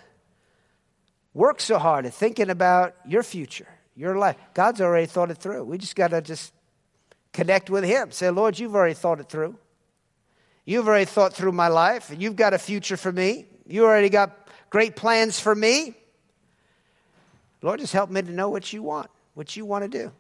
work 1.33 1.59
so 1.59 1.77
hard 1.77 2.05
at 2.05 2.13
thinking 2.13 2.49
about 2.49 2.95
your 3.05 3.23
future, 3.23 3.67
your 3.95 4.17
life. 4.17 4.37
God's 4.53 4.81
already 4.81 5.05
thought 5.05 5.31
it 5.31 5.37
through. 5.37 5.65
We 5.65 5.77
just 5.77 5.95
got 5.95 6.11
to 6.11 6.21
just 6.21 6.53
connect 7.33 7.69
with 7.69 7.83
Him. 7.83 8.11
Say, 8.11 8.29
Lord, 8.29 8.57
you've 8.57 8.75
already 8.75 8.93
thought 8.93 9.19
it 9.19 9.29
through. 9.29 9.57
You've 10.67 10.85
already 10.85 11.05
thought 11.05 11.33
through 11.33 11.53
my 11.53 11.69
life. 11.69 12.09
And 12.09 12.21
you've 12.21 12.35
got 12.35 12.53
a 12.53 12.57
future 12.57 12.97
for 12.97 13.09
me. 13.09 13.45
You 13.65 13.85
already 13.85 14.09
got 14.09 14.49
great 14.69 14.97
plans 14.97 15.39
for 15.39 15.55
me. 15.55 15.95
Lord, 17.61 17.79
just 17.79 17.93
help 17.93 18.09
me 18.09 18.21
to 18.21 18.31
know 18.33 18.49
what 18.49 18.73
you 18.73 18.83
want, 18.83 19.09
what 19.33 19.55
you 19.55 19.65
want 19.65 19.89
to 19.89 19.97
do. 19.97 20.11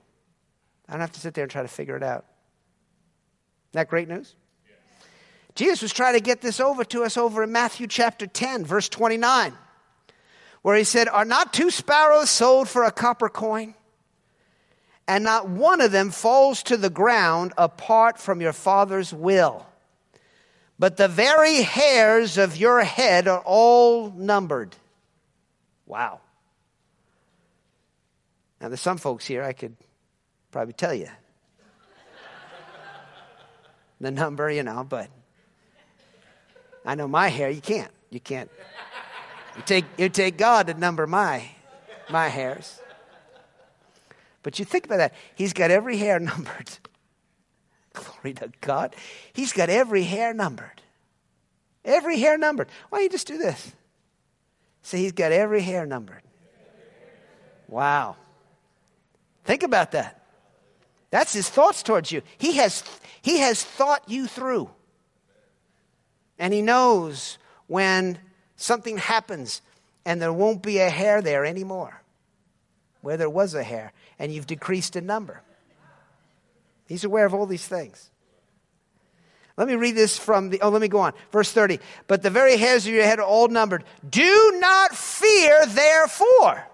I 0.87 0.93
don't 0.93 1.01
have 1.01 1.11
to 1.11 1.19
sit 1.19 1.33
there 1.33 1.43
and 1.43 1.51
try 1.51 1.63
to 1.63 1.67
figure 1.67 1.97
it 1.97 2.01
out. 2.01 2.23
Isn't 3.65 3.73
that 3.73 3.89
great 3.89 4.07
news? 4.07 4.35
Jesus 5.53 5.81
was 5.81 5.91
trying 5.91 6.13
to 6.13 6.21
get 6.21 6.39
this 6.39 6.61
over 6.61 6.85
to 6.85 7.03
us 7.03 7.17
over 7.17 7.43
in 7.43 7.51
Matthew 7.51 7.85
chapter 7.85 8.25
10, 8.25 8.63
verse 8.63 8.87
29, 8.87 9.53
where 10.61 10.77
he 10.77 10.85
said, 10.85 11.09
Are 11.09 11.25
not 11.25 11.51
two 11.51 11.71
sparrows 11.71 12.29
sold 12.29 12.69
for 12.69 12.85
a 12.85 12.91
copper 12.91 13.27
coin? 13.27 13.75
And 15.09 15.25
not 15.25 15.49
one 15.49 15.81
of 15.81 15.91
them 15.91 16.09
falls 16.09 16.63
to 16.63 16.77
the 16.77 16.89
ground 16.89 17.51
apart 17.57 18.17
from 18.17 18.39
your 18.39 18.53
Father's 18.53 19.13
will 19.13 19.65
but 20.79 20.97
the 20.97 21.07
very 21.07 21.61
hairs 21.61 22.37
of 22.37 22.57
your 22.57 22.81
head 22.81 23.27
are 23.27 23.41
all 23.45 24.11
numbered. 24.11 24.75
Wow. 25.85 26.21
Now, 28.61 28.69
there's 28.69 28.81
some 28.81 28.97
folks 28.97 29.25
here 29.25 29.43
I 29.43 29.53
could 29.53 29.75
probably 30.51 30.73
tell 30.73 30.93
you 30.93 31.09
the 34.01 34.11
number, 34.11 34.49
you 34.49 34.63
know, 34.63 34.83
but 34.83 35.09
I 36.85 36.95
know 36.95 37.07
my 37.07 37.27
hair, 37.27 37.49
you 37.49 37.61
can't. 37.61 37.91
You 38.09 38.19
can't. 38.19 38.49
You 39.57 39.63
take, 39.65 39.85
you 39.97 40.09
take 40.09 40.37
God 40.37 40.67
to 40.67 40.73
number 40.73 41.05
my, 41.07 41.49
my 42.09 42.29
hairs. 42.29 42.79
But 44.43 44.59
you 44.59 44.65
think 44.65 44.85
about 44.85 44.97
that. 44.97 45.13
He's 45.35 45.53
got 45.53 45.71
every 45.71 45.97
hair 45.97 46.19
numbered. 46.21 46.69
Glory 48.21 48.33
to 48.35 48.51
God. 48.61 48.95
He's 49.33 49.53
got 49.53 49.69
every 49.69 50.03
hair 50.03 50.33
numbered. 50.33 50.81
Every 51.85 52.19
hair 52.19 52.37
numbered. 52.37 52.67
Why 52.89 52.99
don't 52.99 53.03
you 53.03 53.09
just 53.09 53.27
do 53.27 53.37
this? 53.37 53.71
See, 54.81 54.99
he's 54.99 55.11
got 55.11 55.31
every 55.31 55.61
hair 55.61 55.85
numbered. 55.85 56.21
Wow. 57.67 58.15
Think 59.43 59.63
about 59.63 59.91
that. 59.91 60.21
That's 61.09 61.33
his 61.33 61.49
thoughts 61.49 61.83
towards 61.83 62.11
you. 62.11 62.21
He 62.37 62.57
has, 62.57 62.83
he 63.21 63.39
has 63.39 63.63
thought 63.63 64.03
you 64.07 64.27
through. 64.27 64.69
And 66.37 66.53
he 66.53 66.61
knows 66.61 67.37
when 67.67 68.19
something 68.55 68.97
happens 68.97 69.61
and 70.05 70.21
there 70.21 70.33
won't 70.33 70.61
be 70.61 70.79
a 70.79 70.89
hair 70.89 71.21
there 71.21 71.45
anymore, 71.45 72.01
where 73.01 73.17
there 73.17 73.29
was 73.29 73.53
a 73.53 73.63
hair, 73.63 73.91
and 74.19 74.33
you've 74.33 74.47
decreased 74.47 74.95
in 74.95 75.05
number. 75.05 75.41
He's 76.87 77.03
aware 77.03 77.25
of 77.25 77.33
all 77.33 77.45
these 77.45 77.67
things. 77.67 78.09
Let 79.57 79.67
me 79.67 79.75
read 79.75 79.95
this 79.95 80.19
from 80.19 80.49
the, 80.49 80.61
oh, 80.61 80.69
let 80.69 80.81
me 80.81 80.87
go 80.87 80.99
on. 80.99 81.13
Verse 81.31 81.51
30. 81.51 81.79
But 82.07 82.21
the 82.21 82.29
very 82.29 82.57
hairs 82.57 82.85
of 82.85 82.93
your 82.93 83.03
head 83.03 83.19
are 83.19 83.25
all 83.25 83.47
numbered. 83.47 83.83
Do 84.07 84.57
not 84.59 84.95
fear, 84.95 85.65
therefore. 85.65 86.67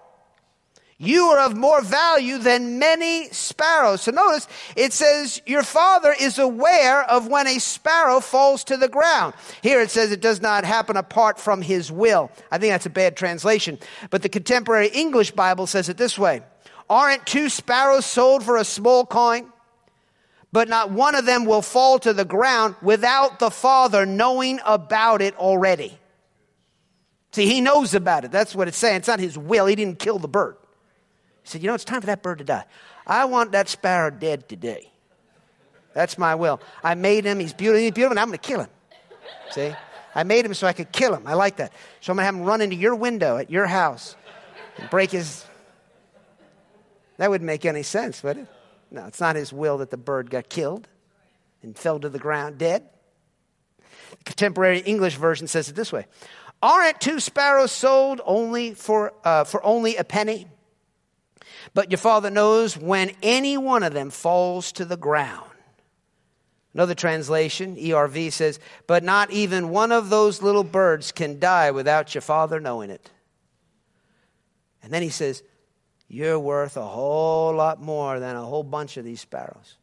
You 0.98 1.24
are 1.30 1.46
of 1.46 1.56
more 1.56 1.82
value 1.82 2.38
than 2.38 2.78
many 2.78 3.28
sparrows. 3.30 4.02
So 4.02 4.12
notice 4.12 4.46
it 4.76 4.92
says, 4.92 5.42
Your 5.44 5.62
father 5.62 6.14
is 6.18 6.38
aware 6.38 7.02
of 7.02 7.26
when 7.26 7.46
a 7.46 7.58
sparrow 7.58 8.20
falls 8.20 8.64
to 8.64 8.76
the 8.76 8.88
ground. 8.88 9.34
Here 9.62 9.80
it 9.80 9.90
says 9.90 10.12
it 10.12 10.20
does 10.20 10.40
not 10.40 10.64
happen 10.64 10.96
apart 10.96 11.40
from 11.40 11.62
his 11.62 11.90
will. 11.90 12.30
I 12.50 12.58
think 12.58 12.72
that's 12.72 12.86
a 12.86 12.90
bad 12.90 13.16
translation. 13.16 13.78
But 14.10 14.22
the 14.22 14.28
contemporary 14.28 14.88
English 14.88 15.32
Bible 15.32 15.66
says 15.66 15.88
it 15.88 15.96
this 15.96 16.18
way 16.18 16.42
Aren't 16.88 17.26
two 17.26 17.48
sparrows 17.48 18.06
sold 18.06 18.44
for 18.44 18.56
a 18.56 18.64
small 18.64 19.04
coin? 19.04 19.50
But 20.54 20.68
not 20.68 20.92
one 20.92 21.16
of 21.16 21.26
them 21.26 21.46
will 21.46 21.62
fall 21.62 21.98
to 21.98 22.12
the 22.12 22.24
ground 22.24 22.76
without 22.80 23.40
the 23.40 23.50
father 23.50 24.06
knowing 24.06 24.60
about 24.64 25.20
it 25.20 25.36
already. 25.36 25.98
See, 27.32 27.46
he 27.46 27.60
knows 27.60 27.92
about 27.92 28.24
it. 28.24 28.30
That's 28.30 28.54
what 28.54 28.68
it's 28.68 28.76
saying. 28.76 28.98
It's 28.98 29.08
not 29.08 29.18
his 29.18 29.36
will. 29.36 29.66
He 29.66 29.74
didn't 29.74 29.98
kill 29.98 30.20
the 30.20 30.28
bird. 30.28 30.54
He 31.42 31.48
said, 31.48 31.60
You 31.60 31.66
know, 31.66 31.74
it's 31.74 31.82
time 31.82 32.00
for 32.00 32.06
that 32.06 32.22
bird 32.22 32.38
to 32.38 32.44
die. 32.44 32.66
I 33.04 33.24
want 33.24 33.50
that 33.50 33.68
sparrow 33.68 34.12
dead 34.12 34.48
today. 34.48 34.92
That's 35.92 36.18
my 36.18 36.36
will. 36.36 36.60
I 36.84 36.94
made 36.94 37.24
him. 37.24 37.40
He's 37.40 37.52
beautiful. 37.52 37.80
He's 37.80 37.90
beautiful, 37.90 38.12
and 38.12 38.20
I'm 38.20 38.28
going 38.28 38.38
to 38.38 38.48
kill 38.48 38.60
him. 38.60 38.70
See? 39.50 39.74
I 40.14 40.22
made 40.22 40.46
him 40.46 40.54
so 40.54 40.68
I 40.68 40.72
could 40.72 40.92
kill 40.92 41.16
him. 41.16 41.26
I 41.26 41.34
like 41.34 41.56
that. 41.56 41.72
So 42.00 42.12
I'm 42.12 42.18
going 42.18 42.22
to 42.22 42.26
have 42.26 42.34
him 42.36 42.42
run 42.42 42.60
into 42.60 42.76
your 42.76 42.94
window 42.94 43.38
at 43.38 43.50
your 43.50 43.66
house 43.66 44.14
and 44.78 44.88
break 44.88 45.10
his. 45.10 45.44
That 47.16 47.28
wouldn't 47.28 47.44
make 47.44 47.64
any 47.64 47.82
sense, 47.82 48.22
would 48.22 48.36
it? 48.36 48.46
No, 48.94 49.06
it's 49.06 49.20
not 49.20 49.34
his 49.34 49.52
will 49.52 49.78
that 49.78 49.90
the 49.90 49.96
bird 49.96 50.30
got 50.30 50.48
killed 50.48 50.86
and 51.62 51.76
fell 51.76 51.98
to 51.98 52.08
the 52.08 52.20
ground 52.20 52.58
dead. 52.58 52.88
The 54.18 54.24
contemporary 54.24 54.78
English 54.78 55.16
version 55.16 55.48
says 55.48 55.68
it 55.68 55.74
this 55.74 55.92
way 55.92 56.06
Aren't 56.62 57.00
two 57.00 57.18
sparrows 57.18 57.72
sold 57.72 58.20
only 58.24 58.72
for, 58.72 59.12
uh, 59.24 59.42
for 59.42 59.64
only 59.66 59.96
a 59.96 60.04
penny? 60.04 60.46
But 61.74 61.90
your 61.90 61.98
father 61.98 62.30
knows 62.30 62.78
when 62.78 63.10
any 63.20 63.58
one 63.58 63.82
of 63.82 63.94
them 63.94 64.10
falls 64.10 64.70
to 64.72 64.84
the 64.84 64.96
ground. 64.96 65.50
Another 66.72 66.94
translation, 66.94 67.74
ERV 67.74 68.32
says, 68.32 68.60
but 68.86 69.02
not 69.02 69.30
even 69.32 69.70
one 69.70 69.90
of 69.90 70.08
those 70.08 70.40
little 70.40 70.64
birds 70.64 71.10
can 71.10 71.40
die 71.40 71.72
without 71.72 72.14
your 72.14 72.22
father 72.22 72.60
knowing 72.60 72.90
it. 72.90 73.10
And 74.82 74.92
then 74.92 75.02
he 75.02 75.08
says, 75.08 75.42
You're 76.14 76.38
worth 76.38 76.76
a 76.76 76.86
whole 76.86 77.54
lot 77.54 77.82
more 77.82 78.20
than 78.20 78.36
a 78.36 78.44
whole 78.44 78.62
bunch 78.62 78.96
of 78.96 79.04
these 79.04 79.20
sparrows. 79.20 79.76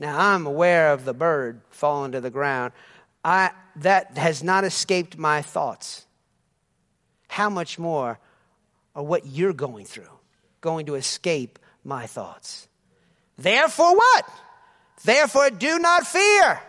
Now, 0.00 0.18
I'm 0.18 0.46
aware 0.46 0.92
of 0.92 1.04
the 1.04 1.14
bird 1.14 1.60
falling 1.70 2.12
to 2.12 2.20
the 2.20 2.30
ground. 2.30 2.72
I, 3.24 3.50
that 3.76 4.18
has 4.18 4.42
not 4.42 4.64
escaped 4.64 5.16
my 5.16 5.42
thoughts. 5.42 6.06
How 7.28 7.48
much 7.50 7.78
more 7.78 8.18
are 8.96 9.02
what 9.02 9.26
you're 9.26 9.52
going 9.52 9.84
through? 9.84 10.08
going 10.64 10.86
to 10.86 10.94
escape 10.94 11.58
my 11.84 12.06
thoughts. 12.06 12.66
Therefore, 13.36 13.94
what? 13.94 14.28
Therefore, 15.04 15.50
do 15.50 15.78
not 15.78 16.06
fear. 16.06 16.60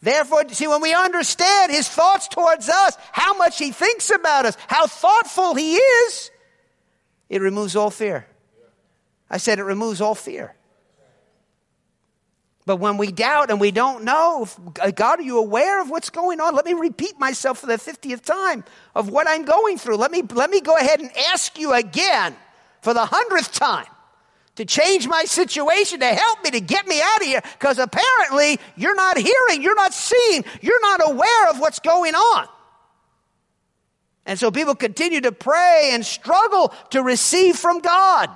Therefore, 0.00 0.48
see, 0.50 0.68
when 0.68 0.80
we 0.80 0.94
understand 0.94 1.72
his 1.72 1.88
thoughts 1.88 2.28
towards 2.28 2.68
us, 2.68 2.96
how 3.10 3.36
much 3.36 3.58
he 3.58 3.72
thinks 3.72 4.10
about 4.10 4.46
us, 4.46 4.56
how 4.68 4.86
thoughtful 4.86 5.56
he 5.56 5.74
is, 5.74 6.30
it 7.28 7.40
removes 7.40 7.76
all 7.76 7.90
fear. 7.90 8.26
I 9.30 9.38
said 9.38 9.58
it 9.58 9.64
removes 9.64 10.00
all 10.00 10.14
fear. 10.14 10.54
But 12.66 12.76
when 12.76 12.96
we 12.96 13.12
doubt 13.12 13.50
and 13.50 13.60
we 13.60 13.70
don't 13.70 14.04
know, 14.04 14.48
uh, 14.80 14.90
God, 14.90 15.20
are 15.20 15.22
you 15.22 15.38
aware 15.38 15.82
of 15.82 15.90
what's 15.90 16.08
going 16.08 16.40
on? 16.40 16.54
Let 16.54 16.64
me 16.64 16.72
repeat 16.72 17.18
myself 17.18 17.58
for 17.58 17.66
the 17.66 17.74
50th 17.74 18.22
time 18.22 18.64
of 18.94 19.10
what 19.10 19.28
I'm 19.28 19.44
going 19.44 19.76
through. 19.76 19.96
Let 19.96 20.10
me, 20.10 20.22
let 20.22 20.50
me 20.50 20.62
go 20.62 20.76
ahead 20.76 21.00
and 21.00 21.10
ask 21.32 21.58
you 21.58 21.74
again 21.74 22.34
for 22.80 22.94
the 22.94 23.04
hundredth 23.04 23.52
time 23.52 23.86
to 24.56 24.64
change 24.64 25.06
my 25.08 25.24
situation, 25.24 26.00
to 26.00 26.06
help 26.06 26.42
me, 26.42 26.52
to 26.52 26.60
get 26.60 26.86
me 26.86 27.02
out 27.02 27.20
of 27.20 27.26
here, 27.26 27.42
because 27.58 27.78
apparently 27.78 28.58
you're 28.76 28.94
not 28.94 29.18
hearing, 29.18 29.62
you're 29.62 29.74
not 29.74 29.92
seeing, 29.92 30.44
you're 30.62 30.80
not 30.80 31.10
aware 31.10 31.50
of 31.50 31.58
what's 31.58 31.80
going 31.80 32.14
on. 32.14 32.46
And 34.26 34.38
so 34.38 34.50
people 34.50 34.74
continue 34.74 35.20
to 35.22 35.32
pray 35.32 35.90
and 35.92 36.04
struggle 36.04 36.72
to 36.90 37.02
receive 37.02 37.56
from 37.56 37.80
God 37.80 38.30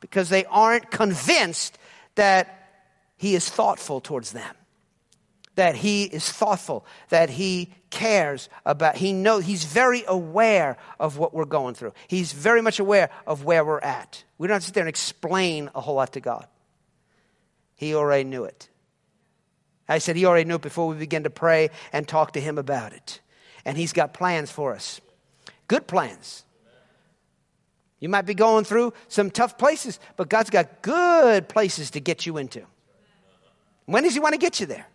because 0.00 0.28
they 0.28 0.44
aren't 0.44 0.90
convinced 0.90 1.78
that 2.16 2.70
he 3.16 3.34
is 3.34 3.48
thoughtful 3.48 4.00
towards 4.00 4.32
them. 4.32 4.54
That 5.54 5.74
he 5.74 6.04
is 6.04 6.30
thoughtful, 6.30 6.84
that 7.08 7.30
he 7.30 7.72
cares 7.88 8.50
about, 8.66 8.96
he 8.96 9.14
knows, 9.14 9.46
he's 9.46 9.64
very 9.64 10.04
aware 10.06 10.76
of 11.00 11.16
what 11.16 11.32
we're 11.32 11.46
going 11.46 11.74
through. 11.74 11.94
He's 12.08 12.32
very 12.32 12.60
much 12.60 12.78
aware 12.78 13.08
of 13.26 13.44
where 13.44 13.64
we're 13.64 13.80
at. 13.80 14.22
We 14.36 14.48
don't 14.48 14.56
have 14.56 14.62
to 14.62 14.66
sit 14.66 14.74
there 14.74 14.82
and 14.82 14.88
explain 14.90 15.70
a 15.74 15.80
whole 15.80 15.94
lot 15.94 16.12
to 16.12 16.20
God. 16.20 16.46
He 17.74 17.94
already 17.94 18.24
knew 18.24 18.44
it. 18.44 18.68
I 19.88 19.96
said 19.96 20.16
he 20.16 20.26
already 20.26 20.46
knew 20.46 20.56
it 20.56 20.62
before 20.62 20.88
we 20.88 20.96
began 20.96 21.22
to 21.22 21.30
pray 21.30 21.70
and 21.90 22.06
talk 22.06 22.32
to 22.32 22.40
him 22.40 22.58
about 22.58 22.92
it. 22.92 23.20
And 23.64 23.78
he's 23.78 23.94
got 23.94 24.12
plans 24.12 24.50
for 24.50 24.74
us. 24.74 25.00
Good 25.68 25.86
plans. 25.86 26.44
You 27.98 28.08
might 28.08 28.26
be 28.26 28.34
going 28.34 28.64
through 28.64 28.92
some 29.08 29.30
tough 29.30 29.56
places, 29.56 29.98
but 30.16 30.28
God's 30.28 30.50
got 30.50 30.82
good 30.82 31.48
places 31.48 31.92
to 31.92 32.00
get 32.00 32.26
you 32.26 32.36
into. 32.36 32.62
When 33.86 34.02
does 34.02 34.14
He 34.14 34.20
want 34.20 34.34
to 34.34 34.38
get 34.38 34.60
you 34.60 34.66
there? 34.66 34.86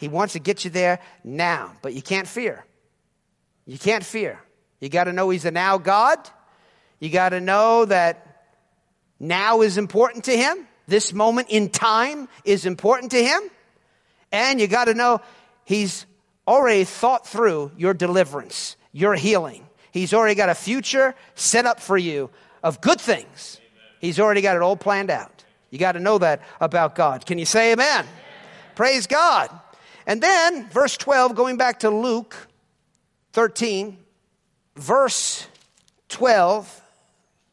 He 0.00 0.08
wants 0.08 0.32
to 0.32 0.38
get 0.38 0.64
you 0.64 0.70
there 0.70 0.98
now, 1.22 1.72
but 1.82 1.94
you 1.94 2.02
can't 2.02 2.26
fear. 2.26 2.64
You 3.66 3.78
can't 3.78 4.04
fear. 4.04 4.40
You 4.80 4.88
got 4.88 5.04
to 5.04 5.12
know 5.12 5.30
He's 5.30 5.44
a 5.44 5.50
now 5.50 5.78
God. 5.78 6.18
You 6.98 7.10
got 7.10 7.30
to 7.30 7.40
know 7.40 7.84
that 7.84 8.44
now 9.20 9.60
is 9.60 9.78
important 9.78 10.24
to 10.24 10.36
Him. 10.36 10.66
This 10.88 11.12
moment 11.12 11.48
in 11.50 11.68
time 11.68 12.28
is 12.44 12.66
important 12.66 13.12
to 13.12 13.22
Him. 13.22 13.40
And 14.32 14.60
you 14.60 14.66
got 14.66 14.86
to 14.86 14.94
know 14.94 15.20
He's 15.64 16.06
already 16.48 16.84
thought 16.84 17.26
through 17.26 17.72
your 17.76 17.94
deliverance, 17.94 18.76
your 18.92 19.14
healing. 19.14 19.64
He's 19.92 20.14
already 20.14 20.34
got 20.34 20.48
a 20.48 20.54
future 20.54 21.14
set 21.34 21.66
up 21.66 21.80
for 21.80 21.98
you 21.98 22.30
of 22.62 22.80
good 22.80 23.00
things. 23.00 23.60
He's 24.00 24.20
already 24.20 24.40
got 24.40 24.56
it 24.56 24.62
all 24.62 24.76
planned 24.76 25.10
out. 25.10 25.44
You 25.70 25.78
got 25.78 25.92
to 25.92 26.00
know 26.00 26.18
that 26.18 26.42
about 26.60 26.94
God. 26.94 27.26
Can 27.26 27.38
you 27.38 27.44
say 27.44 27.72
amen? 27.72 28.00
amen? 28.00 28.06
Praise 28.74 29.06
God. 29.06 29.50
And 30.06 30.20
then, 30.22 30.68
verse 30.70 30.96
12, 30.96 31.34
going 31.34 31.56
back 31.56 31.80
to 31.80 31.90
Luke 31.90 32.36
13, 33.32 33.96
verse 34.76 35.46
12. 36.08 36.82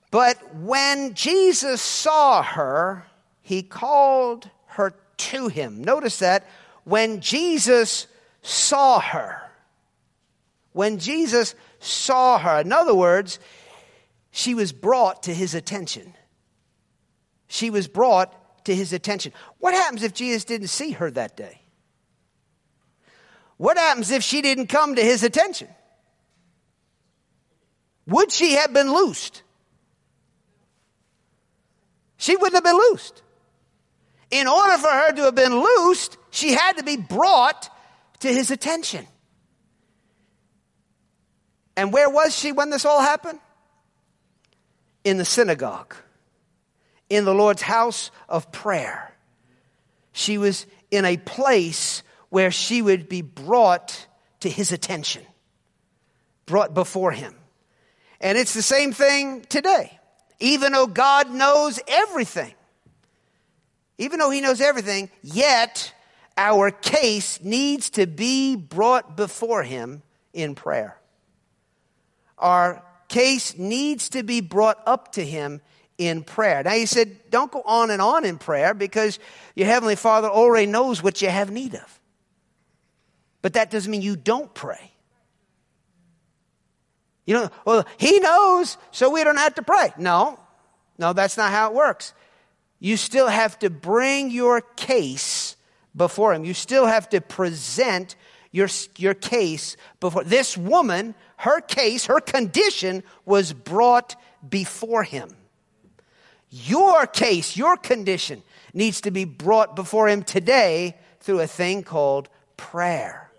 But 0.09 0.55
when 0.55 1.13
Jesus 1.13 1.81
saw 1.81 2.41
her, 2.41 3.05
he 3.41 3.61
called 3.61 4.49
her 4.67 4.93
to 5.17 5.47
him. 5.47 5.83
Notice 5.83 6.19
that 6.19 6.47
when 6.85 7.19
Jesus 7.19 8.07
saw 8.41 8.99
her, 8.99 9.41
when 10.71 10.99
Jesus 10.99 11.53
saw 11.80 12.38
her, 12.39 12.61
in 12.61 12.71
other 12.71 12.95
words, 12.95 13.39
she 14.32 14.53
was 14.53 14.71
brought 14.71 15.23
to 15.23 15.34
his 15.34 15.53
attention 15.55 16.13
she 17.47 17.69
was 17.69 17.88
brought 17.88 18.65
to 18.65 18.75
his 18.75 18.93
attention. 18.93 19.34
What 19.59 19.73
happens 19.73 20.03
if 20.03 20.13
Jesus 20.13 20.43
didn't 20.43 20.67
see 20.67 20.91
her 20.91 21.09
that 21.11 21.38
day? 21.38 21.61
What 23.55 23.78
happens 23.78 24.11
if 24.11 24.23
she 24.23 24.41
didn't 24.41 24.67
come 24.67 24.95
to 24.95 25.01
his 25.01 25.23
attention? 25.23 25.69
Would 28.05 28.32
she 28.32 28.53
have 28.53 28.73
been 28.73 28.93
loosed? 28.93 29.43
She 32.17 32.36
wouldn't 32.36 32.55
have 32.55 32.63
been 32.63 32.78
loosed. 32.91 33.23
In 34.30 34.47
order 34.47 34.78
for 34.78 34.89
her 34.89 35.13
to 35.13 35.21
have 35.23 35.36
been 35.36 35.61
loosed, 35.61 36.17
she 36.30 36.51
had 36.51 36.78
to 36.78 36.84
be 36.84 36.97
brought 36.97 37.69
to 38.19 38.28
his 38.28 38.51
attention. 38.51 39.07
And 41.78 41.93
where 41.93 42.09
was 42.09 42.38
she 42.38 42.51
when 42.51 42.69
this 42.69 42.84
all 42.84 42.99
happened? 42.99 43.39
In 45.05 45.15
the 45.17 45.23
synagogue 45.23 45.95
in 47.09 47.25
the 47.25 47.34
Lord's 47.34 47.61
house 47.61 48.11
of 48.28 48.51
prayer. 48.51 49.13
She 50.11 50.38
was 50.38 50.65
in 50.91 51.05
a 51.05 51.17
place 51.17 52.03
where 52.30 52.51
she 52.51 52.82
would 52.82 53.07
be 53.07 53.21
brought 53.21 54.07
to 54.41 54.49
his 54.49 54.71
attention, 54.71 55.23
brought 56.45 56.73
before 56.73 57.11
him. 57.11 57.36
And 58.19 58.38
it's 58.38 58.53
the 58.53 58.61
same 58.61 58.91
thing 58.91 59.41
today. 59.47 59.97
Even 60.39 60.73
though 60.73 60.88
God 60.88 61.32
knows 61.32 61.80
everything, 61.88 62.53
even 63.97 64.19
though 64.19 64.30
He 64.30 64.41
knows 64.41 64.61
everything, 64.61 65.09
yet 65.23 65.91
our 66.38 66.69
case 66.69 67.41
needs 67.41 67.89
to 67.91 68.05
be 68.05 68.55
brought 68.55 69.17
before 69.17 69.63
Him 69.63 70.03
in 70.34 70.53
prayer. 70.53 70.99
Our 72.38 72.83
case 73.07 73.57
needs 73.57 74.09
to 74.09 74.23
be 74.23 74.41
brought 74.41 74.81
up 74.85 75.13
to 75.13 75.25
Him 75.25 75.61
in 75.97 76.23
prayer. 76.23 76.63
Now, 76.63 76.71
He 76.71 76.85
said, 76.85 77.17
don't 77.29 77.51
go 77.51 77.61
on 77.65 77.91
and 77.91 78.01
on 78.01 78.25
in 78.25 78.38
prayer 78.38 78.73
because 78.73 79.19
your 79.55 79.67
Heavenly 79.67 79.95
Father 79.95 80.29
already 80.29 80.67
knows 80.67 81.01
what 81.01 81.21
you 81.21 81.29
have 81.29 81.51
need 81.51 81.75
of. 81.75 81.99
But 83.41 83.53
that 83.53 83.71
doesn't 83.71 83.91
mean 83.91 84.01
you 84.01 84.15
don't 84.15 84.53
pray. 84.53 84.91
You 87.25 87.35
know, 87.35 87.49
well, 87.65 87.85
He 87.97 88.19
knows, 88.19 88.77
so 88.91 89.09
we 89.09 89.23
don't 89.23 89.38
have 89.38 89.55
to 89.55 89.63
pray. 89.63 89.91
No, 89.97 90.39
no, 90.97 91.13
that's 91.13 91.38
not 91.38 91.51
how 91.51 91.69
it 91.69 91.75
works. 91.75 92.13
You 92.79 92.97
still 92.97 93.27
have 93.27 93.57
to 93.59 93.69
bring 93.69 94.29
your 94.29 94.61
case 94.61 95.55
before 95.95 96.33
him. 96.33 96.45
You 96.45 96.53
still 96.53 96.85
have 96.85 97.09
to 97.09 97.21
present 97.21 98.15
your, 98.52 98.68
your 98.98 99.14
case 99.14 99.78
before. 100.00 100.24
This 100.24 100.58
woman, 100.58 101.16
her 101.38 101.62
case, 101.62 102.06
her 102.06 102.20
condition 102.20 103.04
was 103.26 103.54
brought 103.54 104.16
before 104.48 105.04
him. 105.04 105.30
Your 106.50 107.06
case, 107.08 107.58
your 107.58 107.78
condition 107.78 108.41
needs 108.74 109.02
to 109.02 109.12
be 109.12 109.26
brought 109.26 109.76
before 109.76 110.08
him 110.08 110.24
today 110.24 110.95
through 111.20 111.41
a 111.41 111.48
thing 111.48 111.84
called 111.84 112.30
prayer. 112.56 113.30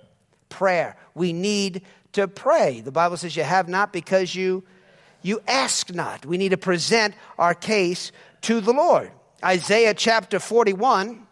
Prayer. 0.49 0.97
We 1.15 1.33
need 1.33 1.83
to 2.13 2.29
pray. 2.29 2.81
The 2.81 2.93
Bible 2.93 3.17
says 3.17 3.37
you 3.37 3.45
have 3.45 3.69
not 3.69 3.93
because 3.93 4.35
you 4.35 4.65
you 5.21 5.41
ask 5.49 5.93
not. 5.93 6.25
We 6.25 6.39
need 6.39 6.51
to 6.51 6.57
present 6.57 7.15
our 7.39 7.53
case 7.53 8.13
to 8.43 8.61
the 8.61 8.73
Lord. 8.73 9.11
Isaiah 9.43 9.93
chapter 9.95 10.39
41 10.39 11.27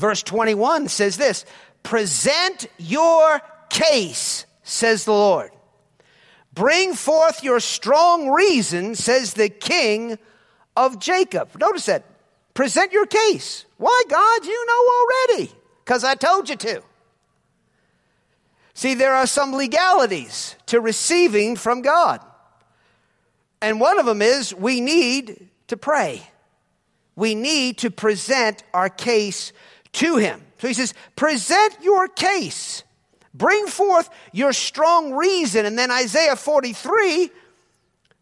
Verse 0.00 0.22
21 0.22 0.88
says 0.88 1.18
this 1.18 1.44
Present 1.82 2.66
your 2.78 3.40
case, 3.68 4.46
says 4.62 5.04
the 5.04 5.12
Lord. 5.12 5.50
Bring 6.52 6.94
forth 6.94 7.44
your 7.44 7.60
strong 7.60 8.28
reason, 8.30 8.94
says 8.94 9.34
the 9.34 9.48
king 9.48 10.18
of 10.76 10.98
Jacob. 10.98 11.50
Notice 11.58 11.86
that. 11.86 12.04
Present 12.54 12.92
your 12.92 13.06
case. 13.06 13.64
Why, 13.76 14.02
God? 14.08 14.44
You 14.44 14.66
know 14.66 15.36
already, 15.36 15.52
because 15.84 16.04
I 16.04 16.14
told 16.14 16.48
you 16.48 16.56
to. 16.56 16.82
See, 18.74 18.94
there 18.94 19.14
are 19.14 19.26
some 19.26 19.52
legalities 19.52 20.56
to 20.66 20.80
receiving 20.80 21.56
from 21.56 21.82
God. 21.82 22.20
And 23.62 23.78
one 23.80 23.98
of 23.98 24.06
them 24.06 24.22
is 24.22 24.54
we 24.54 24.80
need 24.80 25.48
to 25.68 25.76
pray. 25.76 26.22
We 27.14 27.34
need 27.34 27.78
to 27.78 27.90
present 27.90 28.62
our 28.72 28.88
case 28.88 29.52
to 29.92 30.16
him. 30.16 30.42
So 30.60 30.68
he 30.68 30.74
says, 30.74 30.92
present 31.16 31.76
your 31.80 32.06
case. 32.06 32.84
Bring 33.32 33.66
forth 33.66 34.10
your 34.32 34.52
strong 34.52 35.14
reason. 35.14 35.64
And 35.64 35.78
then 35.78 35.90
Isaiah 35.90 36.36
43, 36.36 37.30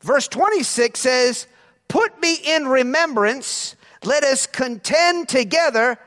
verse 0.03 0.29
26 0.29 1.01
says, 1.01 1.47
Put 1.89 2.21
me 2.21 2.35
in 2.35 2.69
remembrance. 2.69 3.75
Let 4.05 4.23
us 4.23 4.47
contend 4.47 5.29
together. 5.29 5.99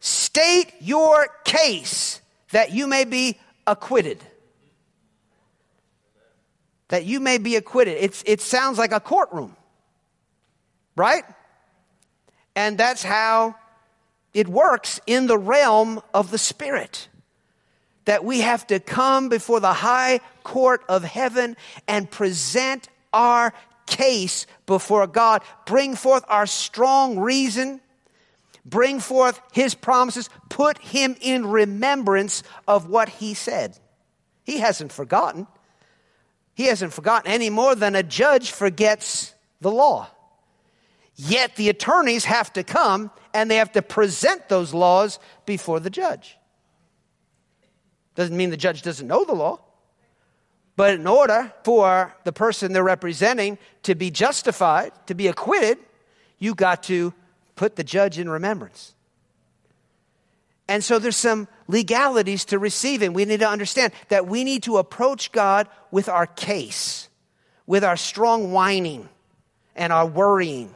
State 0.00 0.72
your 0.80 1.28
case 1.44 2.20
that 2.50 2.72
you 2.72 2.88
may 2.88 3.04
be 3.04 3.38
acquitted. 3.64 4.18
That 6.88 7.04
you 7.04 7.20
may 7.20 7.38
be 7.38 7.54
acquitted. 7.54 7.98
It's, 8.00 8.24
it 8.26 8.40
sounds 8.40 8.76
like 8.76 8.90
a 8.90 8.98
courtroom, 8.98 9.54
right? 10.96 11.22
And 12.56 12.76
that's 12.76 13.04
how 13.04 13.54
it 14.32 14.48
works 14.48 15.00
in 15.06 15.26
the 15.26 15.38
realm 15.38 16.00
of 16.14 16.30
the 16.30 16.38
Spirit. 16.38 17.08
That 18.04 18.24
we 18.24 18.40
have 18.40 18.66
to 18.68 18.80
come 18.80 19.28
before 19.28 19.60
the 19.60 19.72
high 19.72 20.20
court 20.42 20.82
of 20.88 21.04
heaven 21.04 21.56
and 21.86 22.10
present 22.10 22.88
our 23.12 23.52
case 23.86 24.46
before 24.66 25.06
God, 25.06 25.42
bring 25.66 25.96
forth 25.96 26.24
our 26.28 26.46
strong 26.46 27.18
reason, 27.18 27.80
bring 28.64 29.00
forth 29.00 29.40
His 29.52 29.74
promises, 29.74 30.30
put 30.48 30.78
Him 30.78 31.16
in 31.20 31.46
remembrance 31.46 32.42
of 32.66 32.88
what 32.88 33.08
He 33.08 33.34
said. 33.34 33.78
He 34.44 34.58
hasn't 34.58 34.92
forgotten. 34.92 35.46
He 36.54 36.66
hasn't 36.66 36.92
forgotten 36.92 37.30
any 37.30 37.50
more 37.50 37.74
than 37.74 37.94
a 37.94 38.02
judge 38.02 38.52
forgets 38.52 39.34
the 39.60 39.70
law. 39.70 40.08
Yet 41.22 41.56
the 41.56 41.68
attorneys 41.68 42.24
have 42.24 42.50
to 42.54 42.64
come 42.64 43.10
and 43.34 43.50
they 43.50 43.56
have 43.56 43.72
to 43.72 43.82
present 43.82 44.48
those 44.48 44.72
laws 44.72 45.18
before 45.44 45.78
the 45.78 45.90
judge. 45.90 46.38
Doesn't 48.14 48.34
mean 48.34 48.48
the 48.48 48.56
judge 48.56 48.80
doesn't 48.80 49.06
know 49.06 49.24
the 49.24 49.34
law. 49.34 49.60
But 50.76 50.94
in 50.94 51.06
order 51.06 51.52
for 51.62 52.16
the 52.24 52.32
person 52.32 52.72
they're 52.72 52.82
representing 52.82 53.58
to 53.82 53.94
be 53.94 54.10
justified, 54.10 54.92
to 55.08 55.14
be 55.14 55.26
acquitted, 55.26 55.76
you 56.38 56.54
got 56.54 56.84
to 56.84 57.12
put 57.54 57.76
the 57.76 57.84
judge 57.84 58.18
in 58.18 58.30
remembrance. 58.30 58.94
And 60.68 60.82
so 60.82 60.98
there's 60.98 61.18
some 61.18 61.48
legalities 61.68 62.46
to 62.46 62.58
receiving. 62.58 63.12
We 63.12 63.26
need 63.26 63.40
to 63.40 63.48
understand 63.48 63.92
that 64.08 64.26
we 64.26 64.42
need 64.42 64.62
to 64.62 64.78
approach 64.78 65.32
God 65.32 65.68
with 65.90 66.08
our 66.08 66.26
case, 66.26 67.10
with 67.66 67.84
our 67.84 67.98
strong 67.98 68.52
whining 68.52 69.06
and 69.76 69.92
our 69.92 70.06
worrying 70.06 70.74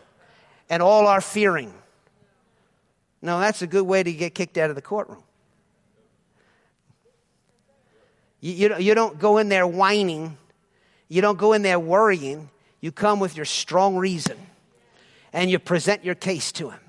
and 0.68 0.82
all 0.82 1.06
our 1.06 1.20
fearing. 1.20 1.72
No, 3.22 3.40
that's 3.40 3.62
a 3.62 3.66
good 3.66 3.84
way 3.84 4.02
to 4.02 4.12
get 4.12 4.34
kicked 4.34 4.58
out 4.58 4.70
of 4.70 4.76
the 4.76 4.82
courtroom. 4.82 5.22
You, 8.40 8.52
you, 8.52 8.76
you 8.78 8.94
don't 8.94 9.18
go 9.18 9.38
in 9.38 9.48
there 9.48 9.66
whining, 9.66 10.36
you 11.08 11.22
don't 11.22 11.38
go 11.38 11.52
in 11.52 11.62
there 11.62 11.80
worrying. 11.80 12.50
You 12.84 12.92
come 12.92 13.18
with 13.18 13.34
your 13.34 13.46
strong 13.46 13.96
reason 13.96 14.36
and 15.32 15.50
you 15.50 15.58
present 15.58 16.04
your 16.04 16.14
case 16.14 16.52
to 16.52 16.68
him 16.68 16.80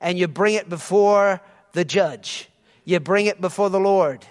and 0.00 0.18
you 0.18 0.26
bring 0.26 0.54
it 0.54 0.70
before 0.70 1.42
the 1.72 1.84
judge, 1.84 2.48
you 2.86 2.98
bring 2.98 3.26
it 3.26 3.38
before 3.38 3.68
the 3.68 3.78
Lord, 3.78 4.24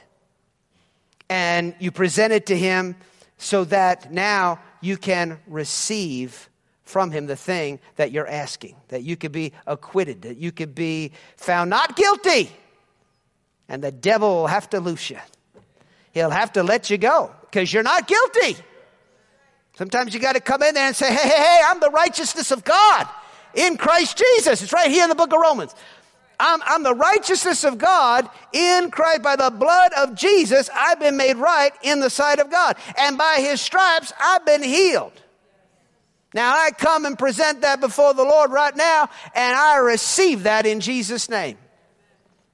and 1.29 1.75
you 1.77 1.91
present 1.91 2.33
it 2.33 2.47
to 2.47 2.57
him 2.57 2.95
so 3.37 3.63
that 3.65 4.11
now 4.11 4.59
you 4.81 4.97
can 4.97 5.39
receive 5.45 6.49
from 6.87 7.11
him 7.11 7.27
the 7.27 7.35
thing 7.35 7.79
that 7.97 8.11
you're 8.11 8.27
asking, 8.27 8.75
that 8.87 9.03
you 9.03 9.17
could 9.17 9.31
be 9.31 9.53
acquitted, 9.65 10.21
that 10.23 10.37
you 10.37 10.51
could 10.51 10.73
be 10.73 11.11
found 11.35 11.69
not 11.69 11.95
guilty. 11.95 12.51
And 13.69 13.83
the 13.83 13.91
devil 13.91 14.29
will 14.29 14.47
have 14.47 14.69
to 14.69 14.79
loose 14.79 15.09
you. 15.09 15.19
He'll 16.13 16.29
have 16.29 16.53
to 16.53 16.63
let 16.63 16.89
you 16.89 16.97
go 16.97 17.31
because 17.41 17.71
you're 17.71 17.83
not 17.83 18.07
guilty. 18.07 18.57
Sometimes 19.77 20.13
you 20.13 20.19
got 20.19 20.33
to 20.33 20.39
come 20.39 20.63
in 20.63 20.73
there 20.73 20.87
and 20.87 20.95
say, 20.95 21.13
hey, 21.13 21.29
hey, 21.29 21.37
hey, 21.37 21.61
I'm 21.65 21.79
the 21.79 21.91
righteousness 21.91 22.51
of 22.51 22.63
God 22.63 23.07
in 23.53 23.77
Christ 23.77 24.17
Jesus. 24.17 24.63
It's 24.63 24.73
right 24.73 24.89
here 24.89 25.03
in 25.03 25.09
the 25.09 25.15
book 25.15 25.33
of 25.33 25.39
Romans. 25.39 25.75
I'm, 26.39 26.61
I'm 26.65 26.83
the 26.83 26.95
righteousness 26.95 27.63
of 27.63 27.77
God 27.77 28.29
in 28.53 28.89
Christ. 28.91 29.21
By 29.23 29.35
the 29.35 29.49
blood 29.49 29.91
of 29.97 30.15
Jesus, 30.15 30.69
I've 30.73 30.99
been 30.99 31.17
made 31.17 31.37
right 31.37 31.71
in 31.81 31.99
the 31.99 32.09
sight 32.09 32.39
of 32.39 32.49
God. 32.49 32.77
And 32.97 33.17
by 33.17 33.37
his 33.41 33.59
stripes, 33.59 34.13
I've 34.19 34.45
been 34.45 34.63
healed. 34.63 35.13
Now 36.33 36.53
I 36.53 36.71
come 36.71 37.05
and 37.05 37.17
present 37.17 37.61
that 37.61 37.79
before 37.79 38.13
the 38.13 38.23
Lord 38.23 38.51
right 38.51 38.75
now, 38.75 39.09
and 39.33 39.55
I 39.55 39.77
receive 39.77 40.43
that 40.43 40.65
in 40.65 40.79
Jesus' 40.79 41.29
name. 41.29 41.57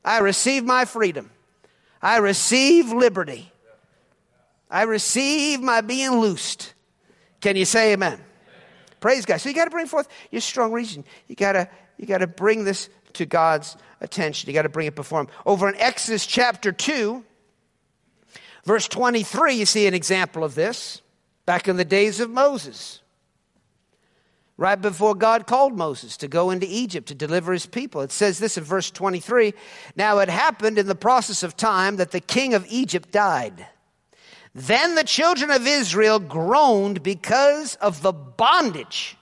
I 0.05 0.19
receive 0.19 0.63
my 0.65 0.86
freedom. 0.86 1.32
I 2.01 2.17
receive 2.17 2.91
liberty. 2.91 3.51
I 4.69 4.84
receive 4.84 5.61
my 5.61 5.82
being 5.82 6.19
loosed. 6.19 6.74
Can 7.41 7.55
you 7.55 7.65
say 7.65 7.93
amen? 7.93 8.13
amen. 8.13 8.26
Praise 8.99 9.26
God. 9.26 9.38
So 9.38 9.49
you 9.49 9.55
got 9.55 9.65
to 9.65 9.71
bring 9.71 9.86
forth 9.86 10.07
your 10.32 10.41
strong 10.41 10.71
reason. 10.71 11.03
You 11.28 11.36
got 11.36 11.53
to 11.53 11.69
you 11.97 12.05
got 12.05 12.19
to 12.19 12.28
bring 12.28 12.63
this 12.63 12.89
to 13.13 13.26
God's 13.26 13.78
attention. 14.01 14.49
You 14.49 14.53
got 14.53 14.63
to 14.63 14.69
bring 14.69 14.88
it 14.88 14.95
before 14.95 15.21
him. 15.21 15.28
Over 15.45 15.69
in 15.69 15.76
Exodus 15.76 16.26
chapter 16.26 16.71
2, 16.71 17.24
verse 18.65 18.88
23, 18.88 19.53
you 19.53 19.65
see 19.65 19.88
an 19.88 19.93
example 19.93 20.43
of 20.43 20.55
this. 20.55 21.01
Back 21.45 21.67
in 21.67 21.78
the 21.78 21.86
days 21.86 22.19
of 22.19 22.30
Moses 22.30 23.03
right 24.58 24.80
before 24.80 25.16
God 25.16 25.47
called 25.47 25.78
Moses 25.78 26.18
to 26.18 26.28
go 26.28 26.51
into 26.51 26.68
Egypt 26.70 27.08
to 27.08 27.16
deliver 27.16 27.54
his 27.54 27.66
people. 27.66 28.01
It 28.01 28.12
says 28.12 28.39
this 28.39 28.58
in 28.58 28.64
verse 28.64 28.91
23 28.91 29.54
Now 29.95 30.20
it 30.20 30.30
happened 30.30 30.78
in 30.78 30.88
the 30.88 30.95
process 30.95 31.43
of 31.43 31.58
time 31.58 31.97
that 31.97 32.12
the 32.12 32.20
king 32.20 32.54
of 32.54 32.66
Egypt 32.70 33.12
died. 33.12 33.66
Then 34.56 34.95
the 34.95 35.04
children 35.04 35.49
of 35.49 35.66
Israel 35.66 36.20
groaned 36.20 37.01
because 37.01 37.76
of 37.76 38.01
the 38.01 38.14
bondage. 38.14 39.18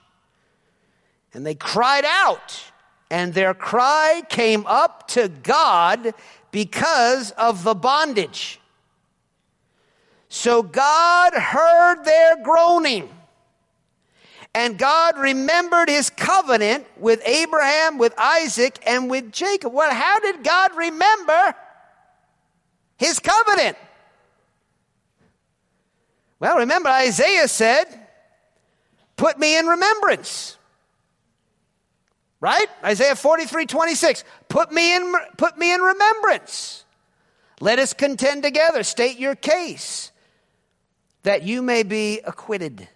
And 1.32 1.46
they 1.46 1.54
cried 1.54 2.04
out, 2.04 2.62
and 3.10 3.32
their 3.32 3.54
cry 3.54 4.22
came 4.28 4.66
up 4.66 5.08
to 5.08 5.28
God 5.28 6.12
because 6.50 7.30
of 7.32 7.64
the 7.64 7.74
bondage. 7.74 8.60
So 10.28 10.62
God 10.62 11.32
heard 11.32 12.04
their 12.04 12.42
groaning 12.42 13.08
And 14.54 14.78
God 14.78 15.18
remembered 15.18 15.88
his 15.88 16.10
covenant 16.10 16.86
with 16.98 17.22
Abraham, 17.26 17.96
with 17.96 18.14
Isaac, 18.18 18.78
and 18.86 19.10
with 19.10 19.32
Jacob. 19.32 19.72
Well, 19.72 19.92
how 19.92 20.20
did 20.20 20.44
God 20.44 20.76
remember 20.76 21.54
his 22.98 23.18
covenant? 23.18 23.78
Well, 26.38 26.58
remember, 26.58 26.90
Isaiah 26.90 27.48
said, 27.48 27.86
Put 29.16 29.38
me 29.38 29.56
in 29.56 29.66
remembrance. 29.66 30.56
Right? 32.40 32.66
Isaiah 32.84 33.14
43 33.14 33.66
26. 33.66 34.24
Put 34.48 34.72
me 34.72 34.96
in, 34.96 35.14
put 35.36 35.56
me 35.56 35.72
in 35.72 35.80
remembrance. 35.80 36.84
Let 37.60 37.78
us 37.78 37.92
contend 37.92 38.42
together. 38.42 38.82
State 38.82 39.20
your 39.20 39.36
case 39.36 40.10
that 41.22 41.44
you 41.44 41.62
may 41.62 41.84
be 41.84 42.20
acquitted. 42.24 42.88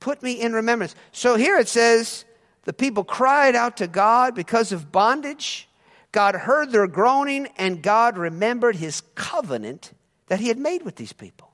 Put 0.00 0.22
me 0.22 0.32
in 0.32 0.54
remembrance. 0.54 0.94
So 1.12 1.36
here 1.36 1.58
it 1.58 1.68
says 1.68 2.24
the 2.64 2.72
people 2.72 3.04
cried 3.04 3.54
out 3.54 3.76
to 3.78 3.86
God 3.86 4.34
because 4.34 4.72
of 4.72 4.90
bondage. 4.90 5.68
God 6.12 6.34
heard 6.34 6.72
their 6.72 6.86
groaning, 6.86 7.48
and 7.56 7.82
God 7.82 8.18
remembered 8.18 8.76
his 8.76 9.02
covenant 9.14 9.92
that 10.26 10.40
he 10.40 10.48
had 10.48 10.58
made 10.58 10.82
with 10.82 10.96
these 10.96 11.12
people. 11.12 11.52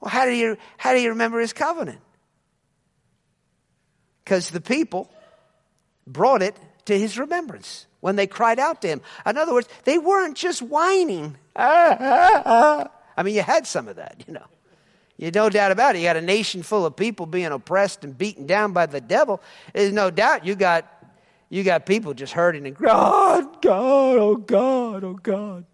Well, 0.00 0.10
how 0.10 0.26
do 0.26 0.32
you, 0.32 0.56
how 0.76 0.92
do 0.92 1.00
you 1.00 1.10
remember 1.10 1.40
his 1.40 1.52
covenant? 1.52 2.00
Because 4.24 4.50
the 4.50 4.60
people 4.60 5.10
brought 6.06 6.42
it 6.42 6.56
to 6.86 6.98
his 6.98 7.18
remembrance 7.18 7.86
when 8.00 8.16
they 8.16 8.26
cried 8.26 8.58
out 8.58 8.82
to 8.82 8.88
him. 8.88 9.00
In 9.24 9.38
other 9.38 9.54
words, 9.54 9.68
they 9.84 9.98
weren't 9.98 10.36
just 10.36 10.60
whining. 10.60 11.36
I 11.56 12.88
mean, 13.22 13.34
you 13.34 13.42
had 13.42 13.66
some 13.66 13.88
of 13.88 13.96
that, 13.96 14.24
you 14.26 14.34
know. 14.34 14.46
You 15.22 15.30
no 15.30 15.48
doubt 15.48 15.70
about 15.70 15.94
it. 15.94 16.00
You 16.00 16.04
got 16.04 16.16
a 16.16 16.20
nation 16.20 16.64
full 16.64 16.84
of 16.84 16.96
people 16.96 17.26
being 17.26 17.46
oppressed 17.46 18.02
and 18.02 18.18
beaten 18.18 18.44
down 18.44 18.72
by 18.72 18.86
the 18.86 19.00
devil. 19.00 19.40
There's 19.72 19.92
no 19.92 20.10
doubt 20.10 20.44
you 20.44 20.56
got 20.56 20.84
you 21.48 21.62
got 21.62 21.86
people 21.86 22.12
just 22.12 22.32
hurting 22.32 22.66
and 22.66 22.76
God, 22.76 23.62
God, 23.62 24.16
oh 24.16 24.34
God, 24.34 25.04
oh 25.04 25.14
God. 25.14 25.64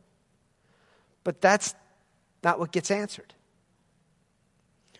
But 1.24 1.40
that's 1.40 1.74
not 2.44 2.58
what 2.58 2.72
gets 2.72 2.90
answered. 2.90 3.32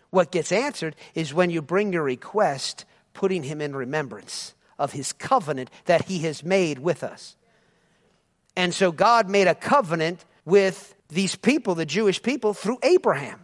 What 0.09 0.31
gets 0.31 0.51
answered 0.51 0.95
is 1.13 1.31
when 1.31 1.51
you 1.51 1.61
bring 1.61 1.93
your 1.93 2.01
request, 2.01 2.85
putting 3.13 3.43
him 3.43 3.61
in 3.61 3.75
remembrance 3.75 4.55
of 4.79 4.93
his 4.93 5.13
covenant 5.13 5.69
that 5.85 6.05
he 6.05 6.19
has 6.19 6.43
made 6.43 6.79
with 6.79 7.03
us. 7.03 7.35
And 8.55 8.73
so 8.73 8.91
God 8.91 9.29
made 9.29 9.47
a 9.47 9.53
covenant 9.53 10.25
with 10.43 10.95
these 11.09 11.35
people, 11.35 11.75
the 11.75 11.85
Jewish 11.85 12.19
people, 12.23 12.55
through 12.55 12.79
Abraham. 12.81 13.41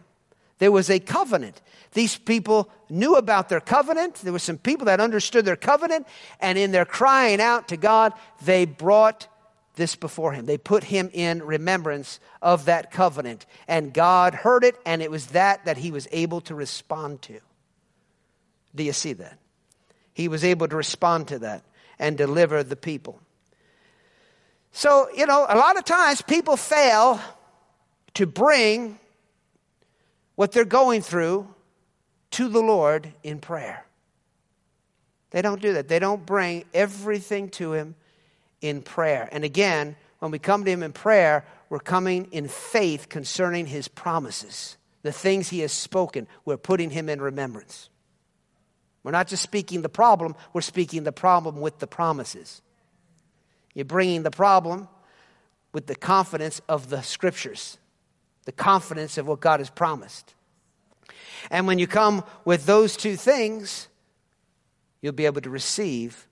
There 0.58 0.72
was 0.72 0.88
a 0.88 0.98
covenant. 0.98 1.60
These 1.92 2.16
people 2.16 2.70
knew 2.88 3.14
about 3.14 3.48
their 3.48 3.60
covenant. 3.60 4.16
There 4.16 4.32
were 4.32 4.38
some 4.38 4.58
people 4.58 4.86
that 4.86 5.00
understood 5.00 5.44
their 5.44 5.56
covenant, 5.56 6.06
and 6.40 6.56
in 6.58 6.72
their 6.72 6.84
crying 6.84 7.40
out 7.40 7.68
to 7.68 7.76
God, 7.76 8.12
they 8.44 8.64
brought 8.64 9.28
this 9.76 9.94
before 9.94 10.32
him. 10.32 10.46
They 10.46 10.58
put 10.58 10.84
him 10.84 11.10
in 11.12 11.42
remembrance 11.42 12.18
of 12.40 12.64
that 12.64 12.90
covenant, 12.90 13.46
and 13.68 13.92
God 13.92 14.34
heard 14.34 14.64
it, 14.64 14.76
and 14.86 15.02
it 15.02 15.10
was 15.10 15.28
that 15.28 15.64
that 15.66 15.76
he 15.76 15.90
was 15.90 16.08
able 16.10 16.40
to 16.42 16.54
respond 16.54 17.22
to. 17.22 17.40
Do 18.74 18.82
you 18.82 18.92
see 18.92 19.12
that? 19.14 19.38
He 20.14 20.28
was 20.28 20.44
able 20.44 20.68
to 20.68 20.76
respond 20.76 21.28
to 21.28 21.38
that 21.40 21.62
and 21.98 22.16
deliver 22.16 22.62
the 22.62 22.76
people. 22.76 23.20
So, 24.72 25.08
you 25.16 25.26
know, 25.26 25.46
a 25.48 25.56
lot 25.56 25.78
of 25.78 25.84
times 25.84 26.20
people 26.22 26.56
fail 26.56 27.20
to 28.14 28.26
bring 28.26 28.98
what 30.36 30.52
they're 30.52 30.64
going 30.64 31.02
through 31.02 31.48
to 32.32 32.48
the 32.48 32.60
Lord 32.60 33.12
in 33.22 33.40
prayer. 33.40 33.84
They 35.30 35.42
don't 35.42 35.60
do 35.60 35.72
that. 35.72 35.88
They 35.88 35.98
don't 35.98 36.24
bring 36.24 36.64
everything 36.72 37.48
to 37.50 37.72
Him 37.72 37.96
in 38.60 38.82
prayer. 38.82 39.28
And 39.32 39.44
again, 39.44 39.96
when 40.20 40.30
we 40.30 40.38
come 40.38 40.64
to 40.64 40.70
Him 40.70 40.82
in 40.82 40.92
prayer, 40.92 41.44
we're 41.68 41.78
coming 41.78 42.28
in 42.30 42.48
faith 42.48 43.08
concerning 43.08 43.66
His 43.66 43.88
promises, 43.88 44.76
the 45.02 45.12
things 45.12 45.48
He 45.48 45.60
has 45.60 45.72
spoken. 45.72 46.28
We're 46.44 46.56
putting 46.56 46.90
Him 46.90 47.08
in 47.08 47.20
remembrance. 47.20 47.88
We're 49.02 49.12
not 49.12 49.28
just 49.28 49.42
speaking 49.42 49.82
the 49.82 49.88
problem, 49.88 50.34
we're 50.52 50.60
speaking 50.60 51.04
the 51.04 51.12
problem 51.12 51.60
with 51.60 51.78
the 51.78 51.86
promises. 51.86 52.60
You're 53.74 53.84
bringing 53.84 54.22
the 54.22 54.30
problem 54.30 54.88
with 55.72 55.86
the 55.86 55.94
confidence 55.94 56.60
of 56.68 56.88
the 56.88 57.02
scriptures 57.02 57.78
the 58.46 58.52
confidence 58.52 59.18
of 59.18 59.26
what 59.26 59.40
God 59.40 59.60
has 59.60 59.68
promised. 59.68 60.34
And 61.50 61.66
when 61.66 61.78
you 61.78 61.86
come 61.86 62.24
with 62.44 62.64
those 62.64 62.96
two 62.96 63.16
things, 63.16 63.88
you'll 65.02 65.12
be 65.12 65.26
able 65.26 65.42
to 65.42 65.50
receive 65.50 66.26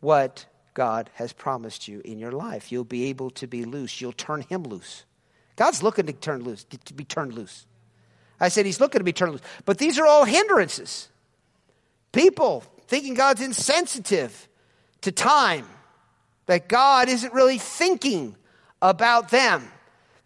what 0.00 0.46
God 0.74 1.10
has 1.14 1.32
promised 1.32 1.88
you 1.88 2.00
in 2.04 2.18
your 2.18 2.32
life. 2.32 2.72
You'll 2.72 2.84
be 2.84 3.04
able 3.04 3.30
to 3.30 3.46
be 3.46 3.64
loose. 3.64 4.00
You'll 4.00 4.12
turn 4.12 4.42
Him 4.42 4.62
loose. 4.62 5.04
God's 5.56 5.82
looking 5.82 6.06
to 6.06 6.12
turn 6.12 6.42
loose, 6.42 6.64
to 6.64 6.94
be 6.94 7.04
turned 7.04 7.34
loose. 7.34 7.66
I 8.38 8.48
said 8.48 8.66
He's 8.66 8.80
looking 8.80 9.00
to 9.00 9.04
be 9.04 9.12
turned 9.12 9.32
loose. 9.32 9.42
But 9.64 9.78
these 9.78 9.98
are 9.98 10.06
all 10.06 10.24
hindrances. 10.24 11.08
People 12.12 12.62
thinking 12.86 13.14
God's 13.14 13.40
insensitive 13.40 14.48
to 15.00 15.12
time, 15.12 15.66
that 16.46 16.68
God 16.68 17.08
isn't 17.08 17.32
really 17.32 17.58
thinking 17.58 18.36
about 18.80 19.30
them, 19.30 19.68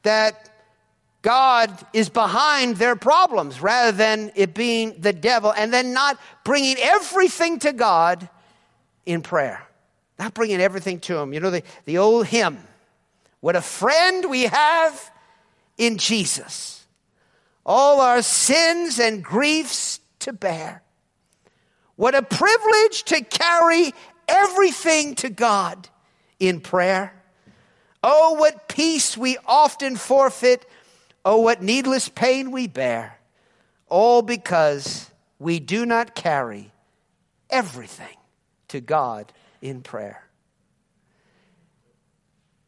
that 0.03 0.49
God 1.23 1.77
is 1.93 2.09
behind 2.09 2.77
their 2.77 2.97
problems 2.97 3.61
rather 3.61 3.93
than 3.93 4.33
it 4.35 4.55
being 4.55 5.01
the 5.01 5.12
devil, 5.12 5.53
and 5.53 5.73
then 5.73 5.93
not 5.93 6.18
bringing 6.45 6.77
everything 6.79 7.59
to 7.61 7.73
God 7.73 8.29
in 9.05 9.21
prayer. 9.21 9.62
Not 10.18 10.35
bringing 10.35 10.61
everything 10.61 11.01
to 11.01 11.18
Him. 11.18 11.33
You 11.33 11.41
know, 11.41 11.51
the, 11.51 11.62
the 11.85 11.99
old 11.99 12.27
hymn, 12.27 12.59
What 13.41 13.57
a 13.57 13.62
friend 13.62 14.29
we 14.31 14.45
have 14.45 15.11
in 15.77 15.99
Jesus. 15.99 16.87
All 17.64 18.01
our 18.01 18.23
sins 18.23 18.99
and 18.99 19.23
griefs 19.23 20.01
to 20.21 20.33
bear. 20.33 20.83
What 21.97 22.14
a 22.14 22.23
privilege 22.23 23.05
to 23.05 23.23
carry 23.23 23.93
everything 24.27 25.14
to 25.16 25.29
God 25.29 25.89
in 26.39 26.61
prayer. 26.61 27.14
Oh, 28.03 28.35
what 28.35 28.68
peace 28.68 29.16
we 29.16 29.37
often 29.47 29.97
forfeit 29.97 30.66
Oh, 31.25 31.41
what 31.41 31.62
needless 31.62 32.09
pain 32.09 32.51
we 32.51 32.66
bear, 32.66 33.18
all 33.89 34.23
because 34.23 35.11
we 35.39 35.61
do 35.61 35.85
not 35.85 36.14
carry 36.14 36.73
everything 37.51 38.16
to 38.68 38.81
God 38.81 39.33
in 39.61 39.83
prayer. 39.83 40.25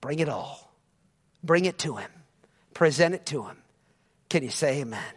Bring 0.01 0.19
it 0.19 0.29
all. 0.29 0.73
Bring 1.43 1.65
it 1.65 1.79
to 1.79 1.97
Him. 1.97 2.11
Present 2.75 3.15
it 3.15 3.25
to 3.27 3.45
Him. 3.45 3.57
Can 4.29 4.43
you 4.43 4.51
say 4.51 4.81
amen? 4.81 4.99
amen. 4.99 5.15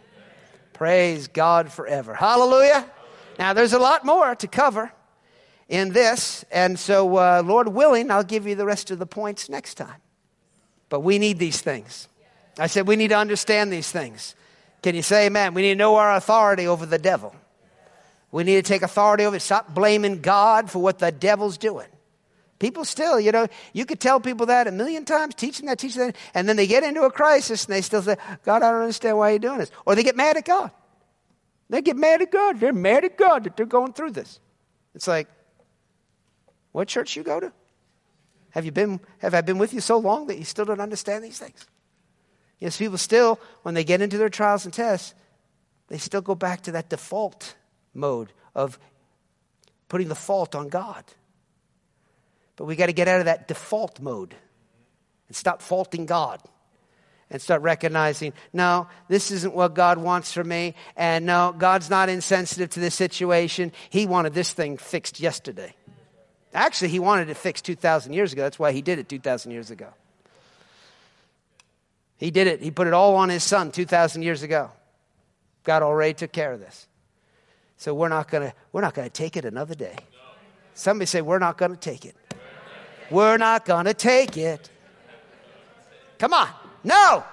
Praise 0.74 1.28
God 1.28 1.72
forever. 1.72 2.14
Hallelujah. 2.14 2.90
Now, 3.40 3.54
there's 3.54 3.74
a 3.74 3.80
lot 3.80 4.06
more 4.06 4.36
to 4.36 4.48
cover 4.48 4.92
in 5.68 5.92
this. 5.92 6.46
And 6.52 6.78
so, 6.78 7.16
uh, 7.18 7.44
Lord 7.46 7.68
willing, 7.70 8.12
I'll 8.12 8.24
give 8.24 8.48
you 8.48 8.56
the 8.56 8.66
rest 8.66 8.92
of 8.92 9.00
the 9.00 9.06
points 9.06 9.50
next 9.50 9.76
time. 9.76 10.02
But 10.90 11.02
we 11.02 11.18
need 11.20 11.40
these 11.40 11.62
things. 11.62 12.08
I 12.58 12.68
said, 12.68 12.88
we 12.88 12.96
need 12.96 13.10
to 13.10 13.18
understand 13.18 13.72
these 13.72 13.92
things. 13.92 14.36
Can 14.82 14.96
you 14.96 15.02
say 15.02 15.28
amen? 15.28 15.54
We 15.54 15.64
need 15.64 15.74
to 15.74 15.76
know 15.76 15.96
our 15.96 16.16
authority 16.16 16.68
over 16.68 16.86
the 16.86 16.98
devil. 16.98 17.36
We 18.32 18.44
need 18.44 18.56
to 18.56 18.62
take 18.62 18.82
authority 18.82 19.26
over 19.26 19.36
it. 19.38 19.42
Stop 19.42 19.74
blaming 19.74 20.22
God 20.22 20.70
for 20.70 20.80
what 20.80 21.00
the 21.00 21.12
devil's 21.12 21.58
doing. 21.58 21.88
People 22.60 22.86
still, 22.86 23.20
you 23.20 23.32
know, 23.32 23.48
you 23.74 23.86
could 23.86 24.00
tell 24.00 24.20
people 24.20 24.46
that 24.46 24.68
a 24.68 24.72
million 24.72 25.04
times, 25.04 25.36
teach 25.36 25.58
them 25.58 25.68
that, 25.68 25.78
teach 25.78 25.96
them 25.96 26.08
that, 26.08 26.16
and 26.34 26.48
then 26.48 26.56
they 26.56 26.68
get 26.68 26.84
into 26.84 27.02
a 27.04 27.12
crisis 27.12 27.66
and 27.66 27.74
they 27.74 27.82
still 27.82 28.02
say, 28.02 28.16
God, 28.44 28.64
I 28.64 28.72
don't 28.72 28.82
understand 28.82 29.18
why 29.18 29.32
you're 29.32 29.40
doing 29.40 29.58
this. 29.58 29.72
Or 29.86 29.96
they 29.96 30.04
get 30.04 30.16
mad 30.16 30.38
at 30.38 30.46
God. 30.46 30.72
They 31.70 31.82
get 31.82 31.98
mad 31.98 32.22
at 32.22 32.32
God. 32.32 32.60
They're 32.60 32.74
mad 32.74 33.04
at 33.04 33.18
God 33.18 33.44
that 33.44 33.58
they're 33.58 33.66
going 33.66 33.94
through 33.94 34.12
this. 34.12 34.40
It's 34.94 35.08
like, 35.08 35.28
what 36.72 36.88
church 36.88 37.16
you 37.16 37.24
go 37.24 37.40
to? 37.40 37.52
Have 38.52 38.64
you 38.64 38.72
been, 38.72 39.02
have 39.20 39.34
I 39.34 39.42
been 39.42 39.58
with 39.58 39.74
you 39.74 39.82
so 39.82 39.98
long 39.98 40.28
that 40.28 40.38
you 40.38 40.46
still 40.46 40.66
don't 40.66 40.80
understand 40.80 41.24
these 41.24 41.40
things? 41.40 41.66
Yes, 42.60 42.78
people 42.78 42.98
still, 42.98 43.40
when 43.64 43.74
they 43.74 43.84
get 43.84 44.02
into 44.02 44.18
their 44.18 44.30
trials 44.30 44.66
and 44.66 44.74
tests, 44.74 45.14
they 45.88 45.98
still 45.98 46.22
go 46.22 46.36
back 46.36 46.62
to 46.62 46.72
that 46.72 46.90
default 46.90 47.56
mode 47.94 48.32
of 48.54 48.80
putting 49.90 50.08
the 50.08 50.16
fault 50.16 50.56
on 50.56 50.70
God. 50.70 51.04
But 52.56 52.66
we 52.66 52.76
got 52.76 52.88
to 52.88 52.94
get 52.94 53.08
out 53.08 53.20
of 53.20 53.26
that 53.26 53.48
default 53.48 54.00
mode 54.00 54.36
and 55.28 55.36
stop 55.36 55.62
faulting 55.62 56.06
God 56.06 56.42
and 57.30 57.42
start 57.42 57.62
recognizing 57.62 58.34
no, 58.54 58.88
this 59.08 59.32
isn't 59.32 59.54
what 59.54 59.74
God 59.74 59.98
wants 59.98 60.32
for 60.32 60.44
me. 60.44 60.76
And 60.96 61.26
no, 61.26 61.54
God's 61.58 61.90
not 61.90 62.08
insensitive 62.08 62.70
to 62.72 62.80
this 62.80 62.96
situation. 62.96 63.72
He 63.90 64.06
wanted 64.06 64.34
this 64.34 64.54
thing 64.54 64.78
fixed 64.78 65.20
yesterday. 65.20 65.76
Actually, 66.54 66.90
He 66.90 67.00
wanted 67.00 67.30
it 67.30 67.36
fixed 67.36 67.66
2,000 67.66 68.14
years 68.14 68.32
ago. 68.32 68.44
That's 68.44 68.60
why 68.60 68.72
He 68.72 68.82
did 68.82 69.00
it 69.00 69.10
2,000 69.10 69.52
years 69.52 69.72
ago. 69.72 69.90
He 72.18 72.32
did 72.32 72.48
it. 72.48 72.62
He 72.62 72.72
put 72.72 72.88
it 72.88 72.94
all 72.94 73.16
on 73.16 73.30
his 73.30 73.44
son 73.44 73.72
2,000 73.72 74.22
years 74.22 74.44
ago. 74.44 74.72
God 75.64 75.84
already 75.84 76.14
took 76.14 76.32
care 76.32 76.54
of 76.54 76.60
this. 76.60 76.88
So 77.78 77.94
we're 77.94 78.10
not 78.10 78.30
gonna 78.30 78.54
we're 78.72 78.82
not 78.82 78.94
gonna 78.94 79.10
take 79.10 79.36
it 79.36 79.44
another 79.44 79.76
day. 79.76 79.96
Somebody 80.74 81.08
say 81.08 81.22
we're 81.22 81.40
not 81.40 81.58
gonna 81.58 81.76
take 81.76 82.06
it. 82.06 82.16
We're 83.12 83.38
not 83.38 83.66
gonna 83.66 83.94
take 83.94 84.38
it. 84.38 84.70
Come 86.18 86.34
on. 86.34 86.48
No. 86.84 87.24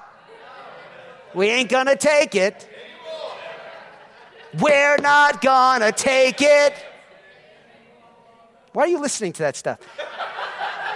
We 1.35 1.49
ain't 1.49 1.71
gonna 1.71 1.97
take 1.97 2.35
it. 2.35 2.69
We're 4.61 4.99
not 4.99 5.41
gonna 5.41 5.93
take 5.93 6.43
it. 6.43 6.75
Why 8.73 8.85
are 8.85 8.89
you 8.89 9.01
listening 9.01 9.33
to 9.35 9.43
that 9.43 9.57
stuff? 9.57 9.79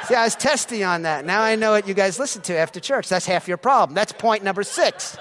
See, 0.07 0.15
I 0.15 0.25
was 0.25 0.37
testing 0.37 0.85
on 0.85 1.03
that. 1.03 1.25
Now 1.25 1.43
I 1.43 1.57
know 1.57 1.73
what 1.73 1.89
you 1.89 1.95
guys 1.95 2.19
listen 2.19 2.41
to 2.43 2.57
after 2.57 2.79
church. 2.79 3.09
That's 3.09 3.27
half 3.27 3.49
your 3.49 3.57
problem. 3.57 3.95
That's 3.95 4.13
point 4.13 4.45
number 4.45 4.63
six. 4.63 5.17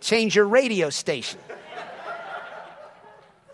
Change 0.00 0.36
your 0.36 0.46
radio 0.46 0.90
station. 0.90 1.40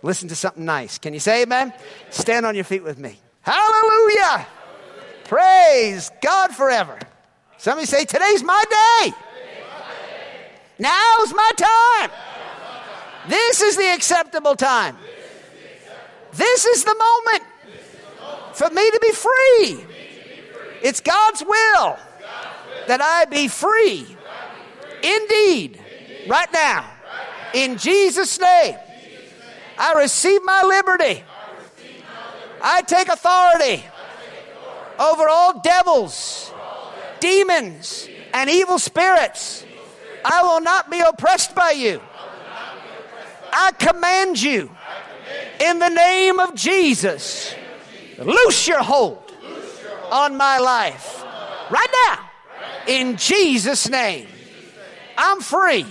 Listen 0.03 0.29
to 0.29 0.35
something 0.35 0.65
nice. 0.65 0.99
Can 0.99 1.15
you 1.15 1.21
say 1.21 1.43
amen? 1.43 1.73
Stand 2.09 2.47
on 2.47 2.57
your 2.57 2.65
feet 2.65 2.83
with 2.83 2.99
me. 2.99 3.21
Hallelujah! 3.43 4.47
Praise 5.25 6.11
God 6.21 6.49
forever. 6.49 6.99
Somebody 7.59 7.87
say, 7.87 8.05
Today's 8.05 8.43
my 8.43 8.65
day. 8.71 9.13
Now's 10.81 11.33
my 11.33 11.51
time. 11.57 12.11
This 13.29 13.61
is 13.61 13.77
the 13.77 13.93
acceptable 13.95 14.57
time. 14.57 14.97
This 16.33 16.65
is 16.65 16.85
the 16.85 16.95
moment 16.95 17.50
for 18.55 18.69
me 18.71 18.91
to 18.91 19.01
be 19.03 19.13
free. 19.13 19.87
It's 20.83 21.01
God's 21.01 21.43
will 21.43 21.99
that 22.87 23.01
I 23.01 23.25
be 23.27 23.49
free. 23.49 24.17
Indeed, 25.03 25.81
right 26.29 26.53
now, 26.53 26.91
in 27.55 27.79
Jesus' 27.79 28.39
name, 28.39 28.77
I 29.79 29.95
receive 29.95 30.43
my 30.45 30.63
liberty. 30.63 31.23
I 32.63 32.83
take 32.83 33.09
authority 33.09 33.85
over 34.99 35.29
all 35.29 35.61
devils, 35.61 36.53
demons, 37.21 38.09
and 38.35 38.51
evil 38.51 38.79
spirits. 38.79 39.65
I 40.25 40.43
will 40.43 40.61
not 40.61 40.91
be 40.91 41.01
oppressed 41.01 41.55
by 41.55 41.71
you. 41.71 42.01
I 43.53 43.73
command 43.73 44.41
you 44.41 44.71
in 45.61 45.79
the 45.79 45.89
name 45.89 46.39
of 46.39 46.55
Jesus, 46.55 47.55
loose 48.21 48.69
your 48.69 48.83
hold 48.83 49.33
on 50.11 50.37
my 50.37 50.59
life 50.59 51.25
right 51.71 51.89
now 52.07 52.31
in 52.87 53.17
Jesus' 53.17 53.89
name. 53.89 54.27
I'm 55.17 55.41
free 55.41 55.87